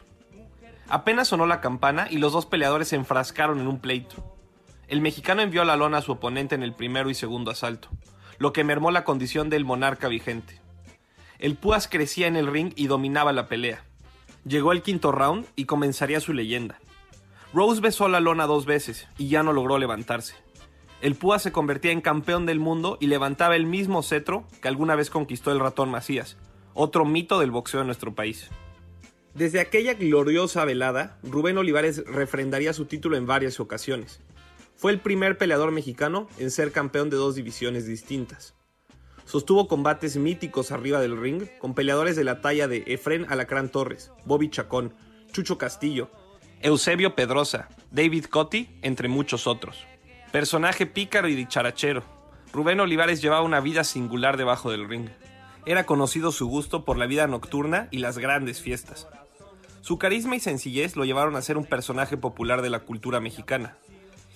Apenas 0.90 1.28
sonó 1.28 1.46
la 1.46 1.62
campana 1.62 2.08
y 2.10 2.18
los 2.18 2.34
dos 2.34 2.48
peleadores 2.48 2.88
se 2.88 2.96
enfrascaron 2.96 3.60
en 3.60 3.68
un 3.68 3.80
pleito. 3.80 4.36
El 4.88 5.02
mexicano 5.02 5.44
envió 5.44 5.62
a 5.62 5.66
la 5.66 5.76
lona 5.76 6.00
a 6.00 6.02
su 6.02 6.14
oponente 6.14 6.56
en 6.56 6.64
el 6.64 6.74
primero 6.74 7.12
y 7.12 7.14
segundo 7.14 7.52
asalto, 7.52 7.90
lo 8.40 8.54
que 8.54 8.64
mermó 8.64 8.90
la 8.90 9.04
condición 9.04 9.52
del 9.52 9.66
monarca 9.66 10.08
vigente. 10.08 10.60
El 11.38 11.56
Púas 11.56 11.88
crecía 11.88 12.26
en 12.26 12.38
el 12.38 12.48
ring 12.48 12.74
y 12.76 12.88
dominaba 12.88 13.34
la 13.34 13.48
pelea. 13.48 13.86
Llegó 14.46 14.72
el 14.72 14.82
quinto 14.82 15.12
round 15.12 15.46
y 15.56 15.66
comenzaría 15.66 16.20
su 16.20 16.34
leyenda. 16.34 16.80
Rose 17.54 17.82
besó 17.82 18.08
la 18.08 18.20
lona 18.20 18.46
dos 18.46 18.66
veces 18.66 19.08
y 19.18 19.30
ya 19.30 19.44
no 19.44 19.54
logró 19.54 19.78
levantarse 19.78 20.36
el 21.02 21.16
Púa 21.16 21.40
se 21.40 21.52
convertía 21.52 21.92
en 21.92 22.02
campeón 22.02 22.46
del 22.46 22.60
mundo 22.60 22.98
y 23.02 23.08
levantaba 23.08 23.56
el 23.56 23.66
mismo 23.66 24.04
cetro 24.04 24.46
que 24.62 24.68
alguna 24.68 24.96
vez 24.96 25.10
conquistó 25.10 25.52
el 25.52 25.60
ratón 25.60 25.90
Macías, 25.90 26.38
otro 26.76 27.06
mito 27.06 27.40
del 27.40 27.50
boxeo 27.50 27.80
de 27.80 27.88
nuestro 27.88 28.14
país. 28.14 28.50
Desde 29.34 29.60
aquella 29.60 29.96
gloriosa 29.96 30.64
velada, 30.64 31.18
Rubén 31.24 31.58
Olivares 31.58 32.06
refrendaría 32.06 32.74
su 32.74 32.86
título 32.86 33.18
en 33.18 33.26
varias 33.26 33.60
ocasiones. 33.60 34.22
Fue 34.76 34.92
el 34.92 35.00
primer 35.00 35.40
peleador 35.40 35.72
mexicano 35.72 36.28
en 36.38 36.52
ser 36.52 36.72
campeón 36.72 37.10
de 37.10 37.18
dos 37.18 37.34
divisiones 37.34 37.88
distintas. 37.88 38.54
Sostuvo 39.26 39.68
combates 39.68 40.18
míticos 40.18 40.72
arriba 40.72 41.00
del 41.00 41.20
ring 41.20 41.46
con 41.58 41.74
peleadores 41.74 42.16
de 42.16 42.26
la 42.26 42.42
talla 42.42 42.68
de 42.68 42.84
Efren 42.86 43.26
Alacrán 43.30 43.70
Torres, 43.70 44.12
Bobby 44.26 44.50
Chacón, 44.50 44.94
Chucho 45.32 45.58
Castillo, 45.58 46.12
Eusebio 46.64 47.16
Pedrosa, 47.16 47.70
David 47.90 48.26
Cotti, 48.26 48.70
entre 48.84 49.08
muchos 49.08 49.48
otros. 49.48 49.88
Personaje 50.32 50.86
pícaro 50.86 51.28
y 51.28 51.34
dicharachero, 51.34 52.04
Rubén 52.54 52.80
Olivares 52.80 53.20
llevaba 53.20 53.42
una 53.42 53.62
vida 53.62 53.84
singular 53.84 54.38
debajo 54.38 54.70
del 54.70 54.88
ring. 54.88 55.10
Era 55.66 55.88
conocido 55.88 56.32
su 56.32 56.48
gusto 56.48 56.86
por 56.86 57.00
la 57.00 57.08
vida 57.08 57.26
nocturna 57.26 57.88
y 57.90 57.98
las 57.98 58.20
grandes 58.20 58.62
fiestas. 58.62 59.08
Su 59.82 59.98
carisma 59.98 60.36
y 60.36 60.40
sencillez 60.40 60.96
lo 60.96 61.04
llevaron 61.04 61.36
a 61.36 61.42
ser 61.42 61.58
un 61.58 61.66
personaje 61.66 62.16
popular 62.16 62.62
de 62.62 62.70
la 62.70 62.82
cultura 62.82 63.20
mexicana. 63.20 63.76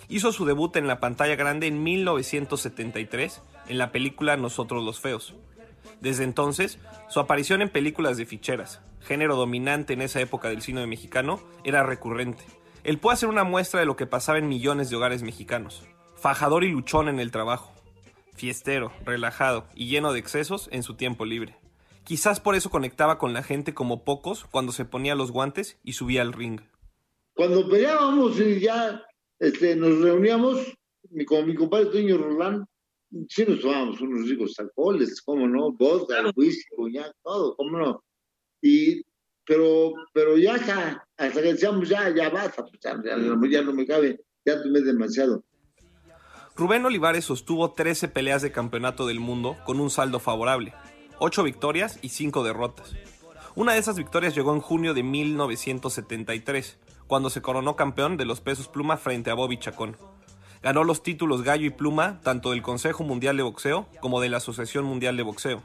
Hizo 0.09 0.32
su 0.32 0.45
debut 0.45 0.76
en 0.78 0.88
la 0.88 0.99
pantalla 0.99 1.36
grande 1.36 1.67
en 1.67 1.84
1973 1.84 3.43
en 3.67 3.78
la 3.78 3.91
película 3.91 4.36
Nosotros 4.36 4.84
los 4.84 4.99
Feos. 4.99 5.36
Desde 6.01 6.23
entonces, 6.23 6.79
su 7.09 7.19
aparición 7.19 7.61
en 7.61 7.69
películas 7.69 8.17
de 8.17 8.25
ficheras, 8.25 8.81
género 9.01 9.36
dominante 9.36 9.93
en 9.93 10.01
esa 10.01 10.21
época 10.21 10.49
del 10.49 10.61
cine 10.61 10.86
mexicano, 10.88 11.39
era 11.63 11.83
recurrente 11.83 12.43
él 12.86 12.99
puede 12.99 13.17
ser 13.17 13.29
una 13.29 13.43
muestra 13.43 13.79
de 13.79 13.88
lo 13.88 13.95
que 13.95 14.05
pasaba 14.05 14.38
en 14.38 14.47
millones 14.47 14.91
de 14.91 14.95
hogares 14.95 15.23
mexicanos. 15.23 15.81
Fajador 16.15 16.63
y 16.63 16.69
luchón 16.69 17.09
en 17.09 17.19
el 17.19 17.31
trabajo. 17.31 17.73
Fiestero, 18.36 18.91
relajado 19.03 19.65
y 19.73 19.88
lleno 19.88 20.13
de 20.13 20.19
excesos 20.19 20.69
en 20.71 20.83
su 20.83 20.93
tiempo 20.93 21.25
libre. 21.25 21.57
Quizás 22.03 22.39
por 22.39 22.53
eso 22.53 22.69
conectaba 22.69 23.17
con 23.17 23.33
la 23.33 23.41
gente 23.41 23.73
como 23.73 24.03
pocos 24.03 24.45
cuando 24.51 24.71
se 24.71 24.86
ponía 24.86 25.15
los 25.15 25.31
guantes 25.31 25.79
y 25.83 25.93
subía 25.93 26.21
al 26.21 26.31
ring. 26.31 26.61
Cuando 27.33 27.67
peleábamos 27.67 28.39
y 28.39 28.59
ya 28.59 29.03
este, 29.39 29.75
nos 29.75 29.99
reuníamos, 30.01 30.59
con 31.25 31.47
mi 31.47 31.55
compadre 31.55 31.88
Toño 31.88 32.19
Rolán, 32.19 32.67
sí 33.30 33.45
nos 33.47 33.61
tomábamos 33.61 34.01
unos 34.01 34.30
ricos 34.30 34.57
alcoholes, 34.59 35.22
cómo 35.22 35.47
no, 35.47 35.72
vodka, 35.72 36.32
whisky, 36.36 36.76
coñac, 36.76 37.13
todo, 37.24 37.55
cómo 37.55 37.78
no. 37.78 38.03
Y 38.61 39.01
pero, 39.45 39.93
pero 40.11 40.38
ya 40.38 40.55
hasta, 40.55 41.07
hasta 41.18 41.41
que 41.41 41.53
decíamos, 41.53 41.88
ya, 41.88 42.13
ya 42.13 42.30
basta, 42.30 42.63
pues, 42.63 42.80
ya, 42.82 42.99
ya, 43.03 43.16
no 43.61 43.74
me 43.74 43.86
cabe, 43.86 44.20
ya 44.43 44.61
tomé 44.61 44.82
demasiado. 44.82 45.43
Rubén 46.55 46.86
Olivares 46.86 47.26
sostuvo 47.26 47.72
13 47.74 48.07
peleas 48.07 48.41
de 48.41 48.51
campeonato 48.51 49.05
del 49.05 49.20
mundo 49.20 49.57
con 49.66 49.80
un 49.80 49.89
saldo 49.89 50.20
favorable, 50.20 50.74
8 51.20 51.43
victorias 51.43 51.99
y 52.01 52.09
5 52.09 52.43
derrotas. 52.43 52.95
Una 53.55 53.74
de 53.74 53.80
esas 53.80 53.97
victorias 53.97 54.36
llegó 54.36 54.53
en 54.53 54.61
junio 54.61 54.93
de 54.93 55.03
1973, 55.03 56.78
cuando 57.07 57.30
se 57.30 57.41
coronó 57.41 57.76
campeón 57.76 58.18
de 58.18 58.26
los 58.26 58.41
pesos 58.41 58.68
pluma 58.68 58.97
frente 58.97 59.30
a 59.30 59.36
Bobby 59.36 59.59
Chacón. 59.59 59.95
Ganó 60.66 60.84
los 60.84 61.03
títulos 61.03 61.43
gallo 61.43 61.68
y 61.68 61.70
pluma 61.70 62.20
tanto 62.24 62.49
del 62.49 62.63
Consejo 62.63 63.03
Mundial 63.03 63.38
de 63.38 63.43
Boxeo 63.43 63.88
como 63.99 64.20
de 64.20 64.30
la 64.30 64.38
Asociación 64.38 64.84
Mundial 64.84 65.16
de 65.16 65.22
Boxeo. 65.22 65.61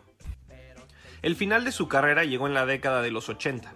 El 1.23 1.37
final 1.37 1.65
de 1.65 1.73
su 1.73 1.89
carrera 1.89 2.25
llegó 2.25 2.47
en 2.47 2.53
la 2.53 2.67
década 2.67 3.01
de 3.01 3.11
los 3.11 3.31
80. 3.31 3.73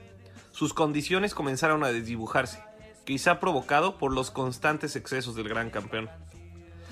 Sus 0.53 0.75
condiciones 0.75 1.35
comenzaron 1.35 1.83
a 1.83 1.89
desdibujarse, 1.89 2.63
quizá 3.07 3.41
provocado 3.41 3.97
por 3.97 4.13
los 4.13 4.31
constantes 4.31 4.97
excesos 4.97 5.35
del 5.35 5.49
gran 5.49 5.71
campeón. 5.71 6.11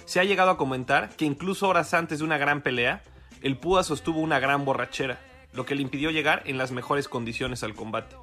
Se 0.07 0.19
ha 0.19 0.25
llegado 0.25 0.49
a 0.49 0.57
comentar 0.57 1.11
que 1.11 1.27
incluso 1.27 1.69
horas 1.69 1.93
antes 1.93 2.21
de 2.21 2.25
una 2.25 2.39
gran 2.39 2.63
pelea, 2.63 3.03
el 3.43 3.59
Púa 3.59 3.83
sostuvo 3.83 4.21
una 4.21 4.41
gran 4.41 4.65
borrachera, 4.65 5.21
lo 5.53 5.67
que 5.67 5.75
le 5.75 5.83
impidió 5.83 6.11
llegar 6.11 6.43
en 6.47 6.57
las 6.57 6.73
mejores 6.73 7.07
condiciones 7.07 7.63
al 7.63 7.75
combate. 7.75 8.17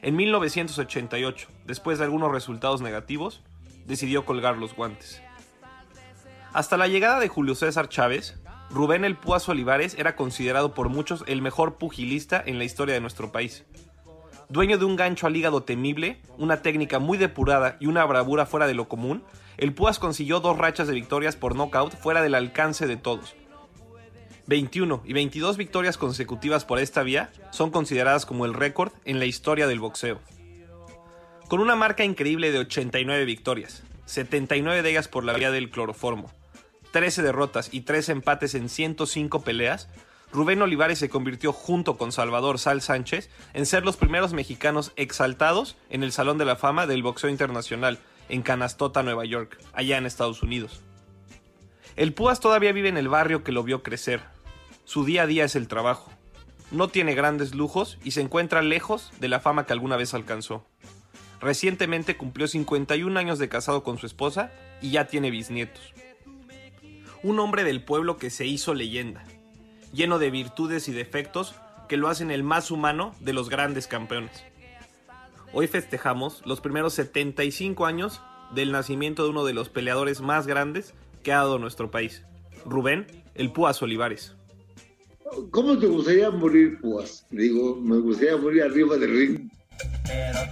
En 0.00 0.16
1988, 0.16 1.48
después 1.66 1.98
de 1.98 2.04
algunos 2.04 2.32
resultados 2.32 2.80
negativos, 2.80 3.42
decidió 3.88 4.24
colgar 4.24 4.56
los 4.58 4.76
guantes. 4.76 5.20
Hasta 6.52 6.76
la 6.76 6.86
llegada 6.86 7.18
de 7.18 7.28
Julio 7.28 7.54
César 7.54 7.88
Chávez, 7.88 8.38
Rubén 8.70 9.04
El 9.04 9.16
Púas 9.16 9.48
Olivares 9.48 9.96
era 9.98 10.14
considerado 10.14 10.74
por 10.74 10.90
muchos 10.90 11.24
el 11.26 11.42
mejor 11.42 11.76
pugilista 11.78 12.42
en 12.44 12.58
la 12.58 12.64
historia 12.64 12.94
de 12.94 13.00
nuestro 13.00 13.32
país. 13.32 13.64
Dueño 14.50 14.78
de 14.78 14.84
un 14.84 14.96
gancho 14.96 15.26
al 15.26 15.36
hígado 15.36 15.62
temible, 15.62 16.20
una 16.36 16.62
técnica 16.62 16.98
muy 16.98 17.18
depurada 17.18 17.76
y 17.80 17.86
una 17.86 18.04
bravura 18.04 18.46
fuera 18.46 18.66
de 18.66 18.74
lo 18.74 18.88
común, 18.88 19.24
el 19.56 19.74
Púas 19.74 19.98
consiguió 19.98 20.40
dos 20.40 20.56
rachas 20.56 20.86
de 20.86 20.94
victorias 20.94 21.36
por 21.36 21.56
nocaut 21.56 21.94
fuera 21.94 22.22
del 22.22 22.34
alcance 22.34 22.86
de 22.86 22.96
todos. 22.96 23.34
21 24.46 25.02
y 25.04 25.12
22 25.12 25.56
victorias 25.58 25.98
consecutivas 25.98 26.64
por 26.64 26.78
esta 26.78 27.02
vía 27.02 27.30
son 27.50 27.70
consideradas 27.70 28.24
como 28.24 28.46
el 28.46 28.54
récord 28.54 28.92
en 29.04 29.18
la 29.18 29.26
historia 29.26 29.66
del 29.66 29.80
boxeo. 29.80 30.20
Con 31.48 31.60
una 31.60 31.76
marca 31.76 32.04
increíble 32.04 32.52
de 32.52 32.58
89 32.58 33.24
victorias, 33.24 33.82
79 34.04 34.82
de 34.82 34.90
ellas 34.90 35.08
por 35.08 35.24
la 35.24 35.32
vía 35.32 35.50
del 35.50 35.70
cloroformo, 35.70 36.30
13 36.90 37.22
derrotas 37.22 37.70
y 37.72 37.80
3 37.80 38.10
empates 38.10 38.54
en 38.54 38.68
105 38.68 39.40
peleas, 39.40 39.88
Rubén 40.30 40.60
Olivares 40.60 40.98
se 40.98 41.08
convirtió 41.08 41.54
junto 41.54 41.96
con 41.96 42.12
Salvador 42.12 42.58
Sal 42.58 42.82
Sánchez 42.82 43.30
en 43.54 43.64
ser 43.64 43.86
los 43.86 43.96
primeros 43.96 44.34
mexicanos 44.34 44.92
exaltados 44.96 45.78
en 45.88 46.02
el 46.02 46.12
Salón 46.12 46.36
de 46.36 46.44
la 46.44 46.56
Fama 46.56 46.86
del 46.86 47.02
Boxeo 47.02 47.30
Internacional 47.30 47.98
en 48.28 48.42
Canastota, 48.42 49.02
Nueva 49.02 49.24
York, 49.24 49.58
allá 49.72 49.96
en 49.96 50.04
Estados 50.04 50.42
Unidos. 50.42 50.82
El 51.96 52.12
Púas 52.12 52.40
todavía 52.40 52.72
vive 52.72 52.90
en 52.90 52.98
el 52.98 53.08
barrio 53.08 53.42
que 53.42 53.52
lo 53.52 53.62
vio 53.62 53.82
crecer. 53.82 54.20
Su 54.84 55.06
día 55.06 55.22
a 55.22 55.26
día 55.26 55.46
es 55.46 55.56
el 55.56 55.66
trabajo. 55.66 56.12
No 56.72 56.88
tiene 56.88 57.14
grandes 57.14 57.54
lujos 57.54 57.96
y 58.04 58.10
se 58.10 58.20
encuentra 58.20 58.60
lejos 58.60 59.12
de 59.18 59.28
la 59.28 59.40
fama 59.40 59.64
que 59.64 59.72
alguna 59.72 59.96
vez 59.96 60.12
alcanzó. 60.12 60.66
Recientemente 61.40 62.16
cumplió 62.16 62.48
51 62.48 63.18
años 63.18 63.38
de 63.38 63.48
casado 63.48 63.82
con 63.82 63.98
su 63.98 64.06
esposa 64.06 64.50
y 64.82 64.90
ya 64.90 65.06
tiene 65.06 65.30
bisnietos 65.30 65.92
un 67.22 67.40
hombre 67.40 67.64
del 67.64 67.82
pueblo 67.82 68.16
que 68.16 68.30
se 68.30 68.46
hizo 68.46 68.74
leyenda, 68.74 69.24
lleno 69.92 70.18
de 70.18 70.30
virtudes 70.30 70.88
y 70.88 70.92
defectos 70.92 71.54
que 71.88 71.96
lo 71.96 72.08
hacen 72.08 72.30
el 72.30 72.42
más 72.42 72.70
humano 72.70 73.14
de 73.20 73.32
los 73.32 73.48
grandes 73.48 73.86
campeones. 73.86 74.44
Hoy 75.52 75.66
festejamos 75.66 76.42
los 76.44 76.60
primeros 76.60 76.94
75 76.94 77.86
años 77.86 78.20
del 78.54 78.72
nacimiento 78.72 79.24
de 79.24 79.30
uno 79.30 79.44
de 79.44 79.54
los 79.54 79.68
peleadores 79.68 80.20
más 80.20 80.46
grandes 80.46 80.94
que 81.22 81.32
ha 81.32 81.38
dado 81.38 81.58
nuestro 81.58 81.90
país, 81.90 82.22
Rubén 82.64 83.06
el 83.34 83.52
Púas 83.52 83.82
Olivares. 83.82 84.34
¿Cómo 85.50 85.78
te 85.78 85.86
gustaría 85.86 86.30
morir, 86.30 86.80
Púas? 86.80 87.26
Digo, 87.30 87.76
me 87.76 87.98
gustaría 87.98 88.36
morir 88.36 88.62
arriba 88.62 88.96
del 88.96 89.10
ring. 89.10 89.50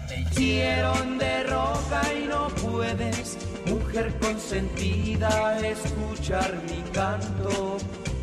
Vistieron 0.08 1.18
de 1.18 1.44
roja 1.44 2.14
y 2.14 2.26
no 2.26 2.48
puedes, 2.48 3.38
mujer 3.66 4.12
consentida, 4.20 5.58
escuchar 5.66 6.60
mi 6.64 6.82
canto 6.92 7.78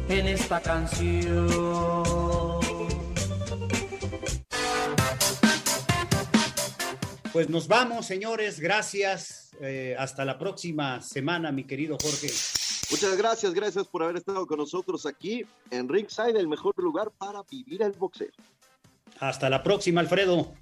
en 0.10 0.28
esta 0.28 0.62
canción. 0.62 1.48
Pues 7.32 7.50
nos 7.50 7.68
vamos, 7.68 8.06
señores. 8.06 8.60
Gracias. 8.60 9.52
Eh, 9.60 9.96
hasta 9.98 10.24
la 10.26 10.38
próxima 10.38 11.02
semana, 11.02 11.52
mi 11.52 11.64
querido 11.64 11.98
Jorge. 12.02 12.28
Muchas 12.92 13.18
gracias, 13.18 13.54
gracias 13.54 13.88
por 13.88 14.04
haber 14.04 14.18
estado 14.18 14.46
con 14.46 14.60
nosotros 14.60 15.06
aquí 15.06 15.44
en 15.72 15.90
Ringside, 15.90 16.38
el 16.38 16.48
mejor 16.48 16.76
lugar 16.78 17.12
para 17.12 17.42
vivir 17.50 17.82
el 17.82 17.94
boxeo. 17.94 18.30
Hasta 19.20 19.50
la 19.50 19.64
próxima, 19.64 20.02
Alfredo. 20.02 20.54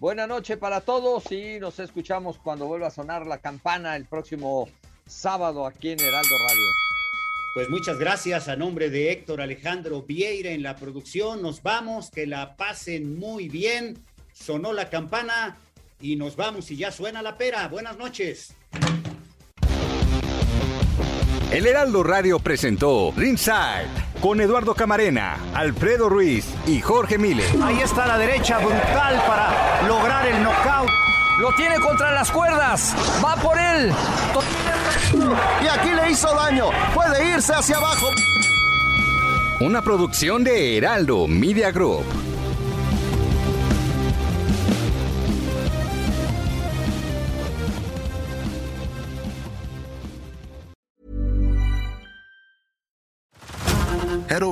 Buenas 0.00 0.28
noches 0.28 0.56
para 0.58 0.80
todos 0.80 1.32
y 1.32 1.58
nos 1.58 1.80
escuchamos 1.80 2.38
cuando 2.38 2.66
vuelva 2.66 2.86
a 2.86 2.90
sonar 2.92 3.26
la 3.26 3.38
campana 3.38 3.96
el 3.96 4.04
próximo 4.04 4.68
sábado 5.08 5.66
aquí 5.66 5.90
en 5.90 5.98
Heraldo 5.98 6.36
Radio. 6.38 6.68
Pues 7.52 7.68
muchas 7.68 7.98
gracias 7.98 8.46
a 8.46 8.54
nombre 8.54 8.90
de 8.90 9.10
Héctor 9.10 9.40
Alejandro 9.40 10.02
Vieira 10.02 10.50
en 10.50 10.62
la 10.62 10.76
producción. 10.76 11.42
Nos 11.42 11.64
vamos, 11.64 12.10
que 12.12 12.28
la 12.28 12.54
pasen 12.54 13.18
muy 13.18 13.48
bien. 13.48 13.98
Sonó 14.32 14.72
la 14.72 14.88
campana 14.88 15.58
y 16.00 16.14
nos 16.14 16.36
vamos 16.36 16.70
y 16.70 16.76
ya 16.76 16.92
suena 16.92 17.20
la 17.20 17.36
pera. 17.36 17.66
Buenas 17.66 17.98
noches. 17.98 18.54
El 21.50 21.66
Heraldo 21.66 22.02
Radio 22.02 22.38
presentó 22.40 23.10
Ringside 23.16 23.88
con 24.20 24.38
Eduardo 24.38 24.74
Camarena, 24.74 25.38
Alfredo 25.54 26.10
Ruiz 26.10 26.44
y 26.66 26.82
Jorge 26.82 27.16
Mile. 27.16 27.42
Ahí 27.62 27.80
está 27.80 28.06
la 28.06 28.18
derecha 28.18 28.58
brutal 28.58 29.22
para 29.26 29.88
lograr 29.88 30.26
el 30.26 30.42
knockout. 30.42 30.90
Lo 31.40 31.54
tiene 31.54 31.76
contra 31.80 32.12
las 32.12 32.30
cuerdas. 32.30 32.94
Va 33.24 33.34
por 33.36 33.56
él. 33.58 33.90
Y 35.64 35.66
aquí 35.68 35.90
le 35.90 36.10
hizo 36.10 36.34
daño. 36.34 36.66
Puede 36.94 37.30
irse 37.30 37.54
hacia 37.54 37.78
abajo. 37.78 38.08
Una 39.60 39.80
producción 39.80 40.44
de 40.44 40.76
Heraldo 40.76 41.26
Media 41.28 41.70
Group. 41.70 42.04